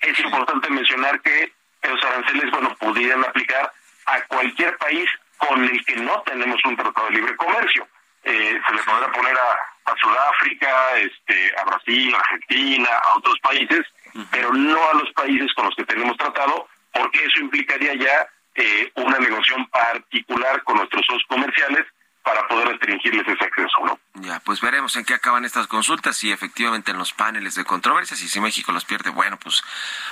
Es 0.02 0.20
importante 0.20 0.70
mencionar 0.70 1.22
que 1.22 1.54
los 1.84 2.04
aranceles, 2.04 2.52
bueno, 2.52 2.76
pudieran 2.80 3.24
aplicar 3.24 3.72
a 4.06 4.22
cualquier 4.24 4.78
país 4.78 5.10
con 5.38 5.64
el 5.64 5.86
que 5.86 5.96
no 5.98 6.22
tenemos 6.24 6.60
un 6.66 6.76
tratado 6.76 7.08
de 7.08 7.14
libre 7.14 7.36
comercio. 7.36 7.88
Eh, 8.24 8.60
se 8.68 8.74
le 8.74 8.84
podrá 8.84 9.12
poner 9.12 9.36
a, 9.38 9.92
a 9.92 9.96
Sudáfrica, 9.98 10.98
este, 10.98 11.54
a 11.58 11.64
Brasil, 11.64 12.14
a 12.14 12.20
Argentina, 12.20 12.90
a 13.04 13.18
otros 13.18 13.40
países, 13.40 13.86
pero 14.32 14.54
no 14.54 14.90
a 14.90 14.94
los 14.96 15.12
países 15.14 15.54
con 15.54 15.66
los 15.66 15.76
que 15.76 15.86
tenemos 15.86 16.18
tratado, 16.18 16.68
porque 16.92 17.24
eso 17.24 17.40
implicaría 17.40 17.94
ya 17.96 18.28
eh, 18.56 18.92
una 18.96 19.18
negociación 19.20 19.66
particular 19.68 20.64
con 20.64 20.78
nuestros 20.78 21.06
socios 21.06 21.24
comerciales 21.28 21.86
para 22.24 22.48
poder 22.48 22.68
restringirles 22.68 23.28
ese 23.28 23.46
acceso, 23.46 23.86
¿no? 23.86 24.00
Ya, 24.16 24.40
pues 24.42 24.60
veremos 24.60 24.96
en 24.98 25.06
qué 25.06 25.14
acaban 25.14 25.46
estas 25.46 25.68
consultas, 25.68 26.18
si 26.18 26.32
efectivamente 26.32 26.92
en 26.92 26.98
los 26.98 27.14
paneles 27.14 27.56
de 27.56 27.64
controversias 27.64 28.22
y 28.22 28.28
si 28.28 28.42
México 28.42 28.72
los 28.72 28.86
pierde, 28.86 29.10
bueno, 29.10 29.40
pues 29.42 29.64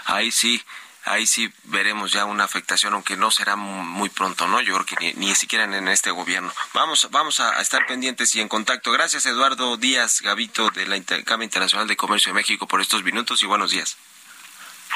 ahí 0.06 0.32
sí 0.32 0.64
ahí 1.10 1.26
sí 1.28 1.52
veremos 1.64 2.12
ya 2.12 2.26
una 2.26 2.44
afectación, 2.44 2.94
aunque 2.94 3.18
no 3.18 3.32
será 3.32 3.56
muy 3.56 4.10
pronto, 4.10 4.48
¿no? 4.48 4.62
Yo 4.62 4.74
creo 4.76 4.86
que 4.86 5.14
ni, 5.16 5.36
siquiera 5.36 5.64
en, 5.66 5.88
este 5.88 6.12
gobierno. 6.12 6.54
Vamos, 6.74 7.08
vamos 7.12 7.40
a, 7.40 7.62
estar 7.62 7.86
pendientes 7.86 8.34
y 8.36 8.42
en 8.42 8.48
contacto. 8.48 8.92
Gracias, 8.92 9.26
Eduardo 9.26 9.78
Díaz 9.78 10.22
Gavito, 10.22 10.70
de 10.70 10.86
la 10.86 11.02
Cámara 11.24 11.46
Internacional 11.46 11.88
de 11.88 11.98
Comercio 11.98 12.32
de 12.32 12.36
México, 12.36 12.68
por 12.68 12.82
estos 12.82 13.04
minutos 13.04 13.42
y 13.44 13.46
buenos 13.46 13.72
días. 13.72 13.98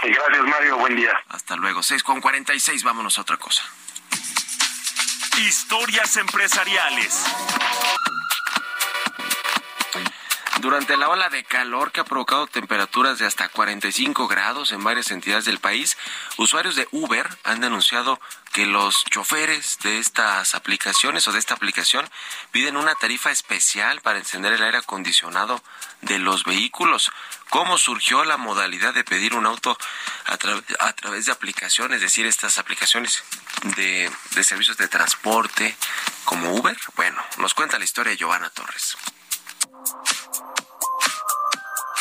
gracias, 0.01 0.43
Mario. 0.45 0.77
Buen 0.77 0.95
día. 0.95 1.13
Hasta 1.29 1.55
luego. 1.55 1.83
6 1.83 2.03
con 2.03 2.21
46, 2.21 2.83
vámonos 2.83 3.17
a 3.17 3.21
otra 3.21 3.37
cosa. 3.37 3.63
Historias 5.39 6.17
empresariales. 6.17 7.25
Durante 10.61 10.95
la 10.95 11.09
ola 11.09 11.27
de 11.29 11.43
calor 11.43 11.91
que 11.91 12.01
ha 12.01 12.03
provocado 12.03 12.45
temperaturas 12.45 13.17
de 13.17 13.25
hasta 13.25 13.49
45 13.49 14.27
grados 14.27 14.71
en 14.71 14.83
varias 14.83 15.09
entidades 15.09 15.45
del 15.45 15.57
país, 15.57 15.97
usuarios 16.37 16.75
de 16.75 16.87
Uber 16.91 17.27
han 17.43 17.61
denunciado 17.61 18.21
que 18.53 18.67
los 18.67 19.03
choferes 19.05 19.79
de 19.81 19.97
estas 19.97 20.53
aplicaciones 20.53 21.27
o 21.27 21.31
de 21.31 21.39
esta 21.39 21.55
aplicación 21.55 22.07
piden 22.51 22.77
una 22.77 22.93
tarifa 22.93 23.31
especial 23.31 24.01
para 24.01 24.19
encender 24.19 24.53
el 24.53 24.61
aire 24.61 24.77
acondicionado 24.77 25.63
de 26.01 26.19
los 26.19 26.43
vehículos. 26.43 27.11
¿Cómo 27.49 27.79
surgió 27.79 28.23
la 28.23 28.37
modalidad 28.37 28.93
de 28.93 29.03
pedir 29.03 29.33
un 29.33 29.47
auto 29.47 29.75
a, 30.25 30.37
través 30.37 31.25
de 31.25 31.31
aplicaciones, 31.31 31.95
es 31.95 32.01
decir, 32.03 32.27
estas 32.27 32.59
aplicaciones 32.59 33.23
de, 33.77 34.11
de 34.35 34.43
servicios 34.43 34.77
de 34.77 34.87
transporte 34.87 35.75
como 36.23 36.53
Uber? 36.53 36.77
Bueno, 36.95 37.19
nos 37.37 37.55
cuenta 37.55 37.79
la 37.79 37.85
historia 37.85 38.11
de 38.11 38.17
Giovanna 38.17 38.51
Torres. 38.51 38.95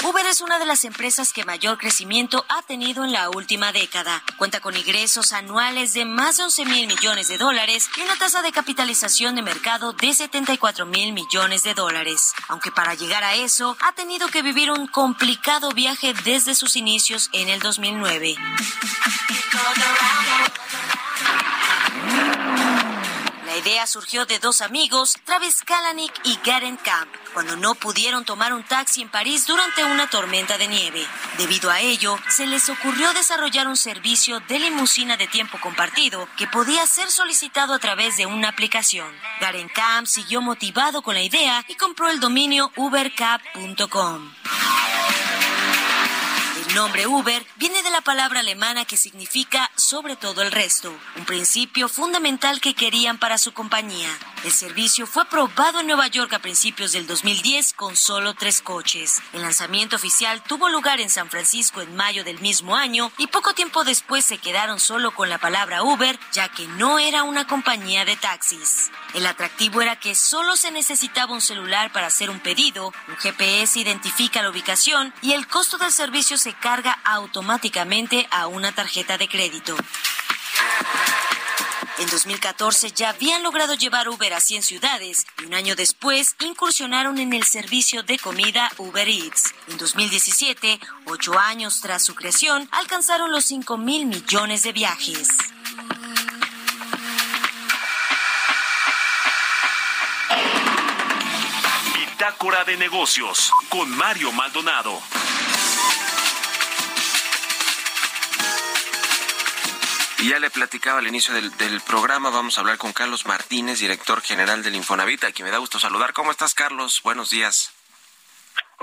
Uber 0.03 0.25
es 0.25 0.41
una 0.41 0.59
de 0.59 0.65
las 0.65 0.87
empresas 0.87 1.33
que 1.33 1.45
mayor 1.45 1.77
crecimiento 1.77 2.47
ha 2.49 2.63
tenido 2.63 3.05
en 3.05 3.13
la 3.13 3.29
última 3.29 3.71
década. 3.71 4.23
Cuenta 4.39 4.61
con 4.61 4.75
ingresos 4.75 5.35
anuales 5.35 5.93
de 5.93 6.07
más 6.07 6.39
de 6.39 6.45
11 6.45 6.65
mil 6.65 6.87
millones 6.87 7.29
de 7.29 7.37
dólares 7.37 7.91
y 7.99 8.01
una 8.01 8.17
tasa 8.17 8.41
de 8.41 8.51
capitalización 8.51 9.35
de 9.35 9.43
mercado 9.43 9.93
de 9.93 10.15
74 10.15 10.87
mil 10.87 11.13
millones 11.13 11.65
de 11.65 11.75
dólares. 11.75 12.33
Aunque 12.49 12.71
para 12.71 12.95
llegar 12.95 13.25
a 13.25 13.35
eso 13.35 13.77
ha 13.81 13.93
tenido 13.93 14.29
que 14.29 14.41
vivir 14.41 14.71
un 14.71 14.87
complicado 14.87 15.71
viaje 15.73 16.15
desde 16.25 16.55
sus 16.55 16.77
inicios 16.77 17.29
en 17.35 17.49
el 17.49 17.61
2009. 17.61 18.37
Idea 23.61 23.87
surgió 23.87 24.25
de 24.25 24.39
dos 24.39 24.63
amigos, 24.63 25.17
Travis 25.25 25.63
Kalanick 25.63 26.13
y 26.25 26.39
Garen 26.45 26.79
Camp, 26.79 27.11
cuando 27.35 27.57
no 27.57 27.75
pudieron 27.75 28.25
tomar 28.25 28.55
un 28.55 28.65
taxi 28.65 29.03
en 29.03 29.11
París 29.11 29.47
durante 29.47 29.85
una 29.85 30.09
tormenta 30.09 30.57
de 30.57 30.67
nieve. 30.67 31.07
Debido 31.37 31.71
a 31.71 31.81
ello, 31.81 32.17
se 32.29 32.47
les 32.47 32.71
ocurrió 32.71 33.13
desarrollar 33.13 33.69
un 33.69 33.77
servicio 33.77 34.41
de 34.41 34.59
limusina 34.59 35.19
de 35.19 35.27
tiempo 35.27 35.59
compartido 35.61 36.27
que 36.39 36.47
podía 36.47 36.87
ser 36.87 37.11
solicitado 37.11 37.75
a 37.75 37.79
través 37.79 38.17
de 38.17 38.25
una 38.25 38.49
aplicación. 38.49 39.15
Garen 39.41 39.69
Camp 39.69 40.07
siguió 40.07 40.41
motivado 40.41 41.03
con 41.03 41.15
la 41.15 41.23
idea 41.23 41.63
y 41.69 41.75
compró 41.75 42.09
el 42.09 42.19
dominio 42.19 42.73
ubercap.com. 42.77 44.33
Nombre 46.75 47.09
Uber 47.09 47.45
viene 47.57 47.83
de 47.83 47.91
la 47.91 48.01
palabra 48.01 48.41
alemana 48.41 48.85
que 48.85 48.97
significa 48.97 49.69
sobre 49.75 50.15
todo 50.15 50.43
el 50.43 50.53
resto, 50.53 50.97
un 51.17 51.25
principio 51.25 51.89
fundamental 51.89 52.61
que 52.61 52.75
querían 52.75 53.19
para 53.19 53.39
su 53.39 53.53
compañía. 53.53 54.09
El 54.45 54.53
servicio 54.53 55.07
fue 55.07 55.25
probado 55.25 55.81
en 55.81 55.89
Nueva 55.89 56.07
York 56.07 56.33
a 56.33 56.39
principios 56.39 56.93
del 56.93 57.09
2010 57.09 57.73
con 57.73 57.97
solo 57.97 58.35
tres 58.35 58.63
coches. 58.63 59.21
El 59.33 59.43
lanzamiento 59.43 59.97
oficial 59.97 60.45
tuvo 60.45 60.69
lugar 60.69 61.01
en 61.01 61.11
San 61.11 61.29
Francisco 61.29 61.81
en 61.81 61.97
mayo 61.97 62.23
del 62.23 62.39
mismo 62.39 62.77
año 62.77 63.11
y 63.19 63.27
poco 63.27 63.53
tiempo 63.53 63.83
después 63.83 64.25
se 64.25 64.39
quedaron 64.39 64.79
solo 64.79 65.11
con 65.11 65.29
la 65.29 65.39
palabra 65.39 65.83
Uber 65.83 66.21
ya 66.33 66.49
que 66.49 66.69
no 66.69 67.01
era 67.01 67.25
una 67.25 67.49
compañía 67.49 68.05
de 68.05 68.17
taxis. 68.17 68.93
El 69.13 69.27
atractivo 69.27 69.83
era 69.83 69.99
que 69.99 70.15
solo 70.15 70.55
se 70.55 70.71
necesitaba 70.71 71.35
un 71.35 71.41
celular 71.41 71.91
para 71.91 72.07
hacer 72.07 72.31
un 72.31 72.39
pedido, 72.39 72.95
un 73.09 73.17
GPS 73.17 73.81
identifica 73.81 74.41
la 74.41 74.51
ubicación 74.51 75.13
y 75.21 75.33
el 75.33 75.49
costo 75.49 75.77
del 75.77 75.91
servicio 75.91 76.39
se 76.39 76.55
carga 76.61 76.99
automáticamente 77.05 78.29
a 78.31 78.47
una 78.47 78.73
tarjeta 78.73 79.19
de 79.19 79.29
crédito. 79.29 79.77
En 82.01 82.09
2014 82.09 82.93
ya 82.93 83.11
habían 83.11 83.43
logrado 83.43 83.75
llevar 83.75 84.09
Uber 84.09 84.33
a 84.33 84.41
100 84.41 84.63
ciudades 84.63 85.27
y 85.39 85.45
un 85.45 85.53
año 85.53 85.77
después 85.77 86.35
incursionaron 86.41 87.19
en 87.19 87.35
el 87.35 87.45
servicio 87.45 88.03
de 88.03 88.19
comida 88.19 88.71
Uber 88.79 89.07
Eats. 89.07 89.53
En 89.69 89.77
2017, 89.77 90.81
ocho 91.05 91.39
años 91.39 91.83
tras 91.83 92.03
su 92.03 92.15
creación, 92.15 92.69
alcanzaron 92.73 93.31
los 93.31 93.45
5 93.45 93.77
mil 93.77 94.07
millones 94.07 94.63
de 94.63 94.73
viajes. 94.73 95.29
Bitácora 101.95 102.65
de 102.65 102.79
negocios 102.79 103.51
con 103.69 103.91
Mario 103.91 104.33
Maldonado. 104.33 105.01
Y 110.21 110.29
ya 110.29 110.39
le 110.39 110.51
platicaba 110.51 110.99
al 110.99 111.07
inicio 111.07 111.33
del, 111.33 111.81
programa, 111.81 112.29
vamos 112.29 112.59
a 112.59 112.61
hablar 112.61 112.77
con 112.77 112.93
Carlos 112.93 113.25
Martínez, 113.25 113.79
director 113.79 114.21
general 114.21 114.63
del 114.63 114.75
Infonavit, 114.75 115.25
a 115.25 115.33
quien 115.33 115.47
me 115.47 115.51
da 115.51 115.57
gusto 115.57 115.81
saludar. 115.81 116.13
¿Cómo 116.13 116.31
estás, 116.31 116.53
Carlos? 116.53 117.01
Buenos 117.03 117.31
días. 117.31 117.73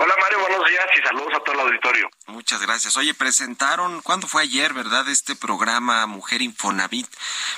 Hola 0.00 0.14
Mario, 0.20 0.40
buenos 0.40 0.68
días 0.68 0.86
y 0.96 1.06
saludos 1.06 1.32
a 1.34 1.40
todo 1.40 1.54
el 1.54 1.60
auditorio. 1.60 2.10
Muchas 2.26 2.60
gracias. 2.62 2.96
Oye, 2.96 3.14
presentaron, 3.14 4.02
¿cuándo 4.02 4.26
fue 4.26 4.42
ayer, 4.42 4.72
verdad, 4.72 5.08
este 5.08 5.36
programa 5.36 6.06
Mujer 6.06 6.42
Infonavit 6.42 7.06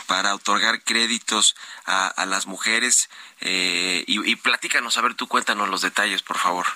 para 0.07 0.35
otorgar 0.35 0.83
créditos 0.83 1.57
a, 1.87 2.26
las 2.26 2.47
mujeres? 2.47 3.09
Eh, 3.41 4.05
y, 4.07 4.31
y 4.31 4.37
platícanos, 4.37 4.99
a 4.99 5.01
ver, 5.01 5.14
tú 5.14 5.26
cuéntanos 5.26 5.70
los 5.70 5.81
detalles, 5.81 6.20
por 6.22 6.37
favor. 6.37 6.66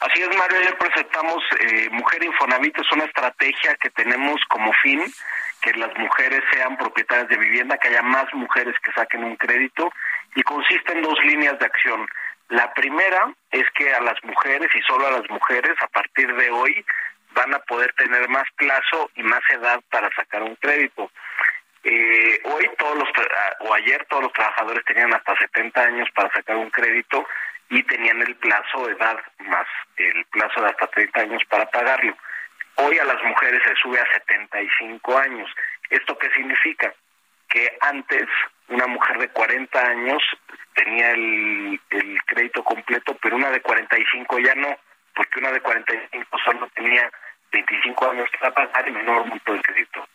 Así 0.00 0.22
es, 0.22 0.28
Mario, 0.36 0.58
ayer 0.58 0.78
presentamos 0.78 1.42
eh, 1.58 1.88
Mujer 1.90 2.22
Infonavit, 2.22 2.78
es 2.78 2.92
una 2.92 3.04
estrategia 3.04 3.74
que 3.80 3.90
tenemos 3.90 4.40
como 4.48 4.72
fin 4.74 5.02
que 5.60 5.72
las 5.74 5.92
mujeres 5.98 6.40
sean 6.52 6.76
propietarias 6.76 7.28
de 7.28 7.36
vivienda, 7.36 7.76
que 7.78 7.88
haya 7.88 8.02
más 8.02 8.32
mujeres 8.32 8.76
que 8.84 8.92
saquen 8.92 9.24
un 9.24 9.34
crédito 9.34 9.90
y 10.36 10.42
consiste 10.42 10.92
en 10.92 11.02
dos 11.02 11.18
líneas 11.24 11.58
de 11.58 11.66
acción. 11.66 12.06
La 12.48 12.72
primera 12.74 13.34
es 13.50 13.64
que 13.74 13.92
a 13.92 14.00
las 14.00 14.22
mujeres 14.22 14.68
y 14.72 14.80
solo 14.82 15.08
a 15.08 15.18
las 15.18 15.28
mujeres 15.30 15.72
a 15.80 15.88
partir 15.88 16.32
de 16.32 16.48
hoy 16.50 16.84
van 17.32 17.52
a 17.54 17.58
poder 17.58 17.92
tener 17.94 18.28
más 18.28 18.46
plazo 18.56 19.10
y 19.16 19.24
más 19.24 19.42
edad 19.50 19.80
para 19.90 20.08
sacar 20.14 20.44
un 20.44 20.54
crédito. 20.56 21.10
Eh, 21.90 22.38
hoy 22.44 22.68
todos 22.76 22.98
los 22.98 23.08
o 23.60 23.72
ayer 23.72 24.04
todos 24.10 24.24
los 24.24 24.32
trabajadores 24.34 24.84
tenían 24.84 25.14
hasta 25.14 25.34
70 25.38 25.80
años 25.80 26.06
para 26.14 26.30
sacar 26.34 26.56
un 26.56 26.68
crédito 26.68 27.26
y 27.70 27.82
tenían 27.84 28.20
el 28.20 28.36
plazo 28.36 28.86
de 28.86 28.92
edad 28.92 29.16
más 29.38 29.66
el 29.96 30.22
plazo 30.26 30.60
de 30.60 30.66
hasta 30.66 30.86
30 30.88 31.20
años 31.20 31.42
para 31.48 31.64
pagarlo. 31.70 32.14
Hoy 32.74 32.98
a 32.98 33.04
las 33.04 33.22
mujeres 33.24 33.62
se 33.64 33.74
sube 33.76 33.98
a 33.98 34.12
75 34.12 35.18
años. 35.18 35.50
¿Esto 35.88 36.18
qué 36.18 36.28
significa? 36.36 36.92
Que 37.48 37.78
antes 37.80 38.26
una 38.68 38.86
mujer 38.86 39.16
de 39.16 39.28
40 39.30 39.80
años 39.80 40.22
tenía 40.74 41.12
el, 41.12 41.80
el 41.88 42.22
crédito 42.26 42.62
completo, 42.64 43.16
pero 43.22 43.36
una 43.36 43.50
de 43.50 43.62
45 43.62 44.38
ya 44.40 44.54
no, 44.56 44.76
porque 45.14 45.38
una 45.38 45.52
de 45.52 45.62
45 45.62 46.38
solo 46.44 46.68
tenía 46.74 47.10
25 47.50 48.10
años 48.10 48.28
para 48.38 48.52
pagar 48.52 48.86
y 48.86 48.92
menor 48.92 49.24
monto 49.24 49.54
de 49.54 49.62
crédito. 49.62 50.06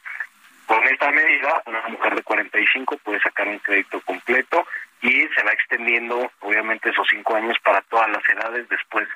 Con 0.73 0.83
esta 0.87 1.11
medida, 1.11 1.61
una 1.67 1.87
mujer 1.87 2.15
de 2.15 2.23
45 2.23 2.97
puede 2.97 3.19
sacar 3.21 3.47
un 3.47 3.59
crédito 3.59 4.01
completo 4.01 4.65
y 5.03 5.11
se 5.11 5.43
va 5.43 5.51
extendiendo, 5.51 6.31
obviamente, 6.39 6.89
esos 6.89 7.05
cinco 7.11 7.35
años 7.35 7.55
para 7.63 7.79
todas 7.81 8.09
las 8.09 8.27
edades 8.27 8.67
después 8.69 9.07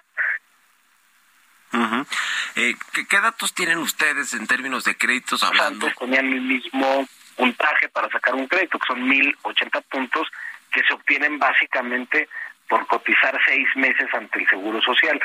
eh, 2.55 2.75
¿qué, 2.93 3.19
datos 3.19 3.55
tienen 3.55 3.79
ustedes 3.79 4.35
en 4.35 4.45
términos 4.45 4.83
de 4.83 4.97
créditos 4.97 5.43
hablando? 5.43 5.87
Antes 5.87 5.99
tenían 5.99 6.27
el 6.27 6.41
mismo 6.41 7.07
puntaje 7.35 7.89
para 7.89 8.07
sacar 8.09 8.35
un 8.35 8.47
crédito, 8.47 8.77
que 8.77 8.87
son 8.87 9.07
1080 9.07 9.81
puntos, 9.81 10.27
que 10.71 10.83
se 10.83 10.93
obtienen 10.93 11.39
básicamente 11.39 12.29
por 12.69 12.85
cotizar 12.85 13.37
seis 13.45 13.67
meses 13.75 14.07
ante 14.13 14.39
el 14.39 14.47
Seguro 14.47 14.79
Social. 14.81 15.19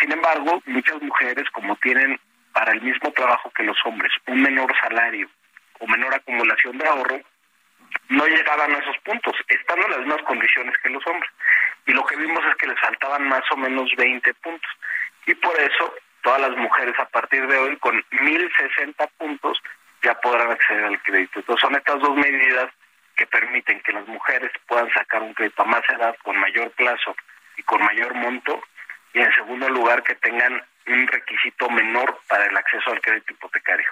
Sin 0.00 0.10
embargo, 0.10 0.62
muchas 0.66 1.00
mujeres, 1.00 1.48
como 1.50 1.76
tienen 1.76 2.18
para 2.52 2.72
el 2.72 2.82
mismo 2.82 3.12
trabajo 3.12 3.50
que 3.50 3.62
los 3.62 3.76
hombres 3.84 4.12
un 4.26 4.42
menor 4.42 4.72
salario 4.80 5.28
o 5.78 5.86
menor 5.86 6.14
acumulación 6.14 6.78
de 6.78 6.86
ahorro, 6.86 7.20
no 8.08 8.26
llegaban 8.26 8.72
a 8.72 8.78
esos 8.78 8.96
puntos, 8.98 9.34
estando 9.48 9.86
en 9.86 9.90
las 9.92 10.00
mismas 10.00 10.22
condiciones 10.22 10.74
que 10.82 10.90
los 10.90 11.06
hombres. 11.06 11.30
Y 11.86 11.92
lo 11.92 12.04
que 12.04 12.16
vimos 12.16 12.44
es 12.44 12.56
que 12.56 12.66
les 12.66 12.80
faltaban 12.80 13.28
más 13.28 13.42
o 13.52 13.56
menos 13.56 13.90
20 13.96 14.34
puntos 14.34 14.70
y 15.26 15.34
por 15.34 15.58
eso 15.60 15.94
todas 16.22 16.40
las 16.40 16.56
mujeres 16.56 16.98
a 16.98 17.06
partir 17.06 17.46
de 17.46 17.58
hoy 17.58 17.76
con 17.76 18.02
1060 18.10 19.06
puntos 19.18 19.60
ya 20.02 20.14
podrán 20.20 20.50
acceder 20.50 20.84
al 20.84 21.02
crédito. 21.02 21.40
Entonces 21.40 21.60
son 21.60 21.74
estas 21.76 22.00
dos 22.00 22.16
medidas 22.16 22.70
que 23.16 23.26
permiten 23.26 23.80
que 23.80 23.92
las 23.92 24.06
mujeres 24.06 24.50
puedan 24.68 24.92
sacar 24.92 25.22
un 25.22 25.34
crédito 25.34 25.62
a 25.62 25.66
más 25.66 25.82
edad, 25.88 26.16
con 26.22 26.36
mayor 26.38 26.70
plazo 26.72 27.16
y 27.56 27.62
con 27.62 27.82
mayor 27.82 28.14
monto, 28.14 28.62
y 29.14 29.20
en 29.20 29.32
segundo 29.34 29.68
lugar 29.70 30.02
que 30.02 30.14
tengan 30.16 30.62
un 30.88 31.06
requisito 31.08 31.68
menor 31.70 32.20
para 32.28 32.46
el 32.46 32.56
acceso 32.56 32.90
al 32.90 33.00
crédito 33.00 33.32
hipotecario. 33.32 33.86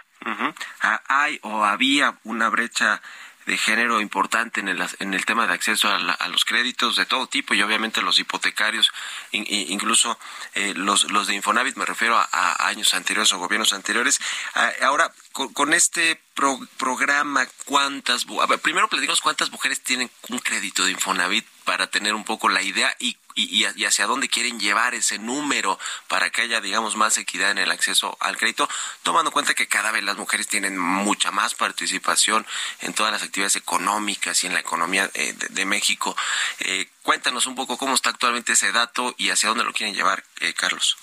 Ah, 0.80 1.01
Hay 1.09 1.38
o 1.42 1.64
había 1.64 2.14
una 2.24 2.49
brecha 2.49 3.01
de 3.47 3.59
género 3.59 4.01
importante 4.01 4.61
en 4.61 4.68
el, 4.68 4.82
en 5.01 5.12
el 5.12 5.26
tema 5.26 5.47
de 5.47 5.53
acceso 5.53 5.92
a, 5.92 5.99
la- 5.99 6.16
los 6.30 6.47
créditos 6.47 6.97
de 6.97 7.05
todo 7.05 7.26
tipo 7.26 7.53
y 7.53 7.61
obviamente 7.61 8.01
los 8.01 8.18
hipotecarios, 8.18 8.90
in- 9.32 9.45
in- 9.47 9.70
incluso 9.72 10.18
eh, 10.55 10.72
los, 10.74 11.11
los 11.12 11.26
de 11.26 11.34
Infonavit, 11.34 11.76
me 11.76 11.84
refiero 11.84 12.16
a, 12.16 12.66
años 12.68 12.95
anteriores 12.95 13.30
o 13.34 13.38
gobiernos 13.38 13.74
anteriores. 13.74 14.18
Ah, 14.55 14.70
ahora, 14.82 15.12
con 15.32 15.74
este 15.74 16.22
pro- 16.35 16.61
programa, 16.76 17.47
¿cuántas, 17.64 18.26
a 18.43 18.47
ver, 18.47 18.59
primero 18.61 18.89
platicamos 18.89 19.20
cuántas 19.20 19.51
mujeres 19.51 19.82
tienen 19.82 20.11
un 20.28 20.39
crédito 20.39 20.85
de 20.85 20.91
Infonavit 20.93 21.47
para 21.64 21.87
tener 21.89 22.14
un 22.14 22.24
poco 22.24 22.49
la 22.49 22.61
idea 22.62 22.95
y, 22.99 23.16
y, 23.35 23.64
hacia 23.85 24.07
dónde 24.07 24.28
quieren 24.28 24.61
llevar 24.61 24.95
ese 24.95 25.18
número 25.18 25.78
para 26.09 26.30
que 26.30 26.43
haya, 26.43 26.61
digamos, 26.61 26.97
más 26.97 27.16
equidad 27.16 27.51
en 27.51 27.59
el 27.59 27.70
acceso 27.70 28.16
al 28.20 28.37
crédito, 28.37 28.68
tomando 29.03 29.30
en 29.30 29.32
cuenta 29.32 29.55
que 29.55 29.66
cada 29.66 29.91
vez 29.91 30.05
las 30.05 30.16
mujeres 30.16 30.47
tienen 30.47 30.78
mucha 30.78 31.30
más 31.30 31.55
participación 31.55 32.47
en 32.80 32.93
todas 32.93 33.12
las 33.12 33.22
actividades 33.22 33.57
económicas 33.57 34.45
y 34.45 34.47
en 34.47 34.53
la 34.55 34.61
economía 34.61 35.11
eh, 35.14 35.32
de, 35.32 35.47
de 35.49 35.64
México. 35.64 36.14
Eh, 36.61 36.91
cuéntanos 37.03 37.47
un 37.47 37.55
poco 37.55 37.78
cómo 37.78 37.95
está 37.95 38.11
actualmente 38.11 38.53
ese 38.53 38.70
dato 38.72 39.14
y 39.16 39.30
hacia 39.30 39.49
dónde 39.49 39.64
lo 39.64 39.72
quieren 39.72 39.95
llevar, 39.95 40.22
eh, 40.41 40.53
Carlos. 40.53 40.97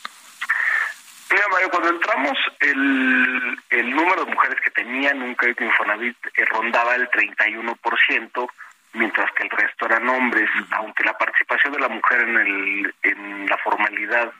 Mira, 1.32 1.48
Mario, 1.50 1.70
cuando 1.70 1.90
entramos, 1.90 2.38
el, 2.60 3.58
el 3.70 3.90
número 3.92 4.26
de 4.26 4.32
mujeres 4.32 4.60
que 4.62 4.72
tenían 4.72 5.22
un 5.22 5.34
crédito 5.36 5.64
Infonavit 5.64 6.18
eh, 6.36 6.46
rondaba 6.46 6.96
el 6.96 7.10
31%, 7.10 8.50
mientras 8.94 9.32
que 9.32 9.44
el 9.44 9.50
resto 9.50 9.86
eran 9.86 10.10
hombres, 10.10 10.50
aunque 10.72 11.06
la 11.06 11.18
participación 11.18 11.72
de 11.72 11.80
la 11.80 11.88
mujer 11.88 12.22
en, 12.22 12.38
el, 12.38 12.96
en 13.04 13.46
la 13.48 13.58
formalidad, 13.60 14.34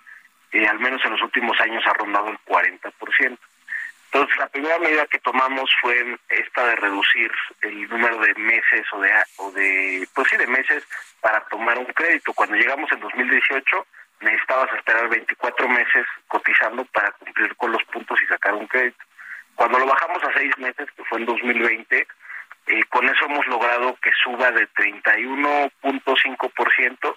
eh, 0.52 0.68
al 0.68 0.80
menos 0.80 1.02
en 1.06 1.12
los 1.12 1.22
últimos 1.22 1.58
años, 1.62 1.82
ha 1.88 1.94
rondado 1.94 2.30
el 2.30 2.40
40%. 2.40 3.38
Entonces, 4.14 4.38
la 4.38 4.50
primera 4.50 4.78
medida 4.78 5.06
que 5.06 5.20
tomamos 5.20 5.70
fue 5.80 6.18
esta 6.28 6.66
de 6.68 6.76
reducir 6.76 7.32
el 7.62 7.88
número 7.88 8.18
de 8.18 8.34
meses 8.34 8.86
o 8.92 9.00
de, 9.00 9.10
o 9.38 9.52
de 9.54 10.06
pues 10.14 10.28
sí, 10.28 10.36
de 10.36 10.48
meses 10.48 10.84
para 11.22 11.40
tomar 11.46 11.78
un 11.78 11.86
crédito. 11.86 12.34
Cuando 12.34 12.58
llegamos 12.58 12.92
en 12.92 13.00
2018, 13.00 13.88
necesitabas 14.22 14.72
esperar 14.74 15.10
24 15.10 15.68
meses 15.68 16.06
cotizando 16.28 16.86
para 16.86 17.12
cumplir 17.12 17.54
con 17.56 17.72
los 17.72 17.84
puntos 17.86 18.22
y 18.22 18.28
sacar 18.28 18.54
un 18.54 18.68
crédito. 18.68 19.04
Cuando 19.56 19.80
lo 19.80 19.86
bajamos 19.86 20.22
a 20.24 20.34
seis 20.34 20.52
meses, 20.58 20.90
que 20.96 21.04
fue 21.06 21.20
en 21.20 21.26
2020, 21.26 22.08
eh, 22.68 22.84
con 22.90 23.08
eso 23.08 23.26
hemos 23.26 23.48
logrado 23.48 23.98
que 24.02 24.12
suba 24.24 24.52
de 24.52 24.68
31.5% 24.70 27.16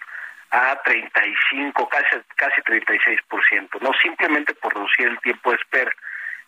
a 0.50 0.82
35, 0.82 1.88
casi, 1.88 2.16
casi 2.36 2.60
36%, 2.62 3.80
no 3.80 3.92
simplemente 4.02 4.54
por 4.54 4.74
reducir 4.74 5.08
el 5.08 5.20
tiempo 5.20 5.50
de 5.50 5.56
espera. 5.56 5.92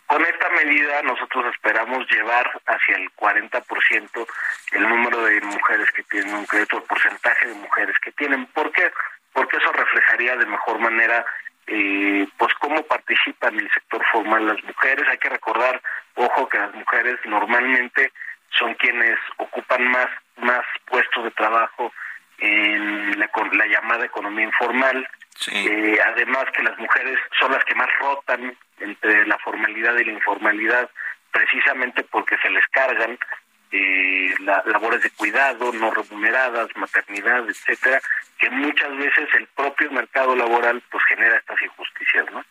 Con 0.06 0.22
esta 0.22 0.48
medida 0.50 1.02
nosotros 1.02 1.46
esperamos 1.52 2.08
llevar 2.08 2.48
hacia 2.66 2.96
el 2.96 3.10
40% 3.16 4.26
el 4.72 4.88
número 4.88 5.24
de 5.24 5.40
mujeres 5.40 5.90
que 5.90 6.04
tienen 6.04 6.32
un 6.34 6.46
crédito, 6.46 6.76
el 6.76 6.84
porcentaje 6.84 7.48
de 7.48 7.54
mujeres 7.54 7.98
que 7.98 8.12
tienen. 8.12 8.46
¿Por 8.46 8.70
qué? 8.70 8.92
Eso 9.44 9.72
reflejaría 9.72 10.36
de 10.36 10.46
mejor 10.46 10.78
manera 10.78 11.24
eh, 11.66 12.26
pues 12.38 12.52
cómo 12.54 12.82
participan 12.86 13.54
en 13.54 13.60
el 13.60 13.70
sector 13.72 14.04
formal 14.12 14.46
las 14.46 14.62
mujeres. 14.64 15.04
Hay 15.08 15.18
que 15.18 15.28
recordar, 15.28 15.80
ojo, 16.14 16.48
que 16.48 16.58
las 16.58 16.74
mujeres 16.74 17.16
normalmente 17.24 18.12
son 18.50 18.74
quienes 18.74 19.18
ocupan 19.38 19.84
más, 19.90 20.08
más 20.36 20.62
puestos 20.86 21.24
de 21.24 21.30
trabajo 21.32 21.92
en 22.38 23.18
la, 23.18 23.28
con- 23.28 23.50
la 23.56 23.66
llamada 23.66 24.04
economía 24.06 24.44
informal. 24.44 25.08
Eh, 25.66 25.98
además 26.06 26.44
que 26.54 26.62
las 26.62 26.78
mujeres 26.78 27.18
son 27.38 27.52
las 27.52 27.64
que 27.64 27.74
más 27.74 27.88
rotan 28.00 28.56
entre 28.80 29.26
la 29.26 29.38
formalidad 29.38 29.96
y 29.98 30.04
la 30.04 30.12
informalidad, 30.12 30.88
precisamente 31.30 32.02
porque 32.04 32.36
se 32.38 32.48
les 32.50 32.64
cargan 32.68 33.18
eh, 33.72 34.34
la- 34.40 34.62
labores 34.66 35.02
de 35.02 35.10
cuidado 35.10 35.72
no 35.72 35.90
remuneradas, 35.90 36.68
maternidad, 36.76 37.48
etcétera, 37.48 38.00
que 38.38 38.50
muchas 38.50 38.94
veces 38.96 39.28
el 39.38 39.46
propio 39.48 39.90
mercado 39.90 40.36
laboral 40.36 40.82
pues 40.90 41.02
genera 41.08 41.36
estas 41.38 41.60
injusticias, 41.62 42.26
¿no? 42.32 42.44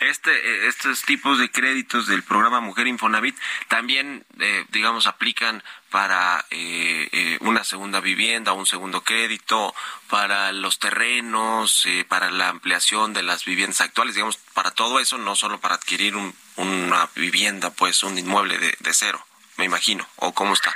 Este, 0.00 0.30
eh, 0.32 0.66
estos 0.66 1.02
tipos 1.02 1.38
de 1.38 1.50
créditos 1.50 2.06
del 2.08 2.22
programa 2.24 2.60
Mujer 2.60 2.86
Infonavit 2.88 3.36
también, 3.68 4.24
eh, 4.40 4.64
digamos, 4.70 5.06
aplican 5.06 5.62
para 5.90 6.44
eh, 6.50 7.08
eh, 7.12 7.38
una 7.40 7.62
segunda 7.64 8.00
vivienda, 8.00 8.52
un 8.52 8.66
segundo 8.66 9.02
crédito, 9.02 9.74
para 10.10 10.52
los 10.52 10.78
terrenos, 10.78 11.86
eh, 11.86 12.04
para 12.08 12.30
la 12.30 12.48
ampliación 12.48 13.12
de 13.12 13.22
las 13.22 13.44
viviendas 13.44 13.80
actuales, 13.80 14.14
digamos, 14.14 14.36
para 14.54 14.70
todo 14.72 14.98
eso, 15.00 15.18
no 15.18 15.36
solo 15.36 15.60
para 15.60 15.76
adquirir 15.76 16.16
un- 16.16 16.34
una 16.56 17.08
vivienda, 17.14 17.70
pues 17.70 18.02
un 18.02 18.18
inmueble 18.18 18.58
de 18.58 18.92
cero, 18.92 19.24
me 19.58 19.64
imagino, 19.64 20.06
o 20.16 20.32
cómo 20.32 20.52
está. 20.54 20.74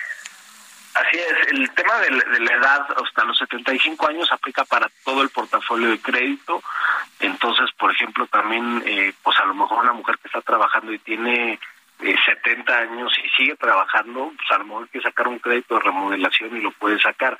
Así 0.95 1.19
es, 1.19 1.49
el 1.53 1.71
tema 1.71 1.99
de, 1.99 2.11
la- 2.11 2.55
edad 2.55 2.87
hasta 3.05 3.25
los 3.25 3.39
75 3.39 4.09
años 4.09 4.31
aplica 4.33 4.65
para 4.65 4.91
todo 5.05 5.23
el 5.23 5.31
portafolio 5.31 5.89
de 5.91 6.01
crédito. 6.01 6.63
Entonces, 7.21 7.71
por 7.79 7.93
ejemplo, 7.93 8.27
también, 8.27 8.83
eh, 8.85 9.13
pues 9.23 9.39
a 9.39 9.45
lo 9.45 9.55
mejor 9.55 9.85
una 9.85 9.93
mujer 9.93 10.19
que 10.19 10.29
está 10.29 10.41
trabajando 10.41 10.93
y 10.93 10.99
tiene 10.99 11.59
eh, 12.01 12.17
70 12.27 12.77
años 12.77 13.13
y 13.25 13.29
sigue 13.37 13.57
trabajando, 13.57 14.33
pues 14.37 14.51
a 14.51 14.59
lo 14.59 14.65
mejor 14.65 14.83
hay 14.85 14.89
que 14.89 15.01
sacar 15.01 15.29
un 15.29 15.39
crédito 15.39 15.77
de 15.77 15.81
remodelación 15.83 16.57
y 16.57 16.61
lo 16.61 16.73
puede 16.73 17.01
sacar. 17.01 17.39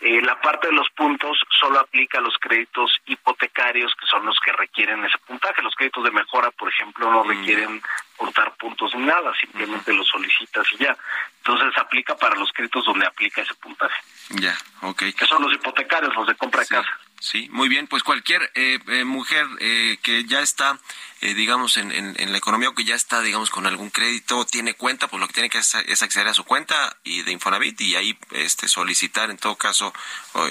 Eh, 0.00 0.22
la 0.22 0.40
parte 0.40 0.68
de 0.68 0.72
los 0.74 0.88
puntos 0.90 1.38
solo 1.60 1.80
aplica 1.80 2.18
a 2.18 2.20
los 2.20 2.36
créditos 2.38 2.92
hipotecarios, 3.06 3.92
que 4.00 4.06
son 4.06 4.24
los 4.24 4.38
que 4.44 4.52
requieren 4.52 5.04
ese 5.04 5.18
puntaje. 5.26 5.60
Los 5.62 5.74
créditos 5.74 6.04
de 6.04 6.10
mejora, 6.12 6.50
por 6.52 6.68
ejemplo, 6.68 7.10
no 7.10 7.24
requieren 7.24 7.82
contar 8.16 8.54
puntos 8.56 8.94
ni 8.94 9.04
nada, 9.04 9.32
simplemente 9.40 9.92
los 9.92 10.06
solicitas 10.06 10.66
y 10.72 10.78
ya. 10.84 10.96
Entonces 11.38 11.76
aplica 11.78 12.16
para 12.16 12.36
los 12.36 12.52
créditos 12.52 12.84
donde 12.84 13.06
aplica 13.06 13.42
ese 13.42 13.54
puntaje, 13.54 14.00
Ya, 14.30 14.54
ok. 14.82 15.02
que 15.16 15.26
son 15.26 15.42
los 15.42 15.52
hipotecarios, 15.54 16.14
los 16.14 16.26
de 16.26 16.34
compra 16.36 16.60
de 16.60 16.66
casa. 16.68 16.98
Sí, 17.20 17.48
muy 17.50 17.68
bien. 17.68 17.88
Pues 17.88 18.04
cualquier 18.04 18.48
eh, 18.54 18.78
eh, 18.86 19.04
mujer 19.04 19.44
eh, 19.58 19.98
que 20.02 20.24
ya 20.24 20.40
está, 20.40 20.78
eh, 21.20 21.34
digamos, 21.34 21.76
en, 21.76 21.90
en, 21.90 22.14
en 22.16 22.30
la 22.30 22.38
economía 22.38 22.68
o 22.68 22.74
que 22.76 22.84
ya 22.84 22.94
está, 22.94 23.20
digamos, 23.22 23.50
con 23.50 23.66
algún 23.66 23.90
crédito, 23.90 24.44
tiene 24.46 24.74
cuenta, 24.74 25.08
pues 25.08 25.20
lo 25.20 25.26
que 25.26 25.32
tiene 25.34 25.50
que 25.50 25.58
hacer 25.58 25.84
es 25.90 26.00
acceder 26.02 26.28
a 26.28 26.34
su 26.34 26.44
cuenta 26.44 26.96
y 27.02 27.22
de 27.22 27.32
Infonavit 27.32 27.80
y 27.80 27.96
ahí 27.96 28.16
este, 28.30 28.68
solicitar, 28.68 29.30
en 29.30 29.36
todo 29.36 29.56
caso, 29.56 29.92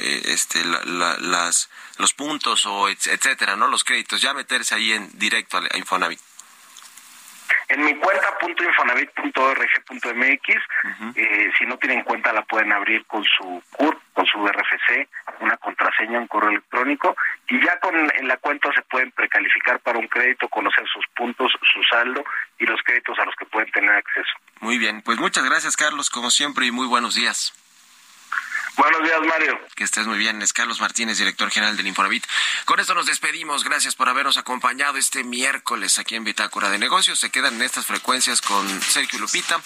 eh, 0.01 0.21
este, 0.25 0.65
la- 0.65 0.83
la- 0.83 1.17
las, 1.19 1.69
los 1.99 2.13
puntos 2.13 2.65
o 2.65 2.89
et- 2.89 3.07
etcétera, 3.07 3.55
¿no? 3.55 3.69
Los 3.69 3.85
créditos, 3.85 4.21
ya 4.21 4.33
meterse 4.33 4.75
ahí 4.75 4.91
en 4.91 5.09
directo 5.17 5.57
a 5.57 5.77
Infonavit. 5.77 6.19
En 7.69 7.81
mi 7.83 7.95
cuenta 7.95 8.33
.infonavit.org.mx, 8.41 10.49
eh, 11.15 11.49
si 11.57 11.65
no 11.65 11.77
tienen 11.77 12.03
cuenta 12.03 12.33
la 12.33 12.43
pueden 12.45 12.73
abrir 12.73 13.05
con 13.05 13.23
su 13.23 13.63
CURP, 13.71 14.01
con 14.13 14.25
su 14.25 14.45
RFC, 14.45 15.07
una 15.39 15.57
contraseña, 15.57 16.19
un 16.19 16.27
correo 16.27 16.51
electrónico, 16.51 17.15
y 17.47 17.63
ya 17.63 17.79
con 17.79 17.95
en 17.95 18.27
la 18.27 18.37
cuenta 18.37 18.71
se 18.73 18.81
pueden 18.83 19.11
precalificar 19.11 19.79
para 19.79 19.99
un 19.99 20.07
crédito, 20.07 20.47
conocer 20.49 20.85
sus 20.87 21.05
puntos, 21.15 21.51
su 21.73 21.83
saldo 21.83 22.23
y 22.59 22.65
los 22.65 22.81
créditos 22.83 23.17
a 23.19 23.25
los 23.25 23.35
que 23.35 23.45
pueden 23.45 23.71
tener 23.71 23.91
acceso. 23.91 24.31
Muy 24.59 24.77
bien, 24.77 25.01
pues 25.01 25.19
muchas 25.19 25.43
gracias, 25.43 25.75
Carlos, 25.75 26.09
como 26.09 26.31
siempre, 26.31 26.65
y 26.65 26.71
muy 26.71 26.87
buenos 26.87 27.15
días. 27.15 27.53
Buenos 28.77 29.01
días, 29.03 29.19
Mario. 29.25 29.59
Que 29.75 29.83
estés 29.83 30.05
muy 30.05 30.19
bien. 30.19 30.39
Es 30.43 30.53
Carlos 30.53 30.79
Martínez, 30.79 31.17
director 31.17 31.49
general 31.49 31.75
del 31.75 31.87
Infonavit. 31.87 32.23
Con 32.65 32.79
esto 32.79 32.93
nos 32.93 33.07
despedimos. 33.07 33.63
Gracias 33.63 33.95
por 33.95 34.07
habernos 34.07 34.37
acompañado 34.37 34.97
este 34.97 35.23
miércoles 35.23 35.97
aquí 35.97 36.15
en 36.15 36.23
Bitácora 36.23 36.69
de 36.69 36.77
Negocios. 36.77 37.19
Se 37.19 37.31
quedan 37.31 37.55
en 37.55 37.63
estas 37.63 37.87
frecuencias 37.87 38.39
con 38.39 38.67
Sergio 38.83 39.17
Lupita. 39.17 39.59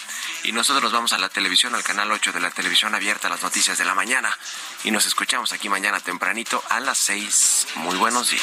Y 0.44 0.52
nosotros 0.52 0.84
nos 0.84 0.92
vamos 0.92 1.12
a 1.12 1.18
la 1.18 1.28
televisión, 1.28 1.74
al 1.74 1.82
canal 1.82 2.10
8 2.10 2.32
de 2.32 2.40
la 2.40 2.50
televisión 2.50 2.94
abierta, 2.94 3.28
las 3.28 3.42
noticias 3.42 3.76
de 3.76 3.84
la 3.84 3.94
mañana. 3.94 4.34
Y 4.82 4.90
nos 4.90 5.04
escuchamos 5.04 5.52
aquí 5.52 5.68
mañana 5.68 6.00
tempranito 6.00 6.62
a 6.70 6.80
las 6.80 6.96
6. 6.96 7.66
Muy 7.76 7.98
buenos 7.98 8.30
días. 8.30 8.42